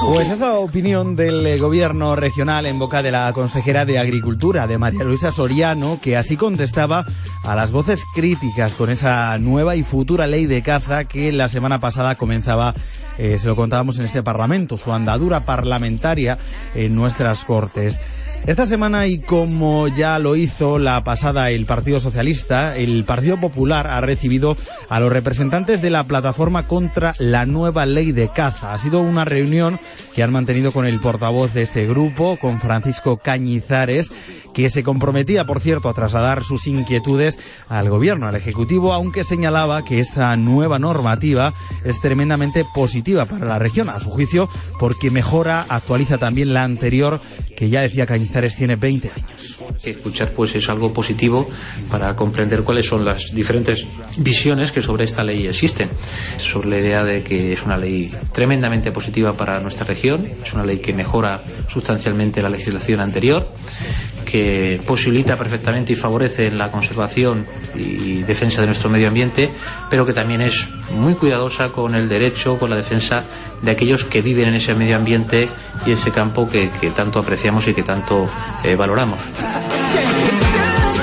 Pues 0.08 0.30
esa 0.30 0.54
opinión 0.54 1.16
del 1.16 1.46
eh, 1.46 1.58
gobierno 1.58 2.16
regional 2.16 2.64
en 2.64 2.78
boca 2.78 3.02
de 3.02 3.12
la 3.12 3.30
consejera 3.34 3.84
de 3.84 3.98
Agricultura, 3.98 4.66
de 4.66 4.78
María 4.78 5.04
Luisa 5.04 5.30
Soriano, 5.30 6.00
que 6.00 6.16
así 6.16 6.38
contestaba 6.38 7.04
a 7.44 7.54
las 7.54 7.72
voces 7.72 8.06
críticas 8.14 8.74
con 8.74 8.88
esa 8.88 9.36
nueva 9.36 9.76
y 9.76 9.82
futura 9.82 10.26
ley 10.26 10.46
de 10.46 10.62
caza 10.62 11.04
que 11.04 11.30
la 11.30 11.46
semana 11.46 11.78
pasada 11.78 12.14
comenzaba, 12.14 12.74
eh, 13.18 13.36
se 13.38 13.48
lo 13.48 13.54
contábamos 13.54 13.98
en 13.98 14.06
este 14.06 14.22
Parlamento, 14.22 14.78
su 14.78 14.94
andadura 14.94 15.40
parlamentaria 15.40 16.38
en 16.74 16.94
nuestras 16.94 17.44
Cortes. 17.44 18.00
Esta 18.46 18.64
semana, 18.64 19.07
y 19.07 19.20
como 19.20 19.88
ya 19.88 20.18
lo 20.18 20.35
hizo 20.35 20.79
la 20.79 21.05
pasada 21.05 21.51
el 21.51 21.66
Partido 21.66 22.01
Socialista, 22.01 22.77
el 22.77 23.05
Partido 23.05 23.38
Popular 23.38 23.87
ha 23.88 24.01
recibido 24.01 24.57
a 24.88 25.01
los 25.01 25.12
representantes 25.12 25.83
de 25.83 25.90
la 25.90 26.05
plataforma 26.05 26.66
contra 26.66 27.12
la 27.18 27.44
nueva 27.44 27.85
ley 27.85 28.12
de 28.12 28.29
caza. 28.29 28.72
Ha 28.72 28.79
sido 28.79 29.01
una 29.01 29.27
reunión 29.27 29.79
que 30.14 30.22
han 30.22 30.33
mantenido 30.33 30.72
con 30.72 30.87
el 30.87 30.98
portavoz 30.98 31.53
de 31.53 31.62
este 31.62 31.87
grupo, 31.87 32.38
con 32.40 32.59
Francisco 32.59 33.18
Cañizares, 33.18 34.11
que 34.55 34.70
se 34.70 34.83
comprometía, 34.83 35.44
por 35.44 35.61
cierto, 35.61 35.90
a 35.90 35.94
trasladar 35.94 36.42
sus 36.42 36.66
inquietudes 36.66 37.38
al 37.68 37.90
gobierno, 37.90 38.29
al 38.29 38.35
Ejecutivo, 38.35 38.94
aunque 38.94 39.24
señalaba 39.24 39.85
que 39.85 40.01
esta 40.01 40.35
nueva 40.37 40.79
normativa 40.79 41.53
es 41.85 42.01
tremendamente 42.01 42.64
positiva 42.74 43.27
para 43.27 43.44
la 43.44 43.59
región, 43.59 43.90
a 43.90 44.01
su 44.01 44.09
juicio, 44.09 44.48
porque 44.81 45.11
mejora, 45.11 45.66
actualiza 45.68 46.16
también 46.16 46.55
la 46.55 46.64
anterior, 46.64 47.20
que 47.57 47.68
ya 47.68 47.83
decía 47.83 48.07
Cañizares 48.07 48.27
tiene 48.56 48.76
20 48.76 49.10
años. 49.10 49.58
Escuchar 49.82 50.30
pues 50.30 50.54
es 50.54 50.68
algo 50.68 50.92
positivo 50.92 51.48
para 51.90 52.14
comprender 52.16 52.62
cuáles 52.62 52.86
son 52.86 53.04
las 53.04 53.34
diferentes 53.34 53.86
visiones 54.16 54.72
que 54.72 54.82
sobre 54.82 55.04
esta 55.04 55.22
ley 55.24 55.46
existen. 55.46 55.90
Sobre 56.38 56.68
la 56.68 56.78
idea 56.78 57.04
de 57.04 57.22
que 57.22 57.52
es 57.52 57.62
una 57.64 57.76
ley 57.76 58.10
tremendamente 58.32 58.92
positiva 58.92 59.32
para 59.32 59.60
nuestra 59.60 59.86
región, 59.86 60.26
es 60.44 60.52
una 60.52 60.64
ley 60.64 60.78
que 60.78 60.92
mejora 60.92 61.42
sustancialmente 61.68 62.42
la 62.42 62.48
legislación 62.48 63.00
anterior, 63.00 63.46
que 64.24 64.80
posibilita 64.86 65.36
perfectamente 65.36 65.94
y 65.94 65.96
favorece 65.96 66.50
la 66.50 66.70
conservación 66.70 67.46
y 67.74 68.22
defensa 68.22 68.60
de 68.60 68.66
nuestro 68.66 68.90
medio 68.90 69.08
ambiente, 69.08 69.48
pero 69.88 70.04
que 70.04 70.12
también 70.12 70.42
es 70.42 70.68
muy 70.90 71.14
cuidadosa 71.14 71.70
con 71.70 71.94
el 71.94 72.08
derecho, 72.08 72.58
con 72.58 72.70
la 72.70 72.76
defensa 72.76 73.24
de 73.62 73.70
aquellos 73.70 74.04
que 74.04 74.22
viven 74.22 74.48
en 74.48 74.54
ese 74.54 74.74
medio 74.74 74.96
ambiente 74.96 75.48
y 75.86 75.92
ese 75.92 76.10
campo 76.10 76.48
que, 76.48 76.68
tanto 76.94 77.18
apreciamos 77.18 77.66
y 77.68 77.74
que 77.74 77.82
tanto 77.82 78.28
eh, 78.64 78.74
valoramos. 78.74 79.18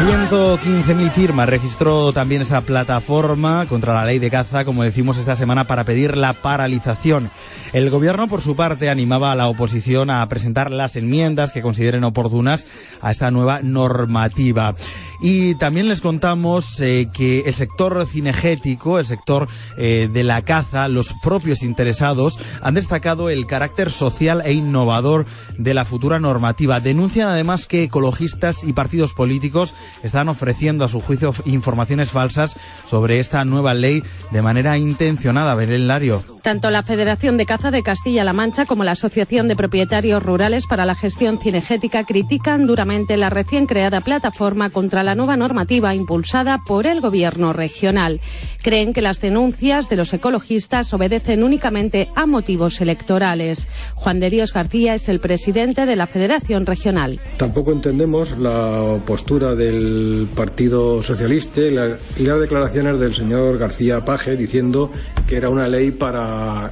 115.000 0.05 1.09
firmas 1.09 1.49
registró 1.49 2.13
también 2.13 2.41
esta 2.41 2.61
plataforma 2.61 3.65
contra 3.65 3.93
la 3.93 4.05
ley 4.05 4.19
de 4.19 4.29
caza, 4.29 4.63
como 4.63 4.83
decimos 4.83 5.17
esta 5.17 5.35
semana, 5.35 5.63
para 5.63 5.83
pedir 5.83 6.15
la 6.15 6.33
paralización. 6.33 7.31
El 7.73 7.89
gobierno, 7.89 8.27
por 8.27 8.41
su 8.41 8.55
parte, 8.55 8.89
animaba 8.89 9.31
a 9.31 9.35
la 9.35 9.47
oposición 9.47 10.09
a 10.09 10.25
presentar 10.27 10.69
las 10.69 10.95
enmiendas 10.95 11.51
que 11.51 11.61
consideren 11.61 12.03
oportunas 12.03 12.67
a 13.01 13.11
esta 13.11 13.31
nueva 13.31 13.61
normativa. 13.63 14.75
Y 15.19 15.55
también 15.55 15.87
les 15.87 16.01
contamos 16.01 16.79
eh, 16.81 17.07
que 17.13 17.41
el 17.41 17.53
sector 17.53 18.05
cinegético, 18.05 18.99
el 18.99 19.05
sector 19.05 19.47
eh, 19.77 20.09
de 20.11 20.23
la 20.23 20.41
caza, 20.43 20.87
los 20.87 21.13
propios 21.23 21.63
interesados 21.63 22.37
han 22.61 22.73
destacado 22.73 23.29
el 23.29 23.45
carácter 23.45 23.91
social 23.91 24.41
e 24.45 24.53
innovador 24.53 25.25
de 25.57 25.73
la 25.73 25.85
futura 25.85 26.19
normativa. 26.19 26.79
Denuncian 26.79 27.29
además 27.29 27.67
que 27.67 27.83
ecologistas 27.83 28.63
y 28.63 28.73
partidos 28.73 29.13
políticos 29.13 29.73
están 30.03 30.29
ofreciendo 30.29 30.85
a 30.85 30.89
su 30.89 31.01
juicio 31.01 31.33
informaciones 31.45 32.11
falsas 32.11 32.57
sobre 32.85 33.19
esta 33.19 33.45
nueva 33.45 33.73
ley 33.73 34.03
de 34.31 34.41
manera 34.41 34.77
intencionada. 34.77 35.55
Belén 35.55 35.87
Lario. 35.87 36.23
Tanto 36.41 36.69
la 36.69 36.83
Federación 36.83 37.37
de 37.37 37.45
Caza 37.45 37.71
de 37.71 37.81
Castilla-La 37.81 38.33
Mancha 38.33 38.65
como 38.65 38.83
la 38.83 38.91
Asociación 38.91 39.47
de 39.47 39.55
Propietarios 39.55 40.21
Rurales 40.21 40.67
para 40.67 40.85
la 40.85 40.93
Gestión 40.93 41.39
Cinegética 41.39 42.03
critican 42.03 42.67
duramente 42.67 43.17
la 43.17 43.31
recién 43.31 43.65
creada 43.65 44.01
plataforma 44.01 44.69
contra 44.69 45.03
la 45.05 45.15
nueva 45.15 45.37
normativa 45.37 45.95
impulsada 45.95 46.61
por 46.65 46.87
el 46.87 46.99
Gobierno 46.99 47.53
regional. 47.53 48.19
Creen 48.61 48.93
que 48.93 49.01
las 49.01 49.21
denuncias 49.21 49.87
de 49.89 49.95
los 49.95 50.13
ecologistas 50.13 50.93
obedecen 50.93 51.43
únicamente 51.43 52.09
a 52.15 52.25
motivos 52.25 52.81
electorales. 52.81 53.67
Juan 53.93 54.19
de 54.19 54.29
Dios 54.29 54.53
García 54.53 54.95
es 54.95 55.07
el 55.07 55.19
presidente 55.19 55.85
de 55.85 55.95
la 55.95 56.07
Federación 56.07 56.65
Regional. 56.65 57.19
Tampoco 57.37 57.71
entendemos 57.71 58.37
la 58.37 58.97
postura 59.05 59.55
del 59.55 60.27
Partido 60.35 61.01
Socialista 61.03 61.61
y, 61.61 61.71
la, 61.71 61.97
y 62.17 62.23
las 62.23 62.39
declaraciones 62.39 62.99
del 62.99 63.13
señor 63.13 63.57
García 63.57 64.03
Paje 64.03 64.35
diciendo 64.35 64.91
que 65.27 65.37
era 65.37 65.49
una 65.49 65.67
ley 65.67 65.97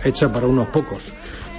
hecha 0.04 0.34
para 0.34 0.48
unos 0.48 0.68
pocos. 0.68 1.04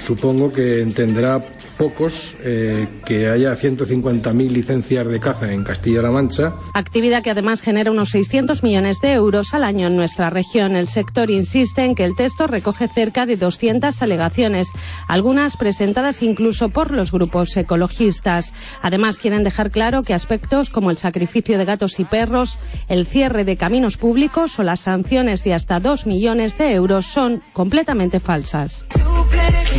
Supongo 0.05 0.53
que 0.53 0.83
entenderá 0.83 1.41
pocos 1.75 2.35
eh, 2.41 2.87
que 3.05 3.29
haya 3.29 3.57
150.000 3.57 4.51
licencias 4.51 5.07
de 5.07 5.21
caza 5.21 5.53
en 5.53 5.65
Castilla-La 5.65 6.11
Mancha. 6.11 6.55
Actividad 6.73 7.23
que 7.23 7.31
además 7.31 7.61
genera 7.61 7.91
unos 7.91 8.11
600 8.11 8.63
millones 8.63 9.01
de 9.01 9.13
euros 9.13 9.55
al 9.55 9.65
año 9.65 9.87
en 9.87 9.97
nuestra 9.97 10.31
región. 10.31 10.77
El 10.77 10.89
sector 10.89 11.31
insiste 11.31 11.85
en 11.85 11.95
que 11.95 12.05
el 12.05 12.17
texto 12.17 12.47
recoge 12.47 12.89
cerca 12.89 13.27
de 13.27 13.37
200 13.37 14.01
alegaciones, 14.03 14.69
algunas 15.09 15.57
presentadas 15.57 16.23
incluso 16.23 16.69
por 16.69 16.91
los 16.91 17.13
grupos 17.13 17.57
ecologistas. 17.57 18.53
Además, 18.83 19.19
quieren 19.19 19.45
dejar 19.45 19.71
claro 19.71 20.03
que 20.03 20.15
aspectos 20.15 20.71
como 20.71 20.91
el 20.91 20.99
sacrificio 20.99 21.59
de 21.59 21.65
gatos 21.65 22.01
y 22.01 22.05
perros, 22.05 22.59
el 22.89 23.07
cierre 23.07 23.45
de 23.45 23.57
caminos 23.57 23.97
públicos 23.97 24.59
o 24.59 24.63
las 24.63 24.81
sanciones 24.81 25.45
de 25.45 25.55
hasta 25.55 25.81
2 25.81 26.07
millones 26.07 26.59
de 26.59 26.73
euros 26.73 27.07
son 27.07 27.43
completamente 27.53 28.21
falsas. 28.21 28.85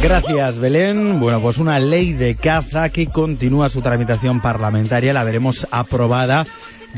Gracias, 0.01 0.59
Belén. 0.59 1.19
Bueno, 1.19 1.39
pues 1.41 1.57
una 1.57 1.79
ley 1.89 2.13
de 2.13 2.35
caza 2.35 2.89
que 2.89 3.07
continúa 3.07 3.69
su 3.69 3.81
tramitación 3.81 4.41
parlamentaria. 4.41 5.13
La 5.13 5.23
veremos 5.23 5.67
aprobada 5.71 6.45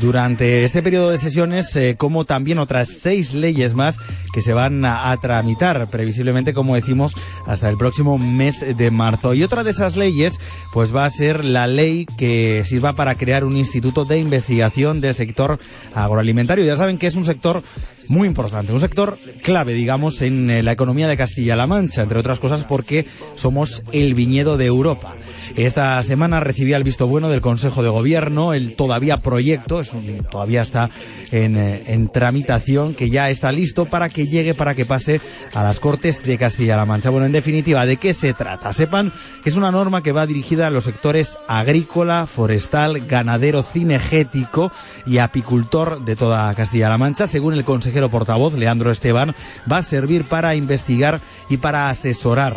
durante 0.00 0.64
este 0.64 0.82
periodo 0.82 1.10
de 1.10 1.18
sesiones, 1.18 1.74
eh, 1.76 1.96
como 1.98 2.24
también 2.24 2.58
otras 2.58 2.88
seis 2.88 3.34
leyes 3.34 3.74
más 3.74 3.98
que 4.32 4.42
se 4.42 4.52
van 4.52 4.84
a, 4.84 5.16
tramitar, 5.20 5.88
previsiblemente, 5.88 6.54
como 6.54 6.74
decimos, 6.74 7.14
hasta 7.46 7.68
el 7.68 7.76
próximo 7.76 8.18
mes 8.18 8.64
de 8.76 8.90
marzo. 8.90 9.34
Y 9.34 9.42
otra 9.42 9.64
de 9.64 9.70
esas 9.70 9.96
leyes, 9.96 10.38
pues 10.72 10.94
va 10.94 11.04
a 11.04 11.10
ser 11.10 11.44
la 11.44 11.66
ley 11.66 12.06
que 12.16 12.62
sirva 12.64 12.92
para 12.92 13.14
crear 13.16 13.44
un 13.44 13.56
instituto 13.56 14.04
de 14.04 14.18
investigación 14.18 15.00
del 15.00 15.14
sector 15.14 15.58
agroalimentario. 15.94 16.64
Ya 16.64 16.76
saben 16.76 16.98
que 16.98 17.06
es 17.06 17.16
un 17.16 17.24
sector 17.24 17.62
muy 18.08 18.26
importante, 18.26 18.72
un 18.72 18.80
sector 18.80 19.18
clave, 19.42 19.74
digamos, 19.74 20.22
en 20.22 20.50
eh, 20.50 20.62
la 20.62 20.72
economía 20.72 21.08
de 21.08 21.16
Castilla-La 21.16 21.66
Mancha, 21.66 22.02
entre 22.02 22.18
otras 22.18 22.38
cosas 22.38 22.64
porque 22.64 23.06
somos 23.34 23.82
el 23.92 24.14
viñedo 24.14 24.56
de 24.56 24.66
Europa. 24.66 25.14
Esta 25.56 26.02
semana 26.02 26.40
recibía 26.40 26.76
el 26.76 26.84
visto 26.84 27.06
bueno 27.06 27.28
del 27.28 27.40
Consejo 27.40 27.82
de 27.82 27.88
Gobierno, 27.88 28.54
el 28.54 28.76
todavía 28.76 29.18
proyecto, 29.18 29.80
es 29.94 30.28
todavía 30.28 30.62
está 30.62 30.90
en, 31.30 31.56
eh, 31.56 31.84
en, 31.86 32.08
tramitación, 32.08 32.94
que 32.94 33.10
ya 33.10 33.30
está 33.30 33.50
listo 33.50 33.86
para 33.86 34.08
que 34.08 34.26
llegue, 34.26 34.54
para 34.54 34.74
que 34.74 34.84
pase 34.84 35.20
a 35.54 35.62
las 35.62 35.80
Cortes 35.80 36.22
de 36.22 36.38
Castilla-La 36.38 36.86
Mancha. 36.86 37.10
Bueno, 37.10 37.26
en 37.26 37.32
definitiva, 37.32 37.86
¿de 37.86 37.96
qué 37.96 38.14
se 38.14 38.34
trata? 38.34 38.72
Sepan 38.72 39.12
que 39.42 39.50
es 39.50 39.56
una 39.56 39.70
norma 39.70 40.02
que 40.02 40.12
va 40.12 40.26
dirigida 40.26 40.66
a 40.66 40.70
los 40.70 40.84
sectores 40.84 41.38
agrícola, 41.48 42.26
forestal, 42.26 43.06
ganadero, 43.06 43.62
cinegético 43.62 44.72
y 45.06 45.18
apicultor 45.18 46.04
de 46.04 46.16
toda 46.16 46.54
Castilla-La 46.54 46.98
Mancha. 46.98 47.26
Según 47.26 47.54
el 47.54 47.64
consejero 47.64 48.08
portavoz, 48.08 48.54
Leandro 48.54 48.90
Esteban, 48.90 49.34
va 49.70 49.78
a 49.78 49.82
servir 49.82 50.24
para 50.24 50.54
investigar 50.54 51.20
y 51.48 51.56
para 51.56 51.88
asesorar. 51.90 52.56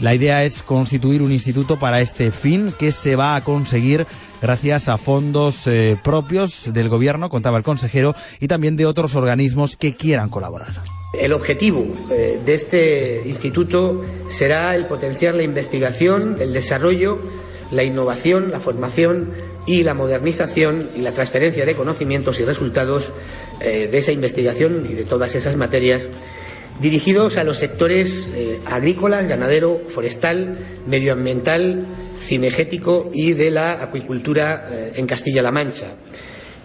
La 0.00 0.14
idea 0.14 0.44
es 0.44 0.62
constituir 0.62 1.22
un 1.22 1.32
instituto 1.32 1.78
para 1.78 2.00
este 2.00 2.30
fin 2.30 2.72
que 2.78 2.92
se 2.92 3.16
va 3.16 3.36
a 3.36 3.44
conseguir 3.44 4.06
gracias 4.40 4.88
a 4.88 4.98
fondos 4.98 5.66
eh, 5.66 5.96
propios 6.02 6.72
del 6.72 6.88
gobierno, 6.88 7.28
contaba 7.28 7.58
el 7.58 7.64
consejero, 7.64 8.14
y 8.40 8.48
también 8.48 8.76
de 8.76 8.86
otros 8.86 9.14
organismos 9.14 9.76
que 9.76 9.94
quieran 9.94 10.28
colaborar. 10.28 10.74
El 11.12 11.32
objetivo 11.32 11.84
eh, 12.10 12.40
de 12.44 12.54
este 12.54 13.22
instituto 13.26 14.04
será 14.28 14.74
el 14.76 14.86
potenciar 14.86 15.34
la 15.34 15.42
investigación, 15.42 16.36
el 16.40 16.52
desarrollo, 16.52 17.18
la 17.72 17.82
innovación, 17.82 18.50
la 18.50 18.60
formación 18.60 19.30
y 19.66 19.82
la 19.82 19.94
modernización 19.94 20.88
y 20.96 21.00
la 21.00 21.12
transferencia 21.12 21.64
de 21.64 21.74
conocimientos 21.74 22.40
y 22.40 22.44
resultados 22.44 23.12
eh, 23.60 23.88
de 23.90 23.98
esa 23.98 24.12
investigación 24.12 24.86
y 24.88 24.94
de 24.94 25.04
todas 25.04 25.34
esas 25.34 25.56
materias 25.56 26.08
dirigidos 26.80 27.36
a 27.36 27.44
los 27.44 27.58
sectores 27.58 28.30
agrícolas, 28.64 29.28
ganadero, 29.28 29.82
forestal, 29.90 30.56
medioambiental, 30.86 31.84
cinegético 32.20 33.10
y 33.12 33.32
de 33.32 33.50
la 33.50 33.82
acuicultura 33.82 34.68
eh, 34.70 34.92
en 34.96 35.06
Castilla-La 35.06 35.50
Mancha. 35.50 35.88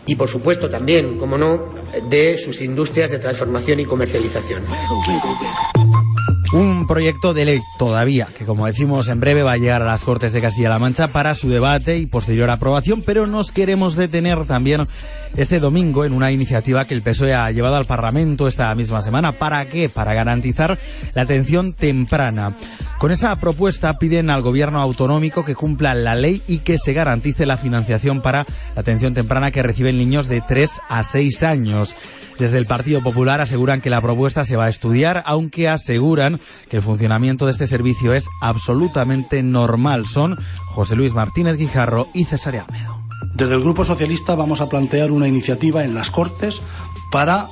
Y, 0.06 0.16
por 0.16 0.30
supuesto, 0.30 0.70
también, 0.70 1.18
como 1.18 1.38
no, 1.38 1.74
de 2.10 2.38
sus 2.38 2.62
industrias 2.62 3.10
de 3.10 3.18
transformación 3.18 3.80
y 3.80 3.86
comercialización. 3.86 4.64
Un 6.56 6.88
proyecto 6.88 7.34
de 7.34 7.44
ley 7.44 7.62
todavía, 7.78 8.28
que 8.28 8.46
como 8.46 8.66
decimos 8.66 9.10
en 9.10 9.20
breve 9.20 9.44
va 9.44 9.52
a 9.52 9.58
llegar 9.58 9.82
a 9.82 9.86
las 9.88 10.06
Cortes 10.06 10.32
de 10.32 10.40
Castilla-La 10.40 10.80
Mancha 10.80 11.10
para 11.10 11.36
su 11.36 11.50
debate 11.50 11.98
y 11.98 12.06
posterior 12.06 12.50
aprobación, 12.50 13.04
pero 13.06 13.28
nos 13.28 13.52
queremos 13.52 13.98
detener 13.98 14.46
también 14.46 14.88
este 15.36 15.60
domingo 15.60 16.06
en 16.06 16.14
una 16.14 16.32
iniciativa 16.32 16.86
que 16.86 16.94
el 16.94 17.02
PSOE 17.02 17.34
ha 17.34 17.52
llevado 17.52 17.76
al 17.76 17.84
Parlamento 17.84 18.48
esta 18.48 18.74
misma 18.74 19.02
semana. 19.02 19.34
¿Para 19.34 19.66
qué? 19.66 19.90
Para 19.90 20.14
garantizar 20.14 20.80
la 21.14 21.24
atención 21.24 21.74
temprana. 21.74 22.54
Con 23.00 23.12
esa 23.12 23.36
propuesta 23.36 24.00
piden 24.00 24.30
al 24.30 24.42
gobierno 24.42 24.80
autonómico 24.80 25.44
que 25.44 25.56
cumpla 25.56 25.94
la 25.94 26.16
ley 26.16 26.42
y 26.48 26.60
que 26.60 26.78
se 26.78 26.94
garantice 26.94 27.46
la 27.46 27.58
financiación 27.58 28.22
para 28.22 28.46
la 28.76 28.82
atención 28.82 29.14
temprana 29.14 29.52
que 29.52 29.62
reciben 29.62 29.98
niños 29.98 30.30
de 30.30 30.40
3 30.40 30.72
a 30.88 31.04
6 31.04 31.44
años. 31.44 31.98
Desde 32.40 32.58
el 32.58 32.66
Partido 32.66 33.02
Popular 33.02 33.40
aseguran 33.40 33.80
que 33.80 33.90
la 33.90 34.02
propuesta 34.02 34.44
se 34.44 34.58
va 34.58 34.66
a 34.66 34.70
estudiar, 34.70 35.24
aunque 35.26 35.70
aseguran 35.70 36.40
que 36.70 36.78
el 36.78 36.84
funcionamiento 36.84 37.46
de 37.46 37.54
este 37.54 37.66
servicio 37.66 38.14
es 38.14 38.26
absolutamente 38.42 39.42
normal. 39.42 40.06
Son 40.06 40.38
José 40.66 40.96
Luis 40.96 41.14
Martínez 41.14 41.56
Guijarro 41.56 42.08
y 42.14 42.26
César 42.26 42.58
Almedo. 42.58 43.00
Desde 43.36 43.54
el 43.54 43.62
Grupo 43.62 43.86
Socialista 43.86 44.36
vamos 44.36 44.60
a 44.60 44.68
plantear 44.68 45.12
una 45.12 45.28
iniciativa 45.28 45.86
en 45.86 45.96
las 45.96 46.12
Cortes 46.12 46.62
para 47.10 47.48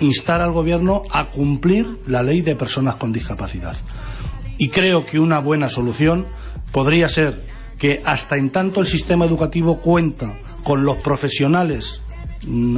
instar 0.00 0.40
al 0.40 0.52
Gobierno 0.52 1.02
a 1.10 1.26
cumplir 1.26 2.00
la 2.06 2.22
ley 2.22 2.40
de 2.40 2.56
personas 2.56 2.94
con 2.94 3.12
discapacidad. 3.12 3.76
Y 4.56 4.70
creo 4.70 5.04
que 5.04 5.20
una 5.20 5.40
buena 5.40 5.68
solución 5.68 6.26
podría 6.72 7.08
ser 7.08 7.42
que 7.78 8.02
hasta 8.04 8.36
en 8.36 8.50
tanto 8.50 8.80
el 8.80 8.86
sistema 8.86 9.26
educativo 9.26 9.80
cuenta 9.80 10.32
con 10.64 10.84
los 10.84 10.96
profesionales 10.96 12.00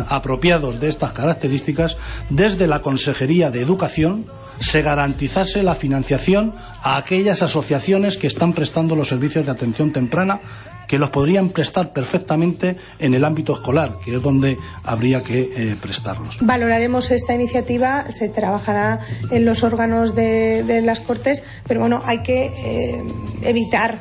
apropiados 0.08 0.80
de 0.80 0.88
estas 0.88 1.12
características, 1.12 1.96
desde 2.30 2.66
la 2.66 2.82
Consejería 2.82 3.50
de 3.50 3.60
Educación 3.60 4.24
se 4.60 4.82
garantizase 4.82 5.62
la 5.62 5.74
financiación 5.74 6.54
a 6.82 6.96
aquellas 6.96 7.42
asociaciones 7.42 8.16
que 8.16 8.26
están 8.26 8.52
prestando 8.52 8.94
los 8.94 9.08
servicios 9.08 9.46
de 9.46 9.52
atención 9.52 9.92
temprana 9.92 10.40
que 10.86 10.98
los 10.98 11.10
podrían 11.10 11.48
prestar 11.48 11.92
perfectamente 11.92 12.76
en 12.98 13.14
el 13.14 13.24
ámbito 13.24 13.54
escolar, 13.54 13.96
que 14.04 14.16
es 14.16 14.22
donde 14.22 14.56
habría 14.84 15.22
que 15.22 15.40
eh, 15.40 15.76
prestarlos. 15.80 16.38
Valoraremos 16.42 17.10
esta 17.10 17.34
iniciativa, 17.34 18.10
se 18.10 18.28
trabajará 18.28 19.00
en 19.30 19.44
los 19.44 19.62
órganos 19.62 20.14
de, 20.14 20.82
las 20.84 21.00
Cortes, 21.00 21.42
pero 21.66 21.80
bueno, 21.80 22.02
hay 22.04 22.22
que 22.22 22.46
eh, 22.46 23.02
evitar 23.42 23.98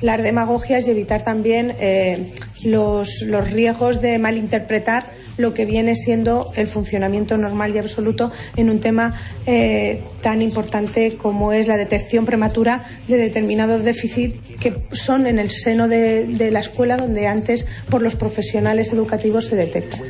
las 0.00 0.22
demagogias 0.22 0.86
y 0.86 0.90
evitar 0.90 1.24
también 1.24 1.74
eh, 1.78 2.34
los, 2.62 3.22
los 3.22 3.50
riesgos 3.50 4.00
de 4.00 4.18
malinterpretar 4.18 5.12
lo 5.38 5.52
que 5.52 5.66
viene 5.66 5.94
siendo 5.94 6.52
el 6.56 6.66
funcionamiento 6.66 7.36
normal 7.36 7.74
y 7.74 7.78
absoluto 7.78 8.32
en 8.56 8.70
un 8.70 8.80
tema 8.80 9.14
eh, 9.46 10.02
tan 10.22 10.42
importante 10.42 11.16
como 11.16 11.52
es 11.52 11.66
la 11.66 11.76
detección 11.76 12.24
prematura 12.24 12.84
de 13.06 13.16
determinados 13.16 13.84
déficits 13.84 14.36
que 14.58 14.74
son 14.92 15.26
en 15.26 15.38
el 15.38 15.50
seno 15.50 15.88
de, 15.88 16.26
de 16.26 16.50
la 16.50 16.60
escuela 16.60 16.96
donde 16.96 17.26
antes 17.26 17.66
por 17.90 18.02
los 18.02 18.16
profesionales 18.16 18.92
educativos 18.92 19.46
se 19.46 19.56
detectan. 19.56 20.00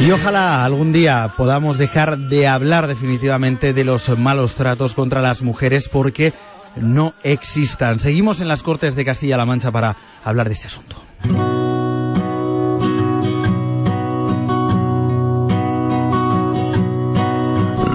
Y 0.00 0.10
ojalá 0.10 0.64
algún 0.64 0.92
día 0.92 1.32
podamos 1.36 1.76
dejar 1.76 2.16
de 2.16 2.46
hablar 2.46 2.86
definitivamente 2.86 3.72
de 3.72 3.84
los 3.84 4.08
malos 4.18 4.54
tratos 4.54 4.94
contra 4.94 5.20
las 5.20 5.42
mujeres 5.42 5.88
porque 5.88 6.32
no 6.76 7.14
existan. 7.22 7.98
Seguimos 7.98 8.40
en 8.40 8.48
las 8.48 8.62
Cortes 8.62 8.94
de 8.94 9.04
Castilla-La 9.04 9.44
Mancha 9.44 9.70
para 9.70 9.96
hablar 10.24 10.48
de 10.48 10.54
este 10.54 10.66
asunto. 10.66 10.96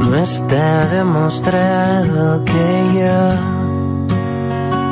No 0.10 0.18
está 0.24 0.88
demostrado 0.88 2.46
que 2.46 2.92
yo 2.94 3.56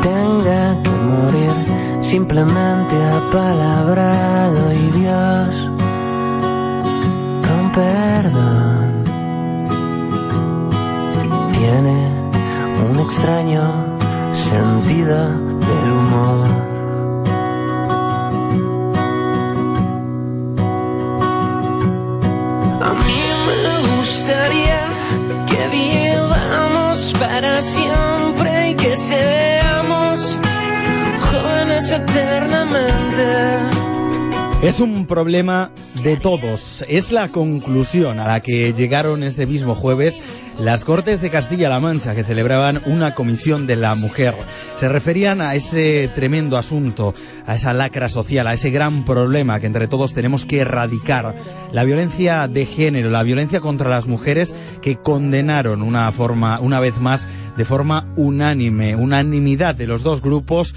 tenga 0.02 0.84
que 0.84 0.90
morir, 0.90 2.02
simplemente 2.02 2.96
apalabrado 3.06 4.74
y 4.74 5.00
Dios 5.00 5.72
con 7.48 7.72
perdón 7.72 9.04
tiene 11.54 12.23
extraño 13.04 13.64
sentido 14.34 15.30
del 15.60 15.92
humor. 15.92 16.48
A 22.82 22.94
mí 22.94 23.22
me 23.48 23.62
gustaría 23.90 24.82
que 25.50 25.68
vivamos 25.68 27.14
para 27.20 27.62
siempre 27.62 28.72
y 28.72 28.76
que 28.76 28.96
seamos 28.96 30.38
jóvenes 31.20 31.92
eternamente. 31.92 33.24
Es 34.62 34.80
un 34.80 35.06
problema 35.08 35.72
de 36.04 36.16
todos. 36.16 36.86
Es 36.88 37.12
la 37.12 37.28
conclusión 37.28 38.20
a 38.20 38.28
la 38.28 38.40
que 38.40 38.72
llegaron 38.72 39.24
este 39.24 39.46
mismo 39.46 39.76
jueves 39.76 40.22
las 40.60 40.86
Cortes 40.86 41.22
de 41.22 41.30
Castilla-La 41.30 41.80
Mancha, 41.80 42.16
que 42.16 42.24
celebraban 42.24 42.82
una 42.86 43.16
comisión 43.16 43.66
de 43.68 43.76
la 43.76 43.96
mujer. 43.96 44.34
Se 44.76 44.88
referían 44.88 45.42
a 45.42 45.56
ese 45.56 46.10
tremendo 46.14 46.58
asunto, 46.58 47.14
a 47.48 47.56
esa 47.56 47.74
lacra 47.74 48.10
social, 48.10 48.48
a 48.48 48.54
ese 48.54 48.70
gran 48.70 49.06
problema 49.06 49.60
que 49.60 49.68
entre 49.68 49.88
todos 49.88 50.14
tenemos 50.14 50.46
que 50.46 50.60
erradicar. 50.60 51.36
La 51.72 51.84
violencia 51.84 52.48
de 52.48 52.66
género, 52.66 53.10
la 53.10 53.24
violencia 53.24 53.62
contra 53.62 53.90
las 53.90 54.08
mujeres 54.08 54.56
que 54.82 54.98
condenaron 54.98 55.82
una 55.82 56.12
forma, 56.12 56.60
una 56.60 56.80
vez 56.80 56.98
más, 57.00 57.28
de 57.58 57.66
forma 57.66 58.08
unánime, 58.16 58.96
unanimidad 58.96 59.76
de 59.76 59.88
los 59.88 60.04
dos 60.04 60.22
grupos 60.22 60.76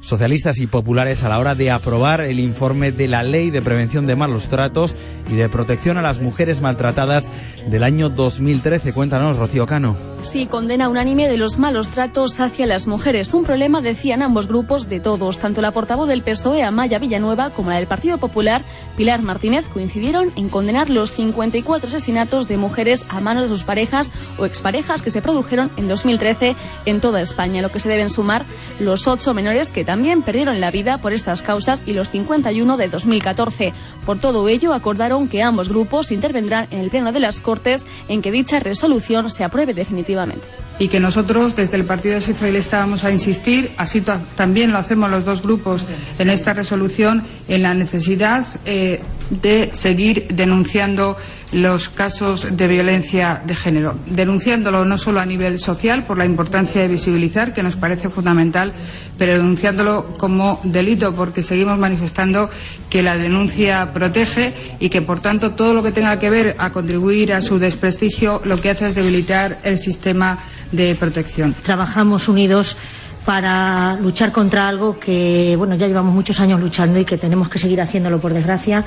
socialistas 0.00 0.58
y 0.58 0.66
populares 0.66 1.22
a 1.24 1.28
la 1.28 1.38
hora 1.38 1.54
de 1.54 1.70
aprobar 1.70 2.20
el 2.22 2.40
informe 2.40 2.92
de 2.92 3.08
la 3.08 3.22
Ley 3.22 3.50
de 3.50 3.62
Prevención 3.62 4.06
de 4.06 4.16
Malos 4.16 4.48
Tratos 4.48 4.94
y 5.30 5.36
de 5.36 5.48
Protección 5.48 5.98
a 5.98 6.02
las 6.02 6.20
Mujeres 6.20 6.60
Maltratadas 6.60 7.30
del 7.68 7.82
año 7.84 8.08
2013. 8.08 8.92
Cuéntanos, 8.92 9.36
Rocío 9.36 9.66
Cano. 9.66 9.96
Sí, 10.22 10.46
condena 10.46 10.90
unánime 10.90 11.28
de 11.28 11.38
los 11.38 11.58
malos 11.58 11.88
tratos 11.88 12.40
hacia 12.40 12.66
las 12.66 12.86
mujeres. 12.86 13.32
Un 13.32 13.44
problema, 13.44 13.80
decían 13.80 14.22
ambos 14.22 14.48
grupos, 14.48 14.88
de 14.88 15.00
todos. 15.00 15.38
Tanto 15.38 15.62
la 15.62 15.70
portavoz 15.70 16.08
del 16.08 16.22
PSOE, 16.22 16.62
Amaya 16.62 16.98
Villanueva, 16.98 17.50
como 17.50 17.70
la 17.70 17.76
del 17.76 17.86
Partido 17.86 18.18
Popular, 18.18 18.62
Pilar 18.96 19.22
Martínez, 19.22 19.66
coincidieron 19.68 20.30
en 20.36 20.50
condenar 20.50 20.90
los 20.90 21.12
54 21.12 21.88
asesinatos 21.88 22.48
de 22.48 22.58
mujeres 22.58 23.06
a 23.08 23.20
manos 23.20 23.44
de 23.44 23.48
sus 23.48 23.62
parejas 23.62 24.10
o 24.38 24.44
exparejas 24.44 25.00
que 25.00 25.10
se 25.10 25.22
produjeron 25.22 25.70
en 25.76 25.88
2013 25.88 26.54
en 26.84 27.00
toda 27.00 27.20
España, 27.20 27.62
lo 27.62 27.70
que 27.70 27.80
se 27.80 27.88
deben 27.88 28.10
sumar 28.10 28.44
los 28.78 29.08
ocho 29.08 29.32
menores 29.32 29.68
que 29.68 29.84
también 29.90 30.22
perdieron 30.22 30.60
la 30.60 30.70
vida 30.70 30.98
por 30.98 31.12
estas 31.12 31.42
causas 31.42 31.82
y 31.84 31.94
los 31.94 32.12
51 32.12 32.76
de 32.76 32.86
2014. 32.86 33.72
Por 34.06 34.20
todo 34.20 34.48
ello, 34.48 34.72
acordaron 34.72 35.28
que 35.28 35.42
ambos 35.42 35.68
grupos 35.68 36.12
intervendrán 36.12 36.68
en 36.70 36.78
el 36.78 36.90
Pleno 36.90 37.10
de 37.10 37.18
las 37.18 37.40
Cortes 37.40 37.84
en 38.08 38.22
que 38.22 38.30
dicha 38.30 38.60
resolución 38.60 39.28
se 39.32 39.42
apruebe 39.42 39.74
definitivamente. 39.74 40.46
Y 40.78 40.86
que 40.86 41.00
nosotros, 41.00 41.56
desde 41.56 41.76
el 41.76 41.86
Partido 41.86 42.20
Socialista, 42.20 42.78
vamos 42.78 43.02
a 43.02 43.10
insistir, 43.10 43.72
así 43.78 44.00
también 44.36 44.70
lo 44.70 44.78
hacemos 44.78 45.10
los 45.10 45.24
dos 45.24 45.42
grupos 45.42 45.84
en 46.20 46.30
esta 46.30 46.52
resolución, 46.52 47.24
en 47.48 47.64
la 47.64 47.74
necesidad 47.74 48.46
eh, 48.66 49.00
de 49.30 49.70
seguir 49.72 50.28
denunciando 50.32 51.16
los 51.52 51.88
casos 51.88 52.56
de 52.56 52.68
violencia 52.68 53.42
de 53.44 53.54
género, 53.54 53.96
denunciándolo 54.06 54.84
no 54.84 54.98
solo 54.98 55.20
a 55.20 55.26
nivel 55.26 55.58
social 55.58 56.04
por 56.04 56.16
la 56.16 56.24
importancia 56.24 56.80
de 56.80 56.88
visibilizar, 56.88 57.52
que 57.52 57.62
nos 57.62 57.76
parece 57.76 58.08
fundamental, 58.08 58.72
pero 59.18 59.32
denunciándolo 59.32 60.16
como 60.16 60.60
delito 60.62 61.14
porque 61.14 61.42
seguimos 61.42 61.78
manifestando 61.78 62.48
que 62.88 63.02
la 63.02 63.18
denuncia 63.18 63.92
protege 63.92 64.54
y 64.78 64.88
que, 64.88 65.02
por 65.02 65.20
tanto, 65.20 65.54
todo 65.54 65.74
lo 65.74 65.82
que 65.82 65.92
tenga 65.92 66.18
que 66.18 66.30
ver 66.30 66.56
a 66.58 66.70
contribuir 66.70 67.32
a 67.32 67.40
su 67.40 67.58
desprestigio 67.58 68.40
lo 68.44 68.60
que 68.60 68.70
hace 68.70 68.86
es 68.86 68.94
debilitar 68.94 69.58
el 69.64 69.78
sistema 69.78 70.38
de 70.72 70.94
protección. 70.94 71.54
Trabajamos 71.62 72.28
unidos 72.28 72.76
para 73.24 73.96
luchar 74.00 74.32
contra 74.32 74.66
algo 74.66 74.98
que 74.98 75.54
bueno 75.56 75.74
ya 75.74 75.86
llevamos 75.86 76.14
muchos 76.14 76.40
años 76.40 76.60
luchando 76.60 76.98
y 76.98 77.04
que 77.04 77.18
tenemos 77.18 77.48
que 77.48 77.58
seguir 77.58 77.80
haciéndolo 77.80 78.18
por 78.18 78.32
desgracia 78.32 78.84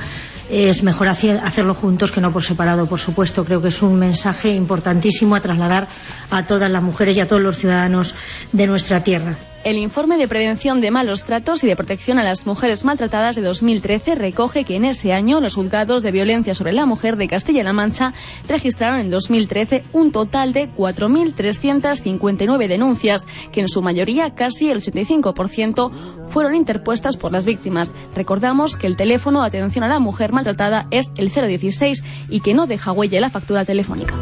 es 0.50 0.84
mejor 0.84 1.08
hacerlo 1.08 1.74
juntos 1.74 2.12
que 2.12 2.22
no 2.22 2.32
por 2.32 2.44
separado 2.44 2.86
por 2.86 3.00
supuesto. 3.00 3.46
Creo 3.46 3.62
que 3.62 3.70
es 3.70 3.82
un 3.82 3.98
mensaje 3.98 4.54
importantísimo 4.54 5.36
a 5.36 5.42
trasladar 5.42 5.88
a 6.30 6.46
todas 6.46 6.70
las 6.70 6.84
mujeres 6.84 7.18
y 7.18 7.20
a 7.20 7.28
todos 7.28 7.42
los 7.42 7.58
ciudadanos 7.58 8.16
de 8.52 8.68
nuestra 8.68 9.04
tierra 9.04 9.38
el 9.64 9.78
informe 9.78 10.18
de 10.18 10.28
prevención 10.28 10.82
de 10.82 10.92
malos 10.92 11.24
tratos 11.24 11.64
y 11.64 11.68
de 11.68 11.76
protección 11.76 12.20
a 12.20 12.24
las 12.24 12.46
mujeres 12.46 12.84
maltratadas 12.84 13.36
de 13.36 13.42
2013 13.42 14.16
recoge 14.16 14.66
que 14.66 14.76
en 14.76 14.86
ese 14.86 15.14
año 15.14 15.40
los 15.40 15.56
juzgados 15.56 16.04
de 16.04 16.12
violencia 16.12 16.54
sobre 16.54 16.74
la 16.74 16.86
mujer 16.86 17.16
de 17.18 17.28
Castilla-La 17.28 17.74
Mancha 17.74 18.14
registraron 18.48 19.00
en 19.00 19.10
2013 19.10 19.84
un 19.94 20.12
total 20.12 20.54
de 20.54 20.70
4.359 20.70 22.68
denuncias, 22.68 23.26
que 23.52 23.62
en 23.62 23.70
su 23.70 23.82
mayoría, 23.82 24.36
casi 24.36 24.70
el 24.70 24.82
85%, 24.82 25.92
fueron 26.28 26.56
interpuestas 26.56 27.16
por 27.18 27.32
las 27.32 27.46
víctimas. 27.46 27.94
Recordamos 28.16 28.76
que 28.76 28.88
el 28.88 28.98
teléfono 28.98 29.42
de 29.42 29.48
atención 29.48 29.84
a 29.84 29.88
la 29.88 30.00
mujer 30.00 30.34
maltratada 30.34 30.88
es 30.92 31.12
el 31.18 31.30
016 31.30 32.04
y 32.30 32.42
que 32.42 32.54
no 32.54 32.68
deja 32.68 32.92
huella 32.92 33.22
la 33.22 33.30
factura 33.30 33.66
telefónica. 33.66 34.14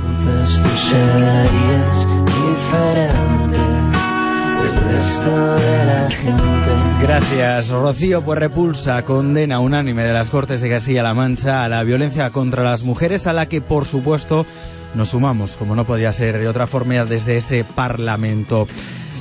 Gracias, 7.02 7.70
Rocío. 7.70 8.24
Pues 8.24 8.40
repulsa 8.40 9.04
condena 9.04 9.60
unánime 9.60 10.04
de 10.04 10.14
las 10.14 10.30
Cortes 10.30 10.62
de 10.62 10.70
Castilla-La 10.70 11.14
Mancha 11.14 11.64
a 11.64 11.70
la 11.70 11.84
violencia 11.84 12.30
contra 12.30 12.64
las 12.64 12.84
mujeres, 12.84 13.26
a 13.26 13.34
la 13.34 13.48
que, 13.48 13.62
por 13.62 13.86
supuesto, 13.86 14.46
nos 14.94 15.10
sumamos, 15.10 15.58
como 15.58 15.76
no 15.76 15.86
podía 15.86 16.12
ser 16.12 16.38
de 16.38 16.48
otra 16.48 16.68
forma, 16.68 17.06
desde 17.06 17.38
este 17.38 17.64
Parlamento. 17.64 18.68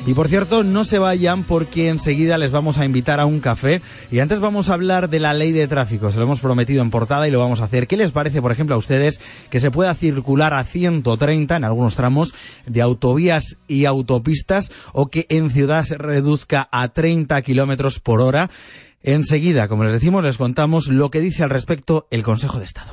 Y 0.07 0.15
por 0.15 0.29
cierto, 0.29 0.65
no 0.65 0.85
se 0.85 0.99
vayan 0.99 1.45
porque 1.45 1.89
enseguida 1.89 2.39
les 2.39 2.53
vamos 2.53 2.79
a 2.79 2.85
invitar 2.85 3.21
a 3.21 3.27
un 3.27 3.41
café. 3.41 3.83
Y 4.11 4.21
antes 4.21 4.41
vamos 4.41 4.69
a 4.69 4.75
hablar 4.75 5.11
de 5.11 5.21
la 5.21 5.35
ley 5.35 5.53
de 5.53 5.69
tráfico. 5.69 6.11
Se 6.11 6.19
lo 6.19 6.25
hemos 6.25 6.41
prometido 6.41 6.83
en 6.83 6.91
portada 6.91 7.29
y 7.29 7.31
lo 7.31 7.39
vamos 7.39 7.61
a 7.61 7.65
hacer. 7.65 7.87
¿Qué 7.87 7.97
les 7.97 8.11
parece, 8.11 8.41
por 8.41 8.51
ejemplo, 8.51 8.75
a 8.75 8.79
ustedes 8.79 9.21
que 9.51 9.61
se 9.61 9.71
pueda 9.71 9.95
circular 9.95 10.55
a 10.55 10.65
130 10.65 11.57
en 11.57 11.65
algunos 11.65 11.97
tramos 11.97 12.35
de 12.67 12.81
autovías 12.81 13.59
y 13.69 13.85
autopistas 13.85 14.73
o 14.93 15.09
que 15.09 15.27
en 15.29 15.51
ciudad 15.51 15.85
se 15.85 15.99
reduzca 15.99 16.69
a 16.73 16.89
30 16.89 17.41
kilómetros 17.43 18.01
por 18.01 18.21
hora? 18.21 18.51
Enseguida, 19.03 19.69
como 19.69 19.85
les 19.85 19.93
decimos, 19.93 20.25
les 20.25 20.39
contamos 20.39 20.89
lo 20.89 21.11
que 21.11 21.21
dice 21.21 21.43
al 21.43 21.51
respecto 21.51 22.07
el 22.11 22.23
Consejo 22.23 22.59
de 22.59 22.65
Estado. 22.65 22.93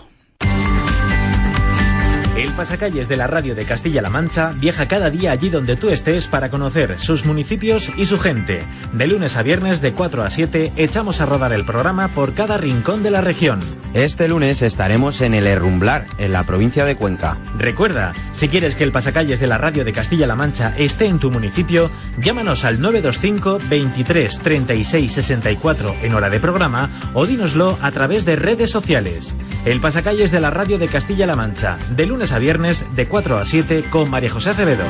El 2.58 2.66
pasacalles 2.66 3.08
de 3.08 3.18
la 3.18 3.28
radio 3.28 3.53
de 3.53 3.66
Castilla-La 3.66 4.10
Mancha 4.10 4.51
viaja 4.55 4.88
cada 4.88 5.12
día 5.12 5.32
allí 5.32 5.51
donde 5.51 5.76
tú 5.76 5.89
estés 5.89 6.26
para 6.26 6.49
conocer 6.49 6.99
sus 6.99 7.24
municipios 7.24 7.91
y 7.95 8.08
su 8.08 8.18
gente. 8.18 8.64
De 8.93 9.05
lunes 9.05 9.38
a 9.38 9.43
viernes 9.43 9.80
de 9.80 9.93
4 9.93 10.24
a 10.24 10.32
7 10.32 10.74
echamos 10.76 11.22
a 11.22 11.28
rodar 11.28 11.53
el 11.53 11.66
programa 11.66 12.08
por 12.08 12.34
cada 12.34 12.58
rincón 12.58 13.03
de 13.03 13.12
la 13.12 13.22
región. 13.22 13.60
Este 13.93 14.28
lunes 14.28 14.64
estaremos 14.64 15.22
en 15.22 15.36
el 15.36 15.45
Herrumblar, 15.45 16.08
en 16.18 16.32
la 16.32 16.45
provincia 16.45 16.84
de 16.84 16.95
Cuenca. 16.95 17.38
Recuerda, 17.60 18.14
si 18.32 18.49
quieres 18.49 18.76
que 18.76 18.86
el 18.86 18.91
pasacalles 18.91 19.39
de 19.39 19.45
la 19.45 19.60
radio 19.60 19.86
de 19.86 19.93
Castilla-La 19.93 20.36
Mancha 20.36 20.74
esté 20.78 21.05
en 21.05 21.20
tu 21.20 21.30
municipio, 21.30 21.91
llámanos 22.18 22.66
al 22.66 22.82
925 22.82 23.60
23 23.70 24.39
36 24.39 25.12
64 25.12 25.95
en 26.01 26.14
hora 26.16 26.32
de 26.32 26.39
programa 26.39 26.89
o 27.14 27.28
dínoslo 27.28 27.78
a 27.84 27.91
través 27.91 28.26
de 28.26 28.36
redes 28.36 28.72
sociales. 28.72 29.36
El 29.64 29.80
pasacalles 29.80 30.32
de 30.32 30.39
la 30.39 30.49
radio 30.49 30.80
de 30.80 30.88
Castilla-La 30.88 31.36
Mancha, 31.36 31.78
de 31.95 32.05
lunes 32.05 32.32
a 32.32 32.39
viernes 32.39 32.46
de 32.47 33.09
4 33.09 33.37
a 33.39 33.43
7 33.43 33.89
con 33.89 34.09
María 34.09 34.29
José 34.29 34.51
Acevedo. 34.51 34.85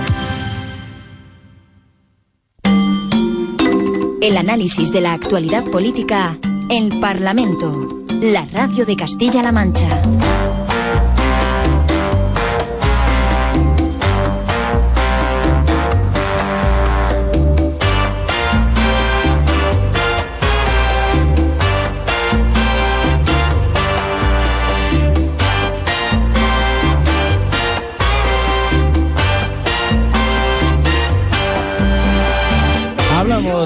El 4.21 4.37
análisis 4.37 4.91
de 4.91 5.01
la 5.01 5.13
actualidad 5.13 5.63
política 5.63 6.37
en 6.69 7.01
Parlamento, 7.01 8.05
la 8.21 8.45
radio 8.45 8.85
de 8.85 8.95
Castilla-La 8.95 9.51
Mancha. 9.51 10.03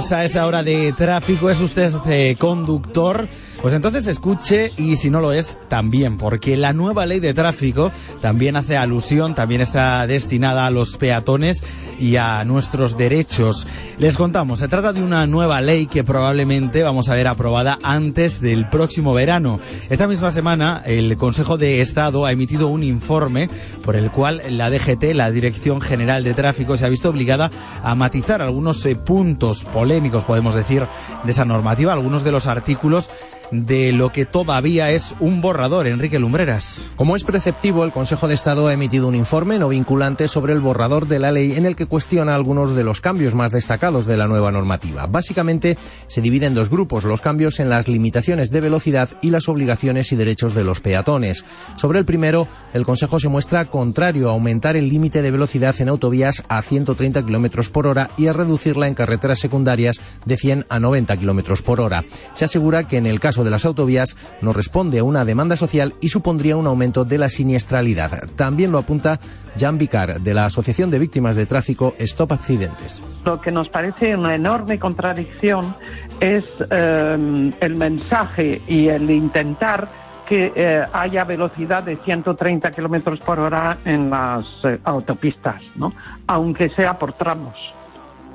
A 0.10 0.26
esta 0.26 0.48
hora 0.48 0.64
de 0.64 0.94
tráfico. 0.94 1.50
¿Es 1.50 1.60
usted 1.60 1.94
eh, 2.08 2.36
conductor? 2.40 3.28
Pues 3.62 3.76
entonces 3.76 4.08
escuche 4.08 4.72
y 4.76 4.96
si 4.96 5.12
no 5.12 5.22
lo 5.22 5.34
es, 5.34 5.60
también, 5.70 6.18
porque 6.18 6.58
la 6.58 6.74
nueva 6.74 7.06
ley 7.06 7.20
de 7.20 7.36
tráfico 7.36 7.92
también 8.20 8.56
hace 8.56 8.76
alusión, 8.76 9.36
también 9.36 9.62
está 9.62 10.08
destinada 10.08 10.66
a 10.66 10.72
los 10.72 10.98
peatones 10.98 11.64
y 12.00 12.16
a 12.16 12.44
nuestros 12.44 12.98
derechos. 12.98 13.68
Les 14.00 14.18
contamos, 14.18 14.58
se 14.58 14.68
trata 14.68 14.94
de 14.94 15.04
una 15.04 15.28
nueva 15.28 15.62
ley 15.62 15.86
que 15.86 16.04
probablemente 16.04 16.82
vamos 16.82 17.08
a 17.08 17.14
ver 17.14 17.28
aprobada 17.28 17.78
antes 17.84 18.42
del 18.42 18.68
próximo 18.68 19.14
verano. 19.14 19.60
Esta 19.92 20.08
misma 20.08 20.32
semana 20.32 20.82
el 20.84 21.16
Consejo 21.16 21.60
de 21.60 21.82
Estado 21.82 22.26
ha 22.26 22.32
emitido 22.32 22.68
un 22.68 22.84
informe 22.84 23.48
por 23.86 23.96
el 23.96 24.10
cual 24.10 24.42
la 24.50 24.72
DGT, 24.72 25.14
la 25.14 25.30
Dirección 25.30 25.82
General 25.82 26.24
de 26.24 26.34
Tráfico, 26.34 26.78
se 26.78 26.88
ha 26.88 26.90
visto 26.90 27.12
obligada 27.12 27.52
a 27.84 27.94
matizar 27.94 28.42
algunos 28.42 28.84
eh, 28.88 28.96
puntos 28.96 29.66
polémicos, 29.66 30.26
podemos 30.26 30.56
decir, 30.56 30.88
de 31.24 31.32
esa 31.32 31.46
normativa, 31.46 31.94
algunos 31.94 32.24
de 32.24 32.32
los 32.32 32.48
artículos 32.48 33.08
de 33.52 33.92
lo 33.92 34.12
que 34.12 34.26
todavía 34.26 34.92
es 34.92 35.16
un 35.20 35.42
borrador. 35.42 35.88
Enrique 35.88 36.20
Lumbreras. 36.20 36.90
Como 36.96 37.16
es 37.16 37.24
preceptivo, 37.24 37.84
el 37.84 37.92
Consejo 37.92 38.28
de 38.28 38.34
Estado 38.34 38.68
ha 38.68 38.74
emitido 38.74 39.08
un 39.08 39.16
informe 39.16 39.60
no 39.60 39.70
vinculante 39.70 40.28
sobre 40.28 40.54
el 40.54 40.62
borrador 40.62 41.08
de 41.08 41.20
la 41.20 41.32
ley 41.32 41.54
en 41.54 41.66
el 41.66 41.76
que 41.76 41.86
cuestiona 41.86 42.36
algunos 42.36 42.76
de 42.76 42.84
los 42.84 43.02
cambios 43.02 43.36
más 43.36 43.52
destacados 43.52 44.06
de 44.06 44.18
la 44.18 44.28
nueva 44.28 44.52
normativa. 44.52 45.08
Básicamente, 45.08 45.78
se 46.08 46.22
divide 46.22 46.46
en 46.46 46.54
dos 46.54 46.70
grupos, 46.70 47.04
los 47.04 47.22
cambios 47.22 47.60
en 47.60 47.70
las 47.70 47.88
limitaciones 47.88 48.52
de 48.52 48.62
velocidad 48.62 49.10
y 49.22 49.30
las 49.30 49.50
obligaciones 49.50 50.12
y 50.12 50.16
derechos 50.16 50.54
de 50.54 50.64
los 50.64 50.82
peatones. 50.82 51.46
Sobre 51.76 52.00
el 52.00 52.06
primero, 52.06 52.48
el 52.74 52.86
Consejo 52.86 53.20
se 53.20 53.30
muestra 53.30 53.66
contrario 53.66 54.30
a 54.30 54.34
aumentar 54.34 54.76
el 54.76 54.90
límite 54.90 55.22
de 55.22 55.32
velocidad 55.32 55.76
en 55.80 55.90
autovías 55.90 56.44
a 56.48 56.62
130 56.62 57.24
km 57.24 57.70
por 57.70 57.88
hora 57.88 58.12
y 58.18 58.28
a 58.28 58.34
reducirla 58.34 58.88
en 58.88 58.94
carreteras 58.94 59.40
secundarias 59.40 60.02
de 60.26 60.38
100 60.38 60.66
a 60.70 60.80
90 60.80 61.18
km 61.18 61.62
por 61.62 61.82
hora. 61.82 62.04
Se 62.34 62.46
asegura 62.46 62.88
que 62.88 62.98
en 62.98 63.06
el 63.06 63.20
caso 63.20 63.41
de 63.44 63.52
las 63.52 63.66
autovías 63.66 64.16
no 64.42 64.54
responde 64.54 65.00
a 65.00 65.04
una 65.04 65.26
demanda 65.26 65.56
social 65.56 65.96
y 66.02 66.10
supondría 66.10 66.58
un 66.58 66.68
aumento 66.68 67.06
de 67.06 67.18
la 67.18 67.30
siniestralidad. 67.30 68.30
También 68.36 68.72
lo 68.72 68.78
apunta 68.78 69.20
Jan 69.60 69.78
Vicar, 69.78 70.22
de 70.22 70.34
la 70.34 70.46
Asociación 70.46 70.90
de 70.92 71.00
Víctimas 71.00 71.36
de 71.36 71.46
Tráfico 71.46 71.96
Stop 72.00 72.34
Accidentes. 72.34 73.04
Lo 73.26 73.42
que 73.42 73.52
nos 73.52 73.70
parece 73.70 74.16
una 74.16 74.36
enorme 74.36 74.80
contradicción 74.80 75.76
es 76.20 76.44
eh, 76.70 77.52
el 77.60 77.76
mensaje 77.76 78.62
y 78.68 78.88
el 78.88 79.10
intentar 79.10 79.90
que 80.32 80.54
eh, 80.56 80.86
haya 80.94 81.26
velocidad 81.26 81.84
de 81.84 81.98
130 81.98 82.72
kilómetros 82.72 83.20
por 83.20 83.38
hora 83.40 83.80
en 83.84 84.10
las 84.10 84.46
eh, 84.64 84.80
autopistas, 84.86 85.62
¿no? 85.76 85.94
Aunque 86.28 86.70
sea 86.70 86.98
por 86.98 87.14
tramos. 87.14 87.54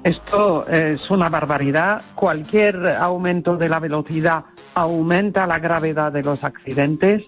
Esto 0.04 0.68
es 0.68 1.10
una 1.10 1.28
barbaridad. 1.30 2.02
Cualquier 2.14 2.86
aumento 2.86 3.56
de 3.56 3.68
la 3.68 3.80
velocidad 3.80 4.44
aumenta 4.76 5.46
la 5.46 5.58
gravedad 5.58 6.12
de 6.12 6.22
los 6.22 6.44
accidentes 6.44 7.22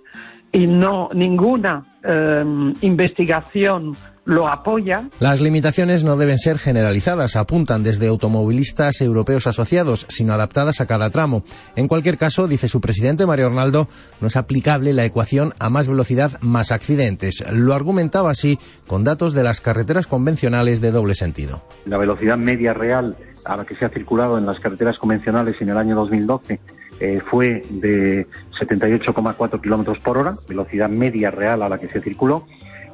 y 0.53 0.67
no 0.67 1.09
ninguna 1.15 1.99
eh, 2.05 2.45
investigación 2.83 3.97
lo 4.27 4.47
apoya. 4.47 5.09
Las 5.21 5.41
limitaciones 5.41 6.05
no 6.05 6.19
deben 6.19 6.37
ser 6.37 6.59
generalizadas, 6.59 7.37
apuntan 7.37 7.83
desde 7.83 8.09
automovilistas 8.09 9.01
europeos 9.01 9.47
asociados, 9.47 10.05
sino 10.11 10.35
adaptadas 10.35 10.83
a 10.83 10.87
cada 10.87 11.09
tramo. 11.09 11.43
En 11.75 11.89
cualquier 11.89 12.19
caso, 12.19 12.47
dice 12.47 12.69
su 12.69 12.83
presidente 12.83 13.25
Mario 13.25 13.47
Arnaldo, 13.47 13.89
no 14.21 14.27
es 14.27 14.37
aplicable 14.37 14.93
la 14.93 15.07
ecuación 15.07 15.55
a 15.59 15.71
más 15.71 15.89
velocidad 15.89 16.33
más 16.43 16.71
accidentes. 16.71 17.43
Lo 17.51 17.73
argumentaba 17.73 18.31
así 18.31 18.59
con 18.87 19.05
datos 19.05 19.33
de 19.33 19.45
las 19.45 19.63
carreteras 19.63 20.07
convencionales 20.07 20.83
de 20.83 20.91
doble 20.91 21.15
sentido. 21.15 21.63
La 21.87 21.97
velocidad 21.97 22.37
media 22.37 22.75
real 22.75 23.17
a 23.47 23.57
la 23.57 23.65
que 23.65 23.77
se 23.77 23.87
ha 23.87 23.89
circulado 23.89 24.37
en 24.37 24.45
las 24.45 24.61
carreteras 24.61 24.99
convencionales 24.99 25.57
en 25.63 25.71
el 25.71 25.79
año 25.79 25.97
2012 25.97 26.61
eh, 27.01 27.21
fue 27.31 27.65
de 27.71 28.27
78,4 28.59 29.61
kilómetros 29.61 29.99
por 30.01 30.19
hora, 30.19 30.35
velocidad 30.49 30.89
media 30.89 31.31
real 31.31 31.63
a 31.63 31.69
la 31.69 31.79
que 31.79 31.89
se 31.89 32.01
circuló. 32.01 32.47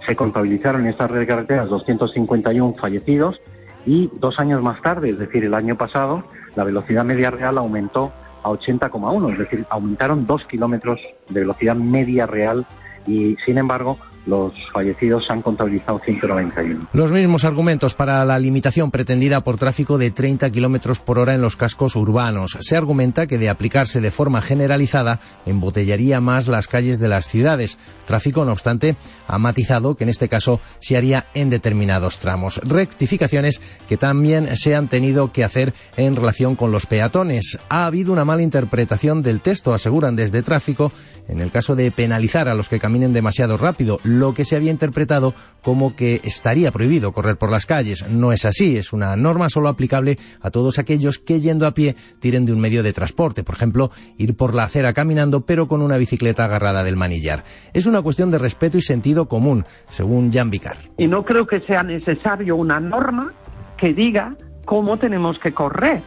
Se 0.07 0.15
contabilizaron 0.15 0.83
en 0.83 0.89
esta 0.89 1.07
red 1.07 1.21
de 1.21 1.27
carreteras 1.27 1.69
251 1.69 2.75
fallecidos 2.75 3.41
y 3.87 4.11
dos 4.19 4.39
años 4.39 4.63
más 4.63 4.81
tarde, 4.83 5.11
es 5.11 5.19
decir, 5.19 5.45
el 5.45 5.55
año 5.55 5.77
pasado, 5.77 6.25
la 6.57 6.65
velocidad 6.65 7.05
media 7.05 7.31
real 7.31 7.59
aumentó 7.59 8.13
a 8.43 8.51
80,1, 8.51 9.33
es 9.33 9.39
decir, 9.39 9.67
aumentaron 9.71 10.27
dos 10.27 10.45
kilómetros 10.45 11.01
de 11.29 11.41
velocidad 11.41 11.75
media 11.75 12.27
real 12.27 12.67
y, 13.07 13.37
sin 13.45 13.59
embargo, 13.59 13.99
los 14.27 14.53
fallecidos 14.73 15.25
han 15.29 15.43
contabilizado 15.43 16.01
191. 16.05 16.89
Los 16.93 17.13
mismos 17.13 17.45
argumentos 17.45 17.95
para 17.95 18.25
la 18.25 18.39
limitación 18.39 18.91
pretendida 18.91 19.43
por 19.43 19.59
tráfico 19.59 19.99
de 19.99 20.11
30 20.11 20.51
kilómetros 20.51 21.01
por 21.01 21.19
hora 21.19 21.35
en 21.35 21.43
los 21.43 21.57
cascos 21.57 21.97
urbanos. 21.97 22.57
Se 22.61 22.77
argumenta 22.77 23.27
que 23.27 23.39
de 23.39 23.49
aplicarse 23.49 24.01
de 24.01 24.11
forma 24.11 24.41
generalizada 24.41 25.21
embotellaría 25.47 26.21
más 26.21 26.49
las 26.49 26.69
calles 26.69 26.99
de 26.99 27.09
las 27.09 27.29
ciudades. 27.29 27.79
Tráfico, 28.07 28.45
no 28.45 28.53
obstante, 28.53 28.97
ha 29.27 29.39
matizado 29.39 29.95
que 29.95 30.05
en 30.05 30.11
este 30.11 30.29
caso 30.29 30.61
se 30.81 30.97
haría 30.97 31.27
en 31.35 31.51
determinados 31.51 32.19
tramos. 32.19 32.59
Rectificaciones 32.65 33.61
que 33.89 33.97
también 33.97 34.57
se 34.57 34.75
han 34.75 34.89
tenido 34.89 35.33
que 35.33 35.45
hacer 35.45 35.75
en 35.97 36.17
relación 36.17 36.57
con 36.57 36.73
los 36.73 36.87
peatones. 36.87 37.59
Ha 37.69 37.87
habido 37.87 38.13
una 38.13 38.25
mala 38.25 38.43
interpretación 38.43 39.23
del 39.23 39.41
texto, 39.41 39.75
aseguran 39.75 40.17
desde 40.17 40.43
tráfico, 40.43 40.93
en 41.29 41.41
el 41.41 41.51
caso 41.51 41.75
de 41.75 41.91
penalizar 41.91 42.49
a 42.49 42.55
los 42.55 42.69
que 42.69 42.79
caminen 42.79 43.13
demasiado 43.13 43.57
rápido 43.57 44.01
lo 44.19 44.35
que 44.35 44.45
se 44.45 44.57
había 44.57 44.71
interpretado 44.71 45.35
como 45.63 45.97
que 45.97 46.21
estaría 46.25 46.71
prohibido 46.71 47.13
correr 47.13 47.37
por 47.37 47.51
las 47.51 47.67
calles. 47.67 48.09
No 48.09 48.33
es 48.33 48.45
así, 48.45 48.77
es 48.77 48.93
una 48.93 49.17
norma 49.17 49.49
solo 49.49 49.69
aplicable 49.69 50.19
a 50.41 50.51
todos 50.51 50.79
aquellos 50.79 51.19
que 51.19 51.41
yendo 51.41 51.67
a 51.67 51.73
pie 51.73 51.97
tiren 52.21 52.47
de 52.47 52.53
un 52.53 52.61
medio 52.61 52.83
de 52.83 52.93
transporte, 52.93 53.45
por 53.45 53.55
ejemplo, 53.55 53.91
ir 54.19 54.37
por 54.37 54.55
la 54.55 54.65
acera 54.65 54.93
caminando 54.93 55.47
pero 55.47 55.69
con 55.69 55.83
una 55.83 55.97
bicicleta 55.97 56.45
agarrada 56.45 56.83
del 56.83 56.97
manillar. 56.97 57.45
Es 57.73 57.87
una 57.87 58.03
cuestión 58.03 58.31
de 58.31 58.39
respeto 58.39 58.79
y 58.79 58.83
sentido 58.83 59.27
común, 59.27 59.65
según 59.89 60.33
Jan 60.33 60.51
Vicar. 60.51 60.77
Y 60.99 61.07
no 61.07 61.25
creo 61.25 61.47
que 61.47 61.61
sea 61.61 61.83
necesario 61.83 62.57
una 62.57 62.81
norma 62.81 63.33
que 63.77 63.93
diga 63.93 64.37
cómo 64.65 64.99
tenemos 64.99 65.39
que 65.39 65.53
correr. 65.53 66.03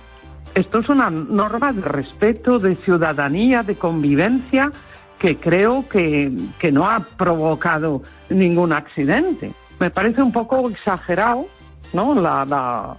Esto 0.55 0.79
es 0.79 0.89
una 0.89 1.09
norma 1.09 1.71
de 1.71 1.81
respeto, 1.81 2.57
de 2.57 2.75
ciudadanía, 2.77 3.63
de 3.63 3.75
convivencia 3.75 4.71
que 5.19 5.37
creo 5.39 5.87
que, 5.89 6.31
que 6.59 6.71
no 6.71 6.89
ha 6.89 6.99
provocado 7.17 8.01
ningún 8.29 8.73
accidente. 8.73 9.53
Me 9.79 9.89
parece 9.89 10.21
un 10.21 10.31
poco 10.31 10.69
exagerado, 10.69 11.47
¿no? 11.93 12.15
La, 12.15 12.45
la, 12.45 12.97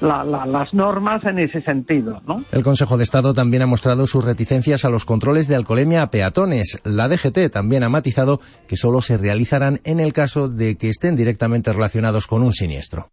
la, 0.00 0.24
la, 0.24 0.46
las 0.46 0.74
normas 0.74 1.24
en 1.24 1.38
ese 1.38 1.60
sentido. 1.62 2.20
¿no? 2.26 2.44
El 2.52 2.62
Consejo 2.62 2.96
de 2.96 3.04
Estado 3.04 3.34
también 3.34 3.62
ha 3.62 3.66
mostrado 3.66 4.06
sus 4.06 4.24
reticencias 4.24 4.84
a 4.84 4.90
los 4.90 5.04
controles 5.04 5.48
de 5.48 5.56
alcoholemia 5.56 6.02
a 6.02 6.10
peatones. 6.10 6.80
La 6.84 7.08
DGT 7.08 7.50
también 7.50 7.82
ha 7.84 7.88
matizado 7.88 8.40
que 8.66 8.76
solo 8.76 9.00
se 9.00 9.16
realizarán 9.16 9.80
en 9.84 10.00
el 10.00 10.12
caso 10.12 10.48
de 10.48 10.76
que 10.76 10.88
estén 10.90 11.16
directamente 11.16 11.72
relacionados 11.72 12.26
con 12.26 12.42
un 12.42 12.52
siniestro. 12.52 13.10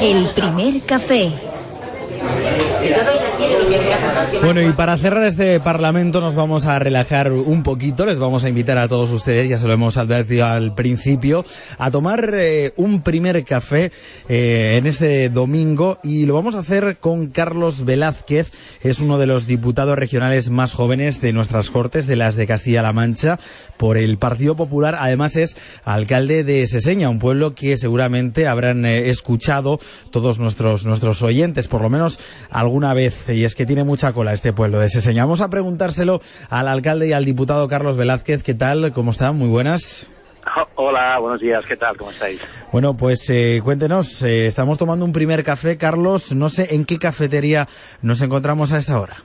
El 0.00 0.26
primer 0.34 0.82
café. 0.84 1.32
Bueno, 4.42 4.60
y 4.60 4.72
para 4.72 4.96
cerrar 4.96 5.24
este 5.24 5.60
parlamento 5.60 6.20
nos 6.20 6.34
vamos 6.34 6.66
a 6.66 6.78
relajar 6.78 7.32
un 7.32 7.62
poquito, 7.62 8.06
les 8.06 8.18
vamos 8.18 8.44
a 8.44 8.48
invitar 8.48 8.76
a 8.76 8.88
todos 8.88 9.10
ustedes, 9.10 9.48
ya 9.48 9.56
se 9.56 9.66
lo 9.66 9.72
hemos 9.72 9.96
advertido 9.96 10.46
al 10.46 10.74
principio, 10.74 11.44
a 11.78 11.90
tomar 11.90 12.32
eh, 12.34 12.72
un 12.76 13.02
primer 13.02 13.44
café 13.44 13.92
eh, 14.28 14.76
en 14.78 14.86
este 14.86 15.28
domingo. 15.28 15.98
Y 16.02 16.26
lo 16.26 16.34
vamos 16.34 16.54
a 16.54 16.60
hacer 16.60 16.98
con 16.98 17.28
Carlos 17.28 17.84
Velázquez, 17.84 18.50
es 18.82 19.00
uno 19.00 19.18
de 19.18 19.26
los 19.26 19.46
diputados 19.46 19.96
regionales 19.96 20.50
más 20.50 20.72
jóvenes 20.72 21.20
de 21.20 21.32
nuestras 21.32 21.70
Cortes, 21.70 22.06
de 22.06 22.16
las 22.16 22.36
de 22.36 22.46
Castilla-La 22.46 22.92
Mancha, 22.92 23.38
por 23.76 23.96
el 23.96 24.18
Partido 24.18 24.56
Popular, 24.56 24.96
además 24.98 25.36
es 25.36 25.56
alcalde 25.84 26.44
de 26.44 26.66
Seseña, 26.66 27.08
un 27.10 27.18
pueblo 27.18 27.54
que 27.54 27.76
seguramente 27.76 28.46
habrán 28.48 28.84
eh, 28.86 29.08
escuchado 29.08 29.78
todos 30.10 30.38
nuestros, 30.38 30.84
nuestros 30.84 31.22
oyentes, 31.22 31.68
por 31.68 31.82
lo 31.82 31.90
menos 31.90 32.18
alguna 32.50 32.94
vez, 32.94 33.28
y 33.32 33.44
es 33.44 33.54
que 33.54 33.66
tiene 33.66 33.84
mucha 33.84 34.12
cola 34.12 34.32
este 34.32 34.52
pueblo 34.52 34.78
de 34.78 34.88
Seseña. 34.88 35.24
Vamos 35.24 35.40
a 35.40 35.50
preguntárselo 35.50 36.20
al 36.50 36.68
alcalde 36.68 37.08
y 37.08 37.12
al 37.12 37.24
diputado 37.24 37.68
Carlos 37.68 37.96
Velázquez. 37.96 38.42
¿Qué 38.42 38.54
tal? 38.54 38.92
¿Cómo 38.92 39.12
están? 39.12 39.36
Muy 39.36 39.48
buenas. 39.48 40.12
Hola, 40.74 41.18
buenos 41.18 41.40
días, 41.40 41.64
¿qué 41.66 41.76
tal? 41.76 41.96
¿Cómo 41.96 42.10
estáis? 42.10 42.40
Bueno, 42.72 42.96
pues 42.96 43.30
eh, 43.30 43.60
cuéntenos, 43.62 44.22
eh, 44.22 44.46
estamos 44.46 44.76
tomando 44.76 45.04
un 45.04 45.12
primer 45.12 45.44
café, 45.44 45.76
Carlos, 45.76 46.32
no 46.32 46.48
sé 46.48 46.74
en 46.74 46.84
qué 46.84 46.98
cafetería 46.98 47.68
nos 48.02 48.20
encontramos 48.22 48.72
a 48.72 48.78
esta 48.78 49.00
hora. 49.00 49.16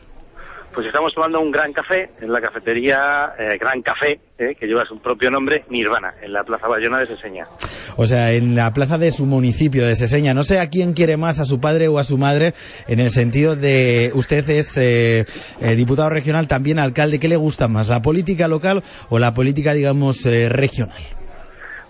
Pues 0.77 0.85
estamos 0.85 1.11
tomando 1.11 1.41
un 1.41 1.49
gran 1.49 1.73
café 1.73 2.07
en 2.21 2.31
la 2.31 2.39
cafetería 2.39 3.33
eh, 3.39 3.57
Gran 3.59 3.81
Café, 3.81 4.19
eh, 4.37 4.53
que 4.53 4.67
lleva 4.67 4.85
su 4.85 4.99
propio 4.99 5.31
nombre, 5.31 5.65
Nirvana, 5.71 6.13
en 6.21 6.31
la 6.31 6.43
Plaza 6.43 6.67
Bayona 6.67 6.99
de 6.99 7.07
Seseña. 7.07 7.47
O 7.95 8.05
sea, 8.05 8.31
en 8.31 8.55
la 8.55 8.71
plaza 8.73 8.99
de 8.99 9.09
su 9.09 9.25
municipio 9.25 9.87
de 9.87 9.95
Seseña. 9.95 10.35
No 10.35 10.43
sé 10.43 10.59
a 10.59 10.69
quién 10.69 10.93
quiere 10.93 11.17
más, 11.17 11.39
a 11.39 11.45
su 11.45 11.59
padre 11.59 11.87
o 11.87 11.97
a 11.97 12.03
su 12.03 12.19
madre, 12.19 12.53
en 12.87 12.99
el 12.99 13.09
sentido 13.09 13.55
de 13.55 14.11
usted 14.13 14.47
es 14.51 14.77
eh, 14.77 15.25
eh, 15.61 15.75
diputado 15.75 16.11
regional, 16.11 16.47
también 16.47 16.77
alcalde. 16.77 17.17
¿Qué 17.17 17.27
le 17.27 17.37
gusta 17.37 17.67
más, 17.67 17.87
la 17.87 18.03
política 18.03 18.47
local 18.47 18.83
o 19.09 19.17
la 19.17 19.33
política, 19.33 19.73
digamos, 19.73 20.27
eh, 20.27 20.47
regional? 20.47 21.16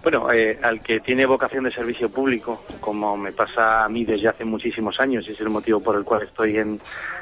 Bueno, 0.10 0.32
eh, 0.32 0.58
al 0.64 0.82
que 0.82 1.02
tiene 1.02 1.26
vocación 1.26 1.66
de 1.66 1.72
servicio 1.74 2.08
público, 2.10 2.64
como 2.80 3.18
me 3.18 3.34
pasa 3.34 3.84
a 3.84 3.90
mí 3.90 4.06
desde 4.06 4.30
hace 4.30 4.46
muchísimos 4.46 4.98
años, 5.02 5.26
y 5.28 5.34
es 5.34 5.40
el 5.42 5.50
motivo 5.50 5.82
por 5.82 5.98
el 5.98 6.06
cual 6.06 6.24
estoy 6.24 6.58
en, 6.58 6.80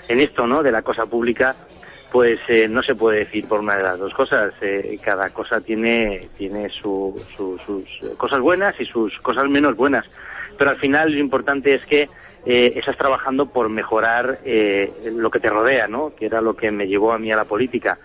esto, 0.07 0.45
¿no? 0.45 0.61
De 0.61 0.71
la 0.71 0.83
cosa 0.83 1.07
pública, 1.07 1.55
pues 2.11 2.39
eh, 2.47 2.67
no 2.67 2.83
se 2.83 2.93
puede 2.93 3.21
decir 3.25 3.47
por 3.47 3.59
una 3.61 3.75
de 3.75 3.81
las 3.81 3.97
dos 3.97 4.13
cosas. 4.13 4.53
Eh, 4.61 4.99
cada 5.01 5.31
cosa 5.31 5.61
tiene, 5.61 6.29
tiene 6.37 6.69
su- 6.69 7.25
sus 7.35 7.59
cosas 8.17 8.39
buenas 8.39 8.79
y 8.79 8.85
sus 8.85 9.17
cosas 9.23 9.49
menos 9.49 9.75
buenas. 9.75 10.05
Pero 10.55 10.69
al 10.69 10.77
final 10.77 11.11
lo 11.11 11.17
importante 11.19 11.73
es 11.73 11.83
que 11.87 12.07
eh, 12.45 12.73
estás 12.75 12.97
trabajando 12.97 13.47
por 13.47 13.67
mejorar 13.67 14.41
eh, 14.45 15.11
lo 15.11 15.31
que 15.31 15.39
te 15.39 15.49
rodea, 15.49 15.87
¿no? 15.87 16.13
Que 16.15 16.27
era 16.27 16.39
lo 16.39 16.55
que 16.55 16.69
me 16.69 16.85
llevó 16.87 17.13
a 17.13 17.17
mí 17.17 17.31
a 17.31 17.35
la 17.35 17.45
política. 17.45 17.97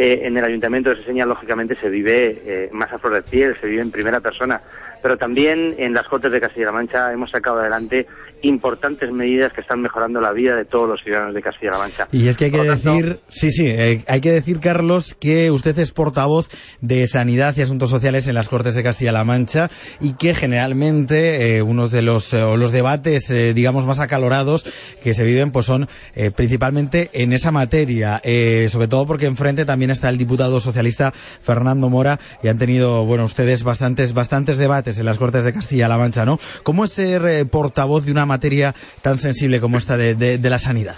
Eh, 0.00 0.20
en 0.22 0.36
el 0.36 0.44
Ayuntamiento 0.44 0.90
de 0.90 0.96
Seseña, 0.98 1.26
lógicamente, 1.26 1.74
se 1.74 1.90
vive 1.90 2.40
eh, 2.46 2.68
más 2.70 2.92
a 2.92 3.00
flor 3.00 3.14
de 3.14 3.22
piel, 3.22 3.56
se 3.60 3.66
vive 3.66 3.82
en 3.82 3.90
primera 3.90 4.20
persona. 4.20 4.60
Pero 5.02 5.16
también 5.16 5.74
en 5.78 5.94
las 5.94 6.06
Cortes 6.08 6.32
de 6.32 6.40
Castilla-La 6.40 6.72
Mancha 6.72 7.12
hemos 7.12 7.30
sacado 7.30 7.58
adelante 7.60 8.06
importantes 8.42 9.10
medidas 9.10 9.52
que 9.52 9.62
están 9.62 9.80
mejorando 9.80 10.20
la 10.20 10.32
vida 10.32 10.54
de 10.54 10.64
todos 10.64 10.88
los 10.88 11.02
ciudadanos 11.02 11.34
de 11.34 11.42
Castilla-La 11.42 11.78
Mancha. 11.78 12.08
Y 12.12 12.28
es 12.28 12.36
que 12.36 12.46
hay 12.46 12.50
que 12.52 12.58
tanto, 12.58 12.92
decir, 12.92 13.18
sí, 13.28 13.50
sí, 13.50 13.66
eh, 13.66 14.04
hay 14.06 14.20
que 14.20 14.30
decir, 14.30 14.60
Carlos, 14.60 15.14
que 15.14 15.50
usted 15.50 15.76
es 15.78 15.90
portavoz 15.90 16.48
de 16.80 17.06
Sanidad 17.08 17.56
y 17.56 17.62
Asuntos 17.62 17.90
Sociales 17.90 18.28
en 18.28 18.34
las 18.34 18.48
Cortes 18.48 18.74
de 18.76 18.82
Castilla-La 18.82 19.24
Mancha 19.24 19.70
y 20.00 20.14
que 20.14 20.34
generalmente 20.34 21.56
eh, 21.56 21.62
unos 21.62 21.90
de 21.90 22.02
los, 22.02 22.32
eh, 22.32 22.38
los 22.56 22.70
debates, 22.70 23.28
eh, 23.30 23.54
digamos, 23.54 23.86
más 23.86 23.98
acalorados 23.98 24.64
que 25.02 25.14
se 25.14 25.24
viven, 25.24 25.50
pues 25.50 25.66
son 25.66 25.88
principalmente 26.34 27.10
en 27.12 27.32
esa 27.32 27.50
materia, 27.50 28.20
eh, 28.22 28.68
sobre 28.70 28.88
todo 28.88 29.06
porque 29.06 29.26
enfrente 29.26 29.64
también 29.64 29.90
está 29.90 30.08
el 30.08 30.18
diputado 30.18 30.60
socialista 30.60 31.12
Fernando 31.12 31.88
Mora 31.88 32.18
y 32.42 32.48
han 32.48 32.58
tenido, 32.58 33.04
bueno, 33.04 33.24
ustedes 33.24 33.62
bastantes, 33.62 34.12
bastantes 34.12 34.58
debates 34.58 34.87
en 34.96 35.04
las 35.04 35.18
Cortes 35.18 35.44
de 35.44 35.52
Castilla-La 35.52 35.98
Mancha, 35.98 36.24
¿no? 36.24 36.38
¿Cómo 36.62 36.84
es 36.84 36.92
ser 36.92 37.26
eh, 37.26 37.44
portavoz 37.44 38.06
de 38.06 38.12
una 38.12 38.24
materia 38.24 38.72
tan 39.02 39.18
sensible 39.18 39.60
como 39.60 39.76
esta 39.76 39.96
de- 39.96 40.14
de- 40.14 40.38
de 40.38 40.50
la 40.50 40.58
sanidad? 40.58 40.94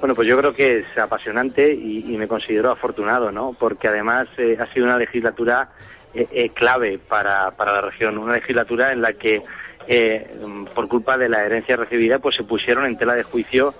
Bueno, 0.00 0.14
pues 0.14 0.28
yo 0.28 0.36
creo 0.36 0.52
que 0.52 0.80
es 0.80 0.98
apasionante 0.98 1.72
y, 1.72 2.14
me 2.18 2.28
considero 2.28 2.70
afortunado, 2.70 3.32
¿no? 3.32 3.52
Porque 3.58 3.88
además 3.88 4.28
eh, 4.36 4.54
ha 4.60 4.70
sido 4.74 4.84
una 4.84 4.98
legislatura 4.98 5.70
eh, 6.12 6.26
eh, 6.30 6.50
clave 6.50 6.98
para, 7.08 7.50
para 7.52 7.72
la 7.72 7.80
región, 7.80 8.18
una 8.18 8.34
legislatura 8.34 8.92
en 8.92 9.00
la 9.00 9.14
que 9.14 9.42
eh, 9.88 10.30
por 10.74 10.88
culpa 10.88 11.16
de 11.16 11.30
la 11.30 11.42
herencia 11.44 11.76
recibida, 11.76 12.18
pues 12.18 12.36
se 12.36 12.44
pusieron 12.44 12.84
en 12.84 12.98
tela 12.98 13.14
de 13.14 13.22
juicio 13.22 13.72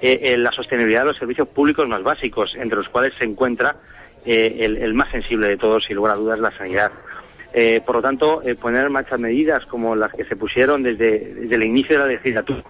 eh, 0.00 0.36
la 0.38 0.52
sostenibilidad 0.52 1.00
de 1.00 1.06
los 1.08 1.18
servicios 1.18 1.48
públicos 1.48 1.88
más 1.88 2.02
básicos, 2.04 2.54
entre 2.56 2.78
los 2.78 2.88
cuales 2.88 3.12
se 3.18 3.24
encuentra 3.24 3.76
el, 4.24 4.76
el, 4.78 4.94
más 4.94 5.10
sensible 5.10 5.48
de 5.48 5.56
todos, 5.56 5.84
sin 5.84 5.96
lugar 5.96 6.12
a 6.14 6.16
dudas, 6.16 6.38
la 6.38 6.56
sanidad. 6.56 6.92
Por 7.84 7.96
lo 7.96 8.02
tanto, 8.02 8.42
poner 8.60 8.86
en 8.86 8.92
marcha 8.92 9.18
medidas 9.18 9.64
como 9.66 9.94
las 9.94 10.12
que 10.12 10.24
se 10.24 10.36
pusieron 10.36 10.82
desde, 10.82 11.34
desde 11.34 11.54
el 11.54 11.64
inicio 11.64 11.96
de 11.96 12.04
la 12.04 12.12
legislatura, 12.12 12.64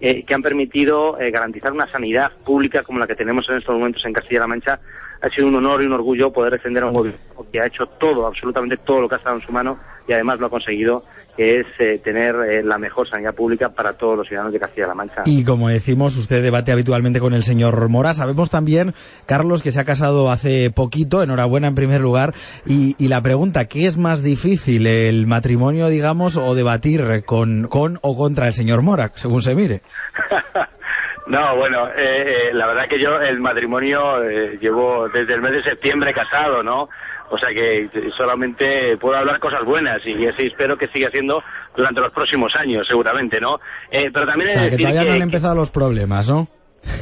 que 0.00 0.34
han 0.34 0.42
permitido 0.42 1.16
garantizar 1.32 1.72
una 1.72 1.90
sanidad 1.90 2.32
pública 2.44 2.82
como 2.82 2.98
la 2.98 3.06
que 3.06 3.14
tenemos 3.14 3.48
en 3.48 3.58
estos 3.58 3.74
momentos 3.74 4.04
en 4.04 4.12
Castilla-La 4.12 4.46
Mancha, 4.46 4.80
ha 5.24 5.30
sido 5.30 5.48
un 5.48 5.54
honor 5.56 5.82
y 5.82 5.86
un 5.86 5.92
orgullo 5.92 6.30
poder 6.30 6.52
defender 6.52 6.82
a 6.82 6.86
un 6.86 6.92
gobierno 6.92 7.18
que 7.50 7.58
ha 7.58 7.66
hecho 7.66 7.86
todo, 7.86 8.26
absolutamente 8.26 8.76
todo 8.76 9.00
lo 9.00 9.08
que 9.08 9.14
ha 9.14 9.18
estado 9.18 9.36
en 9.36 9.42
su 9.42 9.52
mano 9.52 9.78
y 10.06 10.12
además 10.12 10.38
lo 10.38 10.46
ha 10.46 10.50
conseguido, 10.50 11.04
que 11.34 11.60
es 11.60 11.66
eh, 11.78 11.98
tener 12.04 12.34
eh, 12.34 12.62
la 12.62 12.76
mejor 12.76 13.08
sanidad 13.08 13.34
pública 13.34 13.70
para 13.70 13.94
todos 13.94 14.18
los 14.18 14.28
ciudadanos 14.28 14.52
de 14.52 14.60
Castilla-La 14.60 14.94
Mancha. 14.94 15.22
Y 15.24 15.42
como 15.42 15.70
decimos, 15.70 16.18
usted 16.18 16.42
debate 16.42 16.72
habitualmente 16.72 17.20
con 17.20 17.32
el 17.32 17.42
señor 17.42 17.88
Mora. 17.88 18.12
Sabemos 18.12 18.50
también, 18.50 18.92
Carlos, 19.24 19.62
que 19.62 19.72
se 19.72 19.80
ha 19.80 19.84
casado 19.86 20.30
hace 20.30 20.70
poquito, 20.70 21.22
enhorabuena 21.22 21.68
en 21.68 21.74
primer 21.74 22.02
lugar, 22.02 22.34
y, 22.66 22.94
y 23.02 23.08
la 23.08 23.22
pregunta, 23.22 23.64
¿qué 23.64 23.86
es 23.86 23.96
más 23.96 24.22
difícil, 24.22 24.86
el 24.86 25.26
matrimonio, 25.26 25.88
digamos, 25.88 26.36
o 26.36 26.54
debatir 26.54 27.24
con, 27.24 27.68
con 27.68 27.98
o 28.02 28.14
contra 28.14 28.46
el 28.46 28.52
señor 28.52 28.82
Mora, 28.82 29.10
según 29.14 29.40
se 29.40 29.54
mire? 29.54 29.80
No, 31.26 31.56
bueno, 31.56 31.88
eh, 31.88 32.48
eh, 32.48 32.50
la 32.52 32.66
verdad 32.66 32.84
que 32.88 32.98
yo 32.98 33.18
el 33.18 33.40
matrimonio 33.40 34.22
eh, 34.22 34.58
llevo 34.60 35.08
desde 35.08 35.34
el 35.34 35.40
mes 35.40 35.52
de 35.52 35.62
septiembre 35.62 36.12
casado, 36.12 36.62
¿no? 36.62 36.88
O 37.30 37.38
sea 37.38 37.48
que 37.48 37.88
solamente 38.16 38.96
puedo 38.98 39.16
hablar 39.16 39.40
cosas 39.40 39.64
buenas 39.64 40.02
y 40.04 40.26
así 40.26 40.46
espero 40.46 40.76
que 40.76 40.88
siga 40.88 41.10
siendo 41.10 41.42
durante 41.74 42.02
los 42.02 42.12
próximos 42.12 42.52
años, 42.56 42.86
seguramente, 42.86 43.40
¿no? 43.40 43.58
Eh, 43.90 44.10
pero 44.12 44.26
también 44.26 44.50
o 44.50 44.52
sea, 44.52 44.70
que 44.70 44.76
todavía 44.76 45.04
no 45.04 45.12
han 45.12 45.22
empezado 45.22 45.54
los 45.54 45.70
problemas, 45.70 46.28
¿no? 46.28 46.46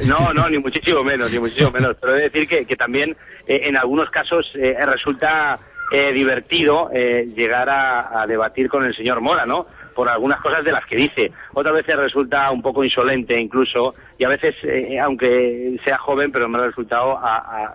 No, 0.07 0.33
no, 0.33 0.49
ni 0.49 0.57
muchísimo 0.57 1.03
menos, 1.03 1.29
ni 1.29 1.39
muchísimo 1.39 1.71
menos. 1.71 1.97
Pero 1.99 2.13
he 2.13 2.17
de 2.17 2.29
decir 2.29 2.47
que, 2.47 2.65
que 2.65 2.77
también 2.77 3.17
en 3.45 3.75
algunos 3.75 4.09
casos 4.09 4.49
resulta 4.53 5.59
divertido 6.13 6.89
llegar 6.89 7.69
a, 7.69 8.21
a 8.21 8.25
debatir 8.25 8.69
con 8.69 8.85
el 8.85 8.95
señor 8.95 9.19
Mora, 9.19 9.45
¿no? 9.45 9.67
Por 9.93 10.09
algunas 10.09 10.39
cosas 10.41 10.63
de 10.63 10.71
las 10.71 10.85
que 10.85 10.95
dice. 10.95 11.31
Otras 11.53 11.73
veces 11.73 11.95
resulta 11.95 12.51
un 12.51 12.61
poco 12.61 12.83
insolente 12.83 13.39
incluso 13.39 13.95
y 14.17 14.25
a 14.25 14.29
veces, 14.29 14.55
eh, 14.63 14.99
aunque 14.99 15.77
sea 15.83 15.97
joven, 15.97 16.31
pero 16.31 16.47
me 16.47 16.59
ha 16.59 16.67
resultado, 16.67 17.19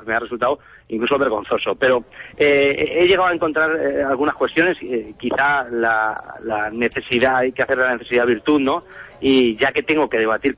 me 0.07 0.15
ha 0.15 0.19
resultado 0.21 0.59
incluso 0.89 1.19
vergonzoso. 1.19 1.75
Pero 1.75 2.05
eh, 2.37 2.95
he 2.97 3.07
llegado 3.07 3.29
a 3.29 3.35
encontrar 3.35 3.77
eh, 3.77 4.03
algunas 4.03 4.35
cuestiones, 4.35 4.77
quizá 5.19 5.65
la, 5.71 6.37
la, 6.45 6.71
necesidad, 6.71 7.37
hay 7.37 7.53
que 7.53 7.63
hacer 7.63 7.79
la 7.79 7.97
necesidad 7.97 8.27
virtud, 8.27 8.61
¿no? 8.61 8.85
Y 9.21 9.57
ya 9.57 9.73
que 9.73 9.83
tengo 9.83 10.09
que 10.09 10.19
debatir 10.19 10.57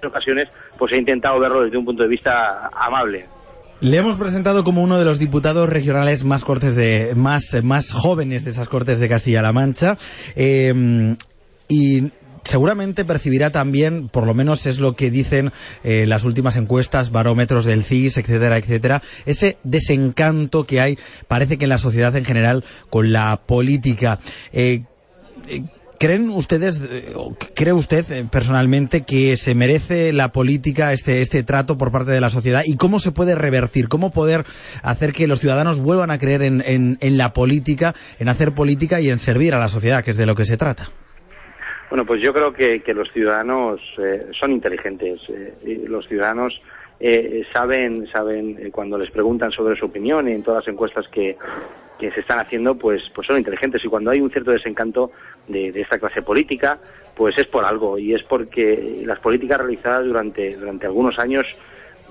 en 0.00 0.08
ocasiones, 0.08 0.48
pues 0.78 0.92
he 0.92 0.96
intentado 0.96 1.38
verlo 1.40 1.62
desde 1.62 1.76
un 1.76 1.84
punto 1.84 2.02
de 2.02 2.08
vista 2.08 2.70
amable. 2.72 3.26
Le 3.80 3.96
hemos 3.96 4.16
presentado 4.16 4.64
como 4.64 4.82
uno 4.82 4.98
de 4.98 5.04
los 5.04 5.20
diputados 5.20 5.68
regionales 5.68 6.24
más 6.24 6.42
cortes 6.42 6.74
de 6.74 7.12
más 7.14 7.44
más 7.62 7.92
jóvenes 7.92 8.44
de 8.44 8.50
esas 8.50 8.68
cortes 8.68 8.98
de 8.98 9.08
Castilla-La 9.08 9.52
Mancha 9.52 9.96
eh, 10.34 11.14
y 11.68 12.10
seguramente 12.42 13.04
percibirá 13.04 13.50
también, 13.50 14.08
por 14.08 14.26
lo 14.26 14.34
menos 14.34 14.66
es 14.66 14.80
lo 14.80 14.96
que 14.96 15.12
dicen 15.12 15.52
eh, 15.84 16.06
las 16.08 16.24
últimas 16.24 16.56
encuestas, 16.56 17.12
barómetros 17.12 17.66
del 17.66 17.84
CIS, 17.84 18.16
etcétera, 18.16 18.56
etcétera, 18.56 19.00
ese 19.26 19.58
desencanto 19.62 20.64
que 20.64 20.80
hay, 20.80 20.98
parece 21.28 21.56
que 21.56 21.66
en 21.66 21.70
la 21.70 21.78
sociedad 21.78 22.16
en 22.16 22.24
general, 22.24 22.64
con 22.90 23.12
la 23.12 23.42
política. 23.46 24.18
Eh, 24.52 24.82
eh 25.46 25.62
¿Creen 25.98 26.30
ustedes, 26.30 26.80
eh, 26.92 27.12
cree 27.56 27.72
usted 27.72 28.04
eh, 28.12 28.24
personalmente 28.30 29.04
que 29.04 29.36
se 29.36 29.56
merece 29.56 30.12
la 30.12 30.30
política 30.30 30.92
este, 30.92 31.20
este 31.20 31.42
trato 31.42 31.76
por 31.76 31.90
parte 31.90 32.12
de 32.12 32.20
la 32.20 32.30
sociedad 32.30 32.62
y 32.64 32.76
cómo 32.76 33.00
se 33.00 33.10
puede 33.10 33.34
revertir, 33.34 33.88
cómo 33.88 34.12
poder 34.12 34.44
hacer 34.84 35.12
que 35.12 35.26
los 35.26 35.40
ciudadanos 35.40 35.80
vuelvan 35.80 36.12
a 36.12 36.18
creer 36.18 36.42
en, 36.42 36.62
en, 36.64 37.18
la 37.18 37.32
política, 37.32 37.94
en 38.20 38.28
hacer 38.28 38.52
política 38.52 39.00
y 39.00 39.08
en 39.08 39.18
servir 39.18 39.54
a 39.54 39.58
la 39.58 39.66
sociedad, 39.66 40.04
que 40.04 40.12
es 40.12 40.16
de 40.16 40.26
lo 40.26 40.36
que 40.36 40.44
se 40.44 40.56
trata? 40.56 40.84
Bueno, 41.90 42.06
pues 42.06 42.22
yo 42.22 42.32
creo 42.32 42.52
que, 42.52 42.80
que 42.80 42.94
los 42.94 43.10
ciudadanos 43.12 43.80
eh, 43.98 44.26
son 44.38 44.52
inteligentes. 44.52 45.18
y 45.66 45.88
los 45.88 46.06
ciudadanos 46.06 46.54
saben, 47.52 48.06
saben 48.12 48.70
cuando 48.70 48.98
les 48.98 49.10
preguntan 49.10 49.50
sobre 49.50 49.76
su 49.76 49.86
opinión 49.86 50.28
y 50.28 50.32
en 50.32 50.44
todas 50.44 50.64
las 50.64 50.72
encuestas 50.72 51.08
que, 51.08 51.34
que 51.98 52.10
se 52.12 52.20
están 52.20 52.38
haciendo, 52.38 52.76
pues, 52.76 53.02
pues 53.14 53.26
son 53.26 53.38
inteligentes. 53.38 53.84
Y 53.84 53.88
cuando 53.88 54.10
hay 54.10 54.20
un 54.20 54.30
cierto 54.30 54.52
desencanto 54.52 55.10
de, 55.46 55.68
esta 55.68 55.98
clase 55.98 56.22
política, 56.22 56.78
pues 57.14 57.36
es 57.38 57.46
por 57.46 57.64
algo. 57.64 57.98
Y 57.98 58.14
es 58.14 58.22
porque 58.22 59.02
las 59.04 59.18
políticas 59.18 59.58
realizadas 59.58 60.06
durante, 60.06 60.56
durante 60.56 60.86
algunos 60.86 61.18
años, 61.18 61.46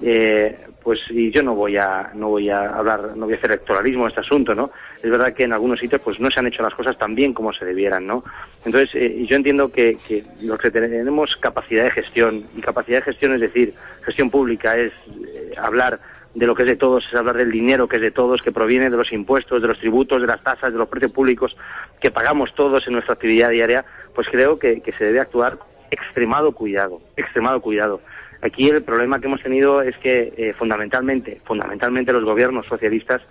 eh, 0.02 0.58
pues, 0.84 1.00
y 1.10 1.32
yo 1.32 1.42
no 1.42 1.56
voy 1.56 1.78
a, 1.78 2.12
no 2.14 2.30
voy 2.30 2.50
a 2.50 2.70
hablar, 2.70 3.16
no 3.16 3.26
voy 3.26 3.34
a 3.34 3.38
hacer 3.38 3.52
electoralismo 3.52 4.04
en 4.04 4.10
este 4.10 4.22
asunto, 4.22 4.54
¿no? 4.54 4.72
Es 5.02 5.10
verdad 5.10 5.34
que 5.34 5.44
en 5.44 5.54
algunos 5.54 5.80
sitios, 5.80 6.02
pues 6.02 6.20
no 6.20 6.30
se 6.30 6.40
han 6.40 6.48
hecho 6.48 6.62
las 6.62 6.76
cosas 6.76 6.98
tan 6.98 7.16
bien 7.16 7.34
como 7.34 7.54
se 7.54 7.66
debieran, 7.66 8.06
¿no? 8.06 8.24
Entonces, 8.66 8.90
eh, 8.94 9.26
yo 9.28 9.36
entiendo 9.36 9.72
que, 9.72 9.98
que 10.08 10.24
los 10.42 10.60
que 10.60 10.72
tenemos 10.72 11.36
capacidad 11.38 11.86
de 11.86 11.92
gestión, 11.92 12.44
y 12.56 12.62
capacidad 12.62 13.00
de 13.00 13.12
gestión 13.12 13.34
es 13.34 13.42
decir, 13.42 13.74
gestión 14.04 14.30
pública 14.30 14.78
es 14.78 14.92
eh, 14.94 15.54
hablar 15.58 16.00
de 16.34 16.46
lo 16.46 16.56
que 16.56 16.64
es 16.64 16.70
de 16.70 16.76
todos, 16.76 17.06
es 17.08 17.16
hablar 17.16 17.38
del 17.38 17.52
dinero 17.52 17.88
que 17.88 17.98
es 17.98 18.02
de 18.02 18.12
todos, 18.12 18.42
que 18.42 18.52
proviene 18.52 18.90
de 18.90 18.98
los 18.98 19.12
impuestos, 19.12 19.62
de 19.62 19.68
los 19.68 19.80
tributos, 19.80 20.22
de 20.22 20.28
las 20.28 20.44
tasas, 20.44 20.72
de 20.72 20.78
los 20.78 20.88
precios 20.88 21.12
públicos 21.12 21.56
que 22.00 22.12
pagamos 22.12 22.54
todos 22.56 22.86
en 22.88 22.94
nuestra 22.94 23.14
actividad 23.14 23.50
diaria, 23.50 23.86
pues 24.14 24.28
creo 24.30 24.60
que, 24.60 24.82
se 24.98 25.06
debe 25.06 25.20
actuar 25.20 25.58
extremado 25.90 26.52
cuidado, 26.52 27.02
extremado 27.16 27.62
cuidado. 27.62 28.02
Aquí 28.42 28.70
el 28.70 28.84
problema 28.84 29.20
que 29.20 29.28
hemos 29.28 29.42
tenido 29.42 29.82
es 29.82 29.98
que 29.98 30.34
eh, 30.38 30.54
fundamentalmente, 30.54 31.42
fundamentalmente 31.46 32.14
los 32.14 32.24
gobiernos 32.24 32.68
socialistas 32.68 33.22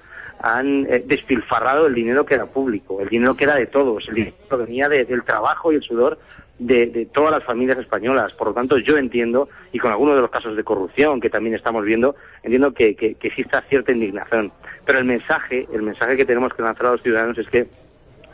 han 0.40 0.86
eh, 0.86 1.02
despilfarrado 1.04 1.86
el 1.86 1.94
dinero 1.94 2.26
que 2.26 2.34
era 2.34 2.46
público, 2.46 3.00
el 3.00 3.08
dinero 3.08 3.36
que 3.36 3.44
era 3.44 3.54
de 3.54 3.66
todos, 3.66 4.06
el 4.08 4.14
dinero 4.14 4.36
que 4.48 4.56
venía 4.56 4.88
del 4.88 5.22
trabajo 5.24 5.72
y 5.72 5.76
el 5.76 5.82
sudor 5.82 6.18
de, 6.58 7.08
todas 7.12 7.32
las 7.32 7.44
familias 7.44 7.78
españolas. 7.78 8.32
Por 8.34 8.48
lo 8.48 8.54
tanto, 8.54 8.78
yo 8.78 8.96
entiendo, 8.96 9.48
y 9.72 9.78
con 9.78 9.90
algunos 9.90 10.14
de 10.14 10.22
los 10.22 10.30
casos 10.30 10.56
de 10.56 10.64
corrupción 10.64 11.20
que 11.20 11.30
también 11.30 11.54
estamos 11.54 11.84
viendo, 11.84 12.16
entiendo 12.42 12.72
que, 12.72 12.94
que, 12.94 13.16
exista 13.20 13.62
cierta 13.62 13.92
indignación. 13.92 14.52
Pero 14.84 14.98
el 14.98 15.04
mensaje, 15.04 15.66
el 15.72 15.82
mensaje 15.82 16.16
que 16.16 16.24
tenemos 16.24 16.52
que 16.54 16.62
lanzar 16.62 16.86
a 16.86 16.92
los 16.92 17.02
ciudadanos 17.02 17.38
es 17.38 17.48
que 17.48 17.66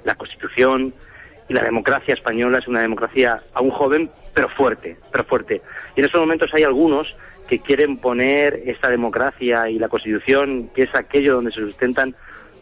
la 0.04 0.14
Constitución 0.14 0.92
y 1.48 1.54
la 1.54 1.62
democracia 1.62 2.14
española 2.14 2.58
es 2.58 2.68
una 2.68 2.80
democracia 2.80 3.40
aún 3.54 3.70
joven, 3.70 4.10
pero 4.34 4.48
fuerte, 4.48 4.96
pero 5.10 5.24
fuerte. 5.24 5.62
Y 5.96 6.00
en 6.00 6.06
estos 6.06 6.20
momentos 6.20 6.50
hay 6.54 6.64
algunos 6.64 7.14
que 7.52 7.58
quieren 7.58 7.98
poner 7.98 8.62
esta 8.64 8.88
democracia 8.88 9.68
y 9.68 9.78
la 9.78 9.90
Constitución, 9.90 10.70
que 10.74 10.84
es 10.84 10.94
aquello 10.94 11.34
donde 11.34 11.50
se 11.50 11.60
sustentan 11.60 12.14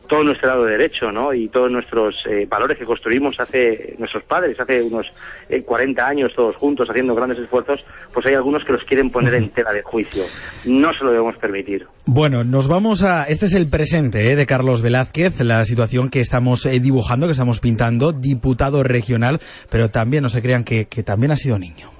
todo 0.09 0.25
nuestro 0.25 0.49
lado 0.49 0.65
de 0.65 0.73
derecho, 0.73 1.13
¿no? 1.13 1.33
Y 1.33 1.49
todos 1.49 1.71
nuestros 1.71 2.17
eh, 2.29 2.45
valores 2.51 2.77
que 2.77 2.85
construimos 2.85 3.37
hace 3.39 3.95
nuestros 4.01 4.25
padres, 4.25 4.59
hace 4.59 4.83
unos 4.83 5.07
40 5.65 6.03
eh, 6.03 6.05
años 6.05 6.33
todos 6.35 6.57
juntos 6.57 6.89
haciendo 6.91 7.15
grandes 7.15 7.39
esfuerzos, 7.39 7.79
pues 8.13 8.27
hay 8.27 8.35
algunos 8.35 8.65
que 8.65 8.73
los 8.73 8.83
quieren 8.83 9.11
poner 9.11 9.35
en 9.35 9.51
tela 9.51 9.73
de 9.73 9.83
juicio. 9.83 10.25
No 10.65 10.93
se 10.93 11.05
lo 11.05 11.13
debemos 11.13 11.37
permitir. 11.37 11.87
Bueno, 12.07 12.43
nos 12.43 12.67
vamos 12.67 13.05
a... 13.05 13.23
Este 13.29 13.47
es 13.47 13.55
el 13.55 13.71
presente 13.71 14.33
¿eh? 14.33 14.35
de 14.35 14.47
Carlos 14.47 14.83
Velázquez, 14.83 15.39
la 15.43 15.63
situación 15.63 16.11
que 16.11 16.19
estamos 16.19 16.69
dibujando, 16.69 17.27
que 17.27 17.33
estamos 17.33 17.61
pintando, 17.61 18.11
diputado 18.11 18.83
regional, 18.83 19.39
pero 19.71 19.89
también 19.89 20.25
no 20.25 20.31
se 20.31 20.43
crean 20.43 20.65
que 20.65 20.85
también 21.05 21.31
ha 21.31 21.37
sido 21.37 21.61
niño. 21.61 22.00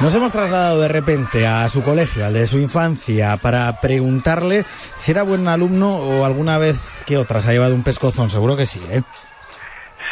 Nos 0.00 0.14
hemos 0.14 0.32
trasladado 0.32 0.80
de 0.80 0.88
repente 0.88 1.46
a 1.46 1.68
su 1.68 1.82
colegio, 1.82 2.24
al 2.24 2.32
de 2.32 2.46
su 2.46 2.58
infancia, 2.58 3.36
para 3.36 3.80
preguntarle 3.82 4.64
si 4.96 5.10
era 5.10 5.24
buen 5.24 5.46
alumno 5.46 5.96
o 5.96 6.24
alguna 6.24 6.56
vez 6.56 6.80
que 7.04 7.18
otra 7.18 7.42
se 7.42 7.50
ha 7.50 7.52
llevado 7.52 7.74
un 7.74 7.82
pescozón. 7.82 8.30
Seguro 8.30 8.56
que 8.56 8.64
sí, 8.64 8.80
¿eh? 8.90 9.02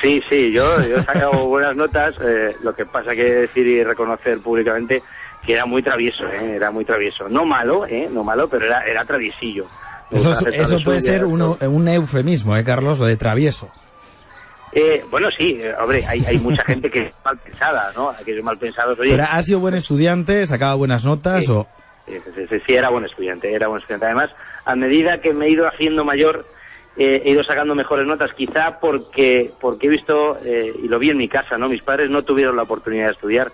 Sí, 0.03 0.23
sí, 0.29 0.53
yo, 0.53 0.79
he 0.79 1.03
sacado 1.05 1.47
buenas 1.49 1.75
notas. 1.75 2.15
Eh, 2.21 2.55
lo 2.63 2.75
que 2.75 2.85
pasa 2.85 3.15
que 3.15 3.25
decir 3.25 3.67
y 3.67 3.83
reconocer 3.83 4.41
públicamente 4.41 5.03
que 5.47 5.55
era 5.55 5.65
muy 5.65 5.83
travieso, 5.83 6.25
¿eh? 6.29 6.57
era 6.57 6.71
muy 6.71 6.85
travieso. 6.85 7.27
No 7.31 7.47
malo, 7.47 7.87
¿eh? 7.87 8.11
No 8.13 8.23
malo, 8.23 8.47
pero 8.47 8.67
era, 8.67 8.83
era 8.85 9.07
traviesillo. 9.07 9.65
Eso, 10.11 10.33
eso 10.33 10.79
puede 10.85 11.01
ser 11.01 11.25
un 11.25 11.89
eufemismo, 11.89 12.55
¿eh, 12.59 12.65
Carlos? 12.65 12.99
Lo 12.99 13.07
de 13.07 13.17
travieso. 13.17 13.71
Eh, 14.73 15.05
bueno, 15.11 15.29
sí, 15.37 15.57
eh, 15.61 15.75
hombre, 15.81 16.05
hay, 16.07 16.25
hay 16.27 16.39
mucha 16.39 16.63
gente 16.67 16.91
que 16.91 17.01
es 17.01 17.13
mal 17.25 17.39
pensada, 17.39 17.91
¿no? 17.97 18.11
Aquellos 18.11 18.45
mal 18.45 18.59
pensados, 18.59 18.99
oye... 18.99 19.13
¿Pero 19.13 19.25
ha 19.31 19.43
sido 19.43 19.61
buen 19.61 19.75
estudiante? 19.75 20.47
¿Sacaba 20.47 20.75
buenas 20.75 21.05
notas 21.05 21.49
o...? 21.49 21.67
Sí, 22.07 22.15
sí, 22.67 22.75
era 22.75 22.89
buen 22.89 23.05
estudiante, 23.05 23.53
era 23.53 23.69
buen 23.69 23.81
estudiante. 23.81 24.07
Además, 24.07 24.31
a 24.65 24.75
medida 24.75 25.19
que 25.19 25.35
me 25.35 25.47
he 25.47 25.51
ido 25.51 25.67
haciendo 25.69 26.07
mayor, 26.07 26.47
eh, 26.97 27.23
he 27.25 27.33
ido 27.33 27.45
sacando 27.45 27.75
mejores 27.75 28.07
notas, 28.07 28.31
quizá 28.35 28.79
porque, 28.81 29.51
porque 29.61 29.89
he 29.89 29.91
visto, 29.91 30.39
y 30.43 30.89
lo 30.89 30.99
vi 30.99 31.11
en 31.11 31.19
mi 31.19 31.29
casa, 31.29 31.59
¿no? 31.59 31.69
Mis 31.69 31.83
padres 31.83 32.11
no 32.11 32.23
tuvieron 32.23 32.57
la 32.57 32.63
oportunidad 32.63 33.07
de 33.07 33.13
estudiar, 33.13 33.53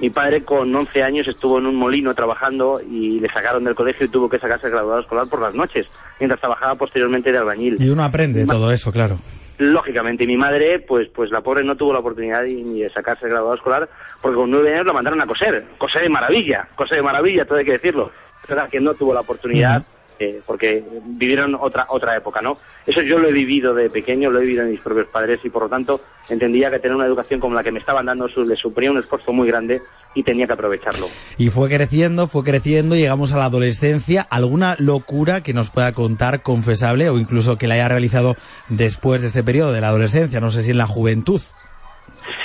Mi 0.00 0.10
padre 0.10 0.42
con 0.42 0.74
11 0.74 1.02
años 1.02 1.28
estuvo 1.28 1.58
en 1.58 1.66
un 1.66 1.76
molino 1.76 2.14
trabajando 2.14 2.80
y 2.80 3.20
le 3.20 3.28
sacaron 3.32 3.64
del 3.64 3.74
colegio 3.74 4.04
y 4.04 4.10
tuvo 4.10 4.28
que 4.28 4.38
sacarse 4.38 4.66
el 4.66 4.72
graduado 4.72 5.00
escolar 5.00 5.26
por 5.28 5.40
las 5.40 5.54
noches, 5.54 5.86
mientras 6.18 6.40
trabajaba 6.40 6.74
posteriormente 6.74 7.32
de 7.32 7.38
albañil. 7.38 7.76
Y 7.80 7.88
uno 7.88 8.04
aprende 8.04 8.44
todo 8.44 8.70
eso, 8.70 8.92
claro. 8.92 9.18
Lógicamente, 9.58 10.26
mi 10.26 10.36
madre, 10.36 10.80
pues, 10.80 11.08
pues 11.14 11.30
la 11.30 11.40
pobre 11.40 11.62
no 11.62 11.76
tuvo 11.76 11.92
la 11.92 12.00
oportunidad 12.00 12.42
ni 12.42 12.82
de 12.82 12.90
sacarse 12.90 13.26
el 13.26 13.30
graduado 13.30 13.54
escolar, 13.54 13.88
porque 14.20 14.36
con 14.36 14.50
nueve 14.50 14.74
años 14.74 14.86
la 14.86 14.92
mandaron 14.92 15.20
a 15.20 15.26
coser, 15.26 15.64
coser 15.78 16.02
de 16.02 16.08
maravilla, 16.08 16.68
coser 16.74 16.96
de 16.96 17.02
maravilla, 17.02 17.44
todo 17.44 17.58
hay 17.58 17.64
que 17.64 17.72
decirlo. 17.72 18.10
Es 18.42 18.48
verdad 18.48 18.68
que 18.68 18.80
no 18.80 18.94
tuvo 18.94 19.14
la 19.14 19.20
oportunidad, 19.20 19.84
eh, 20.18 20.40
porque 20.46 20.82
vivieron 21.04 21.54
otra 21.54 21.86
otra 21.88 22.16
época, 22.16 22.40
¿no? 22.42 22.58
Eso 22.86 23.02
yo 23.02 23.18
lo 23.18 23.28
he 23.28 23.32
vivido 23.32 23.74
de 23.74 23.90
pequeño, 23.90 24.30
lo 24.30 24.38
he 24.38 24.42
vivido 24.42 24.62
en 24.64 24.70
mis 24.70 24.80
propios 24.80 25.08
padres 25.08 25.40
y 25.44 25.50
por 25.50 25.62
lo 25.64 25.68
tanto 25.68 26.00
entendía 26.28 26.70
que 26.70 26.78
tener 26.78 26.94
una 26.96 27.06
educación 27.06 27.40
como 27.40 27.54
la 27.54 27.62
que 27.62 27.72
me 27.72 27.78
estaban 27.80 28.06
dando 28.06 28.28
su- 28.28 28.44
le 28.44 28.56
suponía 28.56 28.90
un 28.90 28.98
esfuerzo 28.98 29.32
muy 29.32 29.48
grande 29.48 29.80
y 30.14 30.22
tenía 30.22 30.46
que 30.46 30.52
aprovecharlo. 30.52 31.06
Y 31.38 31.48
fue 31.50 31.68
creciendo, 31.68 32.28
fue 32.28 32.44
creciendo, 32.44 32.94
llegamos 32.94 33.32
a 33.32 33.38
la 33.38 33.46
adolescencia. 33.46 34.22
¿Alguna 34.30 34.76
locura 34.78 35.42
que 35.42 35.52
nos 35.54 35.70
pueda 35.70 35.92
contar 35.92 36.42
confesable 36.42 37.08
o 37.10 37.18
incluso 37.18 37.58
que 37.58 37.66
la 37.66 37.74
haya 37.74 37.88
realizado 37.88 38.36
después 38.68 39.22
de 39.22 39.28
este 39.28 39.42
periodo 39.42 39.72
de 39.72 39.80
la 39.80 39.88
adolescencia? 39.88 40.40
No 40.40 40.50
sé 40.52 40.62
si 40.62 40.70
en 40.70 40.78
la 40.78 40.86
juventud. 40.86 41.40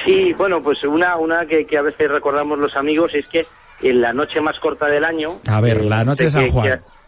Sí, 0.05 0.33
bueno, 0.33 0.61
pues 0.63 0.83
una, 0.83 1.17
una 1.17 1.45
que, 1.45 1.65
que 1.65 1.77
a 1.77 1.81
veces 1.81 2.09
recordamos 2.09 2.57
los 2.59 2.75
amigos 2.75 3.11
es 3.13 3.27
que 3.27 3.45
en 3.81 4.01
la 4.01 4.13
noche 4.13 4.41
más 4.41 4.59
corta 4.59 4.87
del 4.87 5.05
año... 5.05 5.39
A 5.47 5.61
ver, 5.61 5.77
eh, 5.77 5.83
la 5.85 6.03
noche 6.03 6.25
de 6.25 6.31
San 6.31 6.49
Juan. 6.49 6.79
que- 6.79 6.98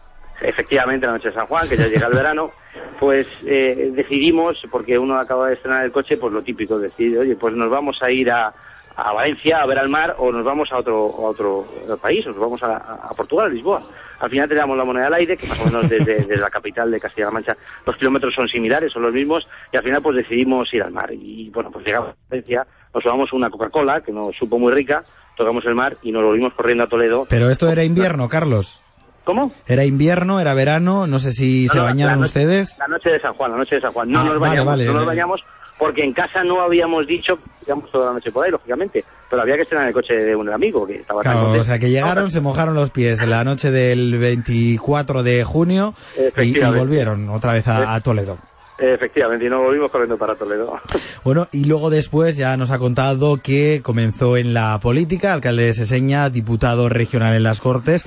efectivamente, 0.42 1.06
la 1.06 1.12
noche 1.12 1.28
de 1.28 1.34
San 1.34 1.46
Juan, 1.46 1.68
que 1.68 1.76
ya 1.76 1.86
llega 1.86 2.06
el 2.06 2.14
verano, 2.14 2.50
pues 2.98 3.26
eh, 3.46 3.90
decidimos, 3.94 4.58
porque 4.70 4.98
uno 4.98 5.18
acaba 5.18 5.48
de 5.48 5.54
estrenar 5.54 5.84
el 5.84 5.92
coche, 5.92 6.16
pues 6.16 6.32
lo 6.32 6.42
típico, 6.42 6.78
decir, 6.78 7.18
oye, 7.18 7.36
pues 7.36 7.54
nos 7.54 7.70
vamos 7.70 8.02
a 8.02 8.10
ir 8.10 8.30
a, 8.30 8.52
a 8.96 9.12
Valencia 9.12 9.60
a 9.60 9.66
ver 9.66 9.78
al 9.78 9.88
mar 9.88 10.16
o 10.18 10.30
nos 10.30 10.44
vamos 10.44 10.70
a 10.72 10.78
otro, 10.78 11.06
a 11.06 11.30
otro 11.30 11.66
país, 12.00 12.26
o 12.26 12.30
nos 12.30 12.40
vamos 12.40 12.62
a, 12.62 12.76
a 12.76 13.14
Portugal, 13.14 13.46
a 13.46 13.50
Lisboa. 13.50 13.82
Al 14.20 14.30
final 14.30 14.48
teníamos 14.48 14.76
la 14.76 14.84
moneda 14.84 15.08
al 15.08 15.14
aire, 15.14 15.36
que 15.36 15.48
más 15.48 15.60
o 15.60 15.64
menos 15.66 15.90
desde, 15.90 16.14
desde 16.26 16.36
la 16.36 16.50
capital 16.50 16.90
de 16.90 17.00
Castilla-La 17.00 17.32
Mancha 17.32 17.56
los 17.84 17.96
kilómetros 17.96 18.34
son 18.34 18.48
similares, 18.48 18.92
son 18.92 19.02
los 19.02 19.12
mismos, 19.12 19.48
y 19.72 19.76
al 19.76 19.82
final 19.82 20.02
pues 20.02 20.16
decidimos 20.16 20.72
ir 20.72 20.82
al 20.82 20.92
mar. 20.92 21.10
Y 21.12 21.50
bueno, 21.50 21.70
pues 21.70 21.84
llegamos 21.84 22.10
a 22.10 22.14
Valencia, 22.30 22.66
nos 22.94 23.02
tomamos 23.02 23.32
una 23.32 23.50
Coca-Cola, 23.50 24.00
que 24.00 24.12
nos 24.12 24.36
supo 24.36 24.58
muy 24.58 24.72
rica, 24.72 25.02
tocamos 25.36 25.64
el 25.64 25.74
mar 25.74 25.96
y 26.02 26.12
nos 26.12 26.22
volvimos 26.22 26.54
corriendo 26.54 26.84
a 26.84 26.88
Toledo. 26.88 27.26
Pero 27.28 27.50
esto 27.50 27.70
era 27.70 27.84
invierno, 27.84 28.28
Carlos. 28.28 28.81
¿Cómo? 29.24 29.52
Era 29.66 29.84
invierno, 29.84 30.40
era 30.40 30.52
verano, 30.54 31.06
no 31.06 31.18
sé 31.18 31.30
si 31.32 31.68
se 31.68 31.78
No, 31.78 31.84
bañaron 31.84 32.14
la 32.14 32.16
noche- 32.26 32.26
ustedes. 32.40 32.78
La 32.78 32.88
noche 32.88 33.10
de 33.10 33.20
San 33.20 33.34
Juan, 33.34 33.52
la 33.52 33.56
noche 33.58 33.76
de 33.76 33.80
San 33.80 33.92
Juan. 33.92 34.10
No 34.10 34.20
Ah, 34.20 34.24
nos 34.24 34.40
bañamos, 34.40 34.66
vale, 34.66 34.84
no 34.86 34.92
nos 34.94 35.06
bañamos 35.06 35.40
porque 35.78 36.04
en 36.04 36.12
casa 36.12 36.44
no 36.44 36.60
habíamos 36.60 37.06
dicho 37.06 37.36
que 37.36 37.42
íbamos 37.66 37.90
toda 37.90 38.06
la 38.06 38.12
noche 38.14 38.30
por 38.32 38.44
ahí, 38.44 38.50
lógicamente. 38.50 39.04
Pero 39.30 39.42
había 39.42 39.56
que 39.56 39.62
estrenar 39.62 39.88
el 39.88 39.94
coche 39.94 40.14
de 40.14 40.36
un 40.36 40.48
amigo 40.52 40.86
que 40.86 40.96
estaba 40.96 41.22
tan 41.22 41.32
Claro, 41.32 41.46
contento. 41.46 41.60
o 41.62 41.64
sea 41.64 41.78
que 41.78 41.88
llegaron, 41.90 42.30
se 42.30 42.40
mojaron 42.40 42.74
los 42.74 42.90
pies 42.90 43.20
en 43.22 43.30
la 43.30 43.44
noche 43.44 43.70
del 43.70 44.18
24 44.18 45.22
de 45.22 45.42
junio 45.44 45.94
y, 46.36 46.60
volvieron 46.60 47.28
otra 47.30 47.52
vez 47.52 47.66
a, 47.68 47.94
a 47.94 48.00
Toledo. 48.00 48.36
Efectivamente, 48.82 49.46
y 49.46 49.48
nos 49.48 49.62
volvimos 49.62 49.92
corriendo 49.92 50.18
para 50.18 50.34
Toledo. 50.34 50.80
Bueno, 51.24 51.46
y 51.52 51.64
luego 51.64 51.88
después 51.88 52.36
ya 52.36 52.56
nos 52.56 52.72
ha 52.72 52.80
contado 52.80 53.36
que 53.36 53.80
comenzó 53.80 54.36
en 54.36 54.54
la 54.54 54.80
política, 54.80 55.32
alcalde 55.32 55.66
de 55.66 55.72
Seseña, 55.72 56.30
diputado 56.30 56.88
regional 56.88 57.36
en 57.36 57.44
las 57.44 57.60
Cortes. 57.60 58.04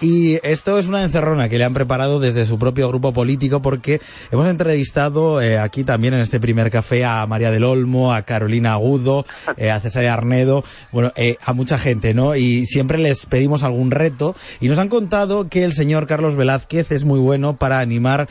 Y 0.00 0.38
esto 0.46 0.78
es 0.78 0.86
una 0.86 1.02
encerrona 1.02 1.48
que 1.48 1.58
le 1.58 1.64
han 1.64 1.74
preparado 1.74 2.20
desde 2.20 2.44
su 2.46 2.56
propio 2.56 2.88
grupo 2.88 3.12
político 3.12 3.60
porque 3.60 4.00
hemos 4.30 4.46
entrevistado 4.46 5.40
eh, 5.42 5.58
aquí 5.58 5.82
también 5.82 6.14
en 6.14 6.20
este 6.20 6.38
primer 6.38 6.70
café 6.70 7.04
a 7.04 7.26
María 7.26 7.50
del 7.50 7.64
Olmo, 7.64 8.14
a 8.14 8.22
Carolina 8.22 8.74
Agudo, 8.74 9.24
eh, 9.56 9.72
a 9.72 9.80
César 9.80 10.04
Arnedo, 10.04 10.62
bueno, 10.92 11.12
eh, 11.16 11.36
a 11.42 11.52
mucha 11.52 11.78
gente, 11.78 12.14
¿no? 12.14 12.36
Y 12.36 12.66
siempre 12.66 12.98
les 12.98 13.26
pedimos 13.26 13.64
algún 13.64 13.90
reto 13.90 14.36
y 14.60 14.68
nos 14.68 14.78
han 14.78 14.88
contado 14.88 15.48
que 15.48 15.64
el 15.64 15.72
señor 15.72 16.06
Carlos 16.06 16.36
Velázquez 16.36 16.92
es 16.92 17.02
muy 17.02 17.18
bueno 17.18 17.56
para 17.56 17.80
animar 17.80 18.28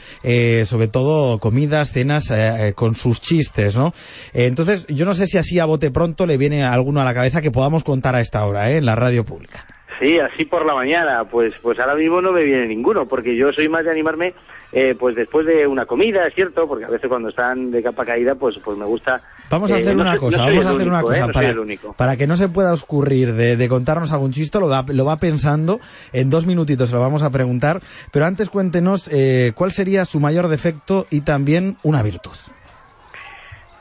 sobre 0.66 0.88
todo 0.88 1.40
comidas, 1.40 1.87
cenas 1.92 2.32
eh, 2.32 2.70
eh, 2.70 2.74
con 2.74 2.96
sus 2.96 3.22
chistes, 3.22 3.76
¿no? 3.76 3.94
Entonces, 4.34 4.86
yo 4.88 5.06
no 5.06 5.14
sé 5.14 5.28
si 5.28 5.38
así 5.38 5.60
a 5.60 5.66
bote 5.66 5.92
pronto 5.92 6.26
le 6.26 6.38
viene 6.38 6.64
alguno 6.64 7.02
a 7.02 7.06
la 7.06 7.14
cabeza 7.14 7.42
que 7.42 7.52
podamos 7.52 7.84
contar 7.84 8.16
a 8.16 8.22
esta 8.22 8.46
hora, 8.46 8.72
¿eh? 8.72 8.78
En 8.78 8.86
la 8.86 8.96
radio 8.96 9.24
pública. 9.24 9.77
Sí, 10.00 10.20
así 10.20 10.46
por 10.46 10.66
la 10.66 10.76
mañana, 10.76 11.24
pues 11.24 11.54
pues 11.62 11.80
ahora 11.80 11.96
mismo 11.96 12.22
no 12.22 12.32
me 12.32 12.44
viene 12.44 12.68
ninguno, 12.68 13.08
porque 13.08 13.36
yo 13.36 13.52
soy 13.52 13.68
más 13.68 13.84
de 13.84 13.92
animarme 13.92 14.34
eh, 14.72 14.96
pues 15.00 15.16
después 15.16 15.46
de 15.48 15.66
una 15.66 15.86
comida, 15.86 16.28
es 16.28 16.36
cierto, 16.36 16.68
porque 16.68 16.86
a 16.86 16.90
veces 16.90 17.08
cuando 17.10 17.30
están 17.30 17.72
de 17.72 17.82
capa 17.82 18.06
caída, 18.06 18.36
pues 18.36 18.58
pues 18.64 18.78
me 18.78 18.86
gusta... 18.86 19.22
Vamos 19.50 19.72
a 19.72 19.80
eh, 19.80 19.82
hacer 19.82 19.96
no 19.96 20.02
una 20.02 20.12
soy- 20.12 20.20
cosa, 20.20 20.38
no 20.38 20.46
vamos 20.46 20.66
a 20.66 20.70
hacer 20.72 20.88
una 20.88 21.00
¿eh? 21.00 21.02
cosa 21.02 21.20
No 21.20 21.34
soy 21.34 21.78
para, 21.78 21.94
para 21.96 22.18
que 22.18 22.28
no 22.28 22.36
se 22.38 22.50
pueda 22.50 22.74
oscurrir 22.74 23.34
de, 23.34 23.56
de 23.56 23.70
contarnos 23.70 24.12
algún 24.12 24.34
chiste, 24.34 24.60
lo, 24.60 24.68
da- 24.68 24.86
lo 24.88 25.06
va 25.06 25.18
pensando, 25.18 25.80
en 26.14 26.30
dos 26.30 26.46
minutitos 26.46 26.92
lo 26.92 27.00
vamos 27.00 27.24
a 27.24 27.30
preguntar, 27.32 27.82
pero 28.12 28.26
antes 28.26 28.50
cuéntenos 28.50 29.10
eh, 29.12 29.54
cuál 29.56 29.72
sería 29.72 30.06
su 30.06 30.20
mayor 30.20 30.48
defecto 30.50 31.08
y 31.10 31.22
también 31.22 31.78
una 31.84 32.04
virtud. 32.04 32.36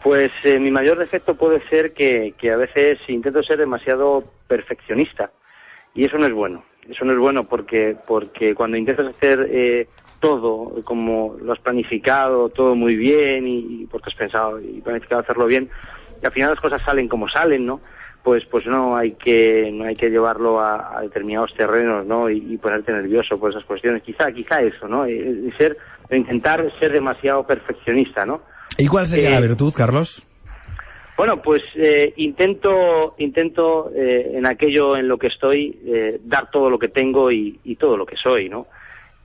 Pues 0.03 0.31
eh, 0.45 0.59
mi 0.61 0.71
mayor 0.71 0.99
defecto 0.99 1.35
puede 1.35 1.61
ser 1.69 1.93
que, 1.93 2.35
que 2.39 2.53
a 2.53 2.57
veces 2.57 2.99
intento 3.09 3.43
ser 3.43 3.59
demasiado 3.59 4.23
perfeccionista 4.47 5.31
y 5.97 6.05
eso 6.05 6.18
no 6.18 6.26
es 6.26 6.32
bueno. 6.32 6.62
Eso 6.88 7.05
no 7.05 7.12
es 7.12 7.18
bueno 7.18 7.42
porque 7.44 7.97
porque 8.07 8.55
cuando 8.55 8.76
intentas 8.76 9.07
hacer 9.07 9.49
eh, 9.51 9.88
todo 10.20 10.72
como 10.84 11.36
lo 11.42 11.53
has 11.53 11.59
planificado, 11.59 12.49
todo 12.49 12.76
muy 12.76 12.94
bien 12.94 13.47
y, 13.49 13.82
y 13.82 13.86
porque 13.90 14.11
has 14.11 14.14
pensado 14.16 14.61
y 14.61 14.80
planificado 14.80 15.20
hacerlo 15.22 15.47
bien, 15.47 15.68
y 16.22 16.26
al 16.26 16.32
final 16.32 16.51
las 16.51 16.61
cosas 16.61 16.80
salen 16.80 17.09
como 17.09 17.28
salen, 17.28 17.66
¿no? 17.66 17.80
Pues 18.22 18.44
pues 18.51 18.66
no 18.66 18.97
hay 18.97 19.12
que 19.12 19.70
no 19.72 19.84
hay 19.84 19.94
que 19.94 20.11
llevarlo 20.11 20.61
a, 20.61 20.99
a 20.99 21.03
determinados 21.03 21.53
terrenos, 21.55 22.07
¿no? 22.07 22.30
Y, 22.30 22.38
y 22.53 22.57
ponerte 22.57 22.92
nervioso 22.92 23.36
por 23.36 23.51
esas 23.51 23.64
cuestiones. 23.64 24.03
Quizá 24.05 24.30
quizá 24.30 24.61
eso, 24.62 24.86
¿no? 24.86 25.09
Y, 25.09 25.14
y 25.14 25.53
ser 25.59 25.76
intentar 26.12 26.64
ser 26.78 26.92
demasiado 26.92 27.44
perfeccionista, 27.44 28.24
¿no? 28.24 28.42
¿Y 28.78 28.86
cuál 28.86 29.07
sería 29.07 29.30
Eh, 29.30 29.32
la 29.32 29.40
virtud, 29.40 29.72
Carlos? 29.76 30.22
Bueno, 31.17 31.41
pues 31.41 31.62
eh, 31.77 32.12
intento, 32.17 33.14
intento 33.19 33.91
eh, 33.95 34.33
en 34.35 34.45
aquello 34.45 34.97
en 34.99 35.09
lo 35.09 35.17
que 35.17 35.29
estoy 35.29 35.81
eh, 35.87 36.21
dar 36.23 36.51
todo 36.51 36.69
lo 36.69 36.79
que 36.79 36.89
tengo 36.89 37.31
y, 37.33 37.59
todo 37.79 37.97
lo 37.97 38.05
que 38.05 38.17
soy, 38.17 38.51
¿no? 38.51 38.67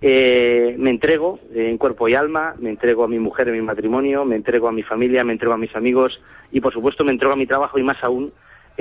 Eh, 0.01 0.73
me 0.79 0.89
entrego 0.89 1.39
eh, 1.53 1.69
en 1.69 1.77
cuerpo 1.77 2.07
y 2.07 2.15
alma, 2.15 2.55
me 2.59 2.69
entrego 2.69 3.03
a 3.03 3.07
mi 3.09 3.19
mujer 3.19 3.49
en 3.49 3.55
mi 3.55 3.61
matrimonio, 3.61 4.23
me 4.23 4.37
entrego 4.37 4.69
a 4.69 4.71
mi 4.71 4.83
familia, 4.83 5.25
me 5.25 5.33
entrego 5.33 5.53
a 5.53 5.57
mis 5.57 5.75
amigos 5.75 6.19
y 6.51 6.61
por 6.61 6.73
supuesto 6.73 7.03
me 7.03 7.11
entrego 7.11 7.33
a 7.33 7.37
mi 7.37 7.45
trabajo 7.45 7.77
y 7.77 7.83
más 7.83 8.01
aún 8.03 8.31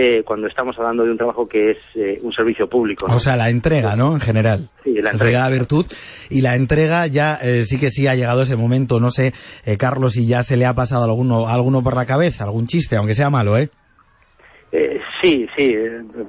eh, 0.03 0.23
cuando 0.25 0.47
estamos 0.47 0.79
hablando 0.79 1.05
de 1.05 1.11
un 1.11 1.19
trabajo 1.19 1.47
que 1.47 1.73
es 1.73 1.77
eh, 1.95 2.19
un 2.23 2.33
servicio 2.33 2.67
público. 2.67 3.07
¿no? 3.07 3.17
O 3.17 3.19
sea, 3.19 3.37
la 3.37 3.51
entrega, 3.51 3.97
¿no? 3.97 4.15
En 4.15 4.21
general. 4.21 4.71
Sí, 4.83 4.95
la 4.95 5.11
entrega. 5.11 5.41
la 5.41 5.51
virtud. 5.51 5.85
Y 6.31 6.41
la 6.41 6.57
entrega 6.57 7.07
ya 7.07 7.35
eh, 7.43 7.65
sí 7.65 7.77
que 7.77 7.91
sí 7.91 8.07
ha 8.07 8.15
llegado 8.15 8.41
ese 8.41 8.57
momento. 8.57 8.99
No 8.99 9.11
sé, 9.11 9.35
eh, 9.67 9.77
Carlos, 9.77 10.15
si 10.15 10.27
ya 10.27 10.43
se 10.43 10.57
le 10.57 10.65
ha 10.65 10.73
pasado 10.73 11.05
alguno, 11.05 11.49
alguno 11.49 11.83
por 11.83 11.97
la 11.97 12.07
cabeza, 12.07 12.45
algún 12.45 12.67
chiste, 12.67 12.97
aunque 12.97 13.13
sea 13.13 13.29
malo, 13.29 13.59
¿eh? 13.59 13.69
Eh, 14.73 15.01
sí, 15.21 15.47
sí, 15.55 15.75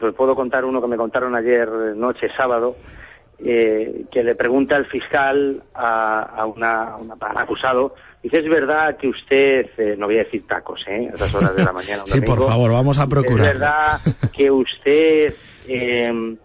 pues 0.02 0.14
puedo 0.16 0.36
contar 0.36 0.66
uno 0.66 0.82
que 0.82 0.88
me 0.88 0.98
contaron 0.98 1.34
ayer 1.34 1.70
noche, 1.96 2.28
sábado, 2.36 2.76
eh, 3.44 4.06
que 4.12 4.24
le 4.24 4.36
pregunta 4.36 4.76
el 4.78 4.86
fiscal 4.86 5.64
a, 5.74 6.22
a 6.22 6.46
una, 6.46 6.84
a 6.84 6.98
una- 6.98 7.16
a 7.20 7.32
un 7.32 7.38
acusado, 7.38 7.96
dice, 8.22 8.40
¿es 8.40 8.50
verdad 8.50 8.98
que 8.98 9.08
usted, 9.08 9.68
eh, 9.78 9.96
no 9.98 10.06
voy 10.06 10.16
a 10.18 10.24
decir 10.24 10.46
tacos, 10.48 10.84
¿eh? 10.88 11.10
a 11.12 11.16
esas 11.16 11.34
horas 11.34 11.56
de 11.56 11.64
la 11.64 11.74
mañana? 11.74 12.04
un 12.04 12.08
Sí, 12.12 12.22
por 12.22 12.46
favor, 12.46 12.72
vamos 12.72 13.00
a 13.00 13.08
procurar. 13.08 13.48
¿Es 13.48 13.54
verdad 13.60 14.02
que 14.32 14.52
usted 14.52 15.36
eh, 15.68 16.38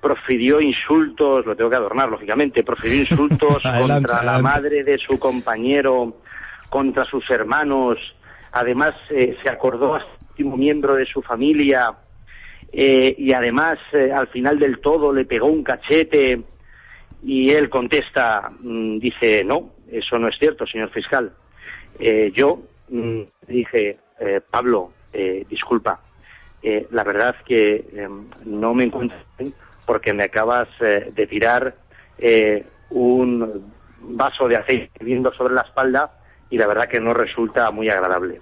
profirió 0.00 0.60
insultos, 0.60 1.44
lo 1.44 1.54
tengo 1.56 1.70
que 1.70 1.76
adornar, 1.76 2.08
lógicamente, 2.08 2.62
profirió 2.64 3.00
insultos 3.00 3.58
Adelante, 3.64 4.08
contra 4.08 4.22
la 4.24 4.38
madre 4.40 4.82
de 4.84 4.98
su 4.98 5.18
compañero, 5.18 6.18
contra 6.70 7.04
sus 7.04 7.28
hermanos, 7.30 7.98
además 8.52 8.94
eh, 9.10 9.36
se 9.42 9.48
acordó 9.48 9.94
a 9.96 10.00
su 10.00 10.06
último 10.30 10.56
miembro 10.56 10.94
de 10.94 11.06
su 11.06 11.22
familia 11.22 11.94
eh, 12.78 13.14
y 13.16 13.32
además 13.32 13.78
eh, 13.94 14.12
al 14.12 14.28
final 14.28 14.58
del 14.58 14.80
todo 14.80 15.10
le 15.10 15.24
pegó 15.24 15.46
un 15.46 15.64
cachete 15.64 16.42
y 17.22 17.48
él 17.48 17.70
contesta, 17.70 18.50
mm, 18.60 18.98
dice, 18.98 19.42
no, 19.44 19.70
eso 19.90 20.18
no 20.18 20.28
es 20.28 20.36
cierto, 20.38 20.66
señor 20.66 20.90
fiscal. 20.90 21.32
Eh, 21.98 22.30
yo 22.34 22.60
mm, 22.90 23.22
dije, 23.48 23.98
Pablo, 24.50 24.92
disculpa, 25.48 26.00
la 26.90 27.04
verdad 27.04 27.36
que 27.46 27.76
eh, 27.76 28.08
no 28.44 28.74
me 28.74 28.84
encuentro 28.84 29.16
bien 29.38 29.54
porque 29.86 30.12
me 30.12 30.24
acabas 30.24 30.68
de 30.78 31.26
tirar 31.26 31.74
un 32.90 33.72
vaso 34.00 34.48
de 34.48 34.56
aceite 34.56 34.90
hirviendo 35.00 35.32
sobre 35.32 35.54
la 35.54 35.62
espalda 35.62 36.12
y 36.50 36.58
la 36.58 36.66
verdad 36.66 36.88
que 36.88 37.00
no 37.00 37.14
resulta 37.14 37.70
muy 37.70 37.88
agradable. 37.88 38.40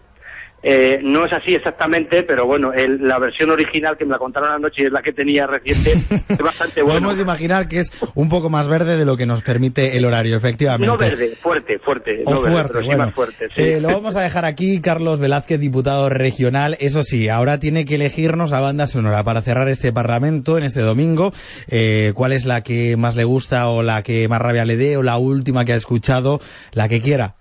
Eh, 0.66 1.00
no 1.02 1.26
es 1.26 1.32
así 1.34 1.54
exactamente, 1.54 2.22
pero 2.22 2.46
bueno, 2.46 2.72
el- 2.72 3.06
la 3.06 3.18
versión 3.18 3.50
original 3.50 3.98
que 3.98 4.06
me 4.06 4.12
la 4.12 4.18
contaron 4.18 4.50
anoche 4.50 4.82
y 4.82 4.86
es 4.86 4.92
la 4.92 5.02
que 5.02 5.12
tenía 5.12 5.46
reciente 5.46 5.92
es 5.92 6.38
bastante 6.38 6.80
buena. 6.82 7.00
Podemos 7.00 7.20
imaginar 7.20 7.68
que 7.68 7.80
es 7.80 7.92
un 8.14 8.30
poco 8.30 8.48
más 8.48 8.66
verde 8.66 8.96
de 8.96 9.04
lo 9.04 9.16
que 9.18 9.26
nos 9.26 9.42
permite 9.42 9.96
el 9.98 10.06
horario, 10.06 10.36
efectivamente. 10.38 10.86
No 10.86 10.96
verde, 10.96 11.36
fuerte, 11.36 11.78
fuerte. 11.80 12.22
O 12.24 12.30
no 12.34 12.40
verde, 12.42 12.52
fuerte, 12.52 12.68
pero 12.72 12.80
sí 12.80 12.86
bueno. 12.86 13.04
más 13.04 13.14
fuerte. 13.14 13.48
sí. 13.54 13.62
Eh, 13.62 13.80
lo 13.80 13.88
vamos 13.88 14.16
a 14.16 14.22
dejar 14.22 14.46
aquí, 14.46 14.80
Carlos 14.80 15.20
Velázquez, 15.20 15.60
diputado 15.60 16.08
regional. 16.08 16.78
Eso 16.80 17.02
sí, 17.02 17.28
ahora 17.28 17.58
tiene 17.58 17.84
que 17.84 17.96
elegirnos 17.96 18.50
la 18.50 18.60
banda 18.60 18.86
sonora 18.86 19.22
para 19.22 19.42
cerrar 19.42 19.68
este 19.68 19.92
parlamento 19.92 20.56
en 20.56 20.64
este 20.64 20.80
domingo. 20.80 21.32
Eh, 21.68 22.12
¿Cuál 22.14 22.32
es 22.32 22.46
la 22.46 22.62
que 22.62 22.96
más 22.96 23.16
le 23.16 23.24
gusta 23.24 23.68
o 23.68 23.82
la 23.82 24.02
que 24.02 24.28
más 24.28 24.40
rabia 24.40 24.64
le 24.64 24.78
dé 24.78 24.96
o 24.96 25.02
la 25.02 25.18
última 25.18 25.66
que 25.66 25.74
ha 25.74 25.76
escuchado? 25.76 26.40
La 26.72 26.88
que 26.88 27.02
quiera. 27.02 27.34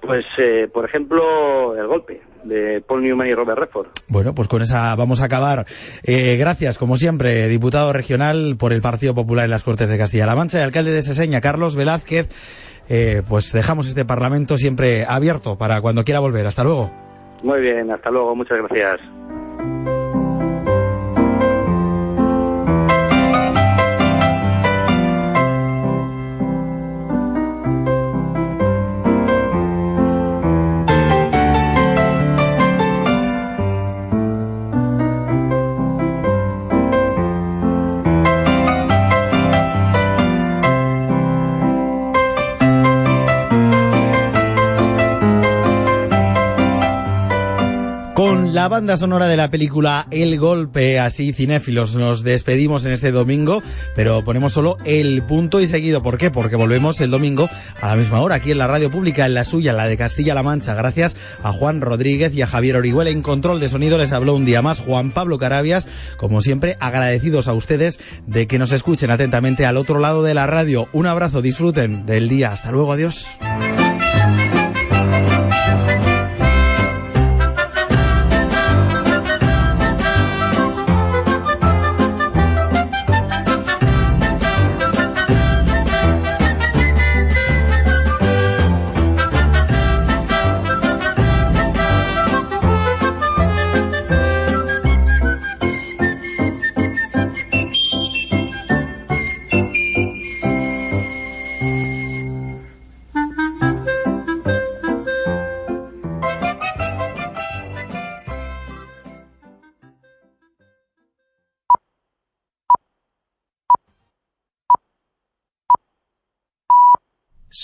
Pues, 0.00 0.24
eh, 0.38 0.68
por 0.72 0.84
ejemplo, 0.84 1.76
El 1.76 1.86
Golpe, 1.88 2.20
de 2.44 2.80
Paul 2.86 3.02
Newman 3.02 3.28
y 3.28 3.34
Robert 3.34 3.58
Redford. 3.58 3.88
Bueno, 4.08 4.34
pues 4.34 4.48
con 4.48 4.62
esa 4.62 4.94
vamos 4.94 5.20
a 5.20 5.26
acabar. 5.26 5.66
Eh, 6.02 6.36
gracias, 6.36 6.78
como 6.78 6.96
siempre, 6.96 7.48
diputado 7.48 7.92
regional 7.92 8.56
por 8.58 8.72
el 8.72 8.80
Partido 8.80 9.14
Popular 9.14 9.44
en 9.44 9.50
las 9.50 9.64
Cortes 9.64 9.88
de 9.88 9.98
Castilla-La 9.98 10.34
Mancha 10.34 10.58
y 10.58 10.62
alcalde 10.62 10.92
de 10.92 11.02
Seseña, 11.02 11.40
Carlos 11.40 11.76
Velázquez. 11.76 12.28
Eh, 12.88 13.22
pues 13.28 13.52
dejamos 13.52 13.86
este 13.86 14.04
parlamento 14.04 14.56
siempre 14.56 15.04
abierto 15.06 15.56
para 15.56 15.80
cuando 15.80 16.04
quiera 16.04 16.20
volver. 16.20 16.46
Hasta 16.46 16.64
luego. 16.64 16.90
Muy 17.42 17.60
bien, 17.60 17.90
hasta 17.90 18.10
luego, 18.10 18.34
muchas 18.34 18.58
gracias. 18.58 19.97
La 48.58 48.66
banda 48.66 48.96
sonora 48.96 49.28
de 49.28 49.36
la 49.36 49.50
película 49.50 50.08
El 50.10 50.36
Golpe, 50.36 50.98
así 50.98 51.32
cinéfilos, 51.32 51.94
nos 51.94 52.24
despedimos 52.24 52.84
en 52.84 52.90
este 52.90 53.12
domingo, 53.12 53.62
pero 53.94 54.24
ponemos 54.24 54.52
solo 54.52 54.78
el 54.84 55.22
punto 55.22 55.60
y 55.60 55.68
seguido. 55.68 56.02
¿Por 56.02 56.18
qué? 56.18 56.32
Porque 56.32 56.56
volvemos 56.56 57.00
el 57.00 57.12
domingo 57.12 57.48
a 57.80 57.86
la 57.86 57.94
misma 57.94 58.20
hora, 58.20 58.34
aquí 58.34 58.50
en 58.50 58.58
la 58.58 58.66
radio 58.66 58.90
pública, 58.90 59.26
en 59.26 59.34
la 59.34 59.44
suya, 59.44 59.72
la 59.72 59.86
de 59.86 59.96
Castilla-La 59.96 60.42
Mancha. 60.42 60.74
Gracias 60.74 61.14
a 61.40 61.52
Juan 61.52 61.80
Rodríguez 61.80 62.34
y 62.34 62.42
a 62.42 62.48
Javier 62.48 62.74
Orihuela. 62.74 63.10
En 63.10 63.22
control 63.22 63.60
de 63.60 63.68
sonido 63.68 63.96
les 63.96 64.10
habló 64.10 64.34
un 64.34 64.44
día 64.44 64.60
más 64.60 64.80
Juan 64.80 65.12
Pablo 65.12 65.38
Carabias. 65.38 65.86
Como 66.16 66.40
siempre, 66.40 66.76
agradecidos 66.80 67.46
a 67.46 67.52
ustedes 67.52 68.00
de 68.26 68.48
que 68.48 68.58
nos 68.58 68.72
escuchen 68.72 69.12
atentamente 69.12 69.66
al 69.66 69.76
otro 69.76 70.00
lado 70.00 70.24
de 70.24 70.34
la 70.34 70.48
radio. 70.48 70.88
Un 70.92 71.06
abrazo, 71.06 71.42
disfruten 71.42 72.06
del 72.06 72.28
día. 72.28 72.50
Hasta 72.50 72.72
luego, 72.72 72.92
adiós. 72.92 73.24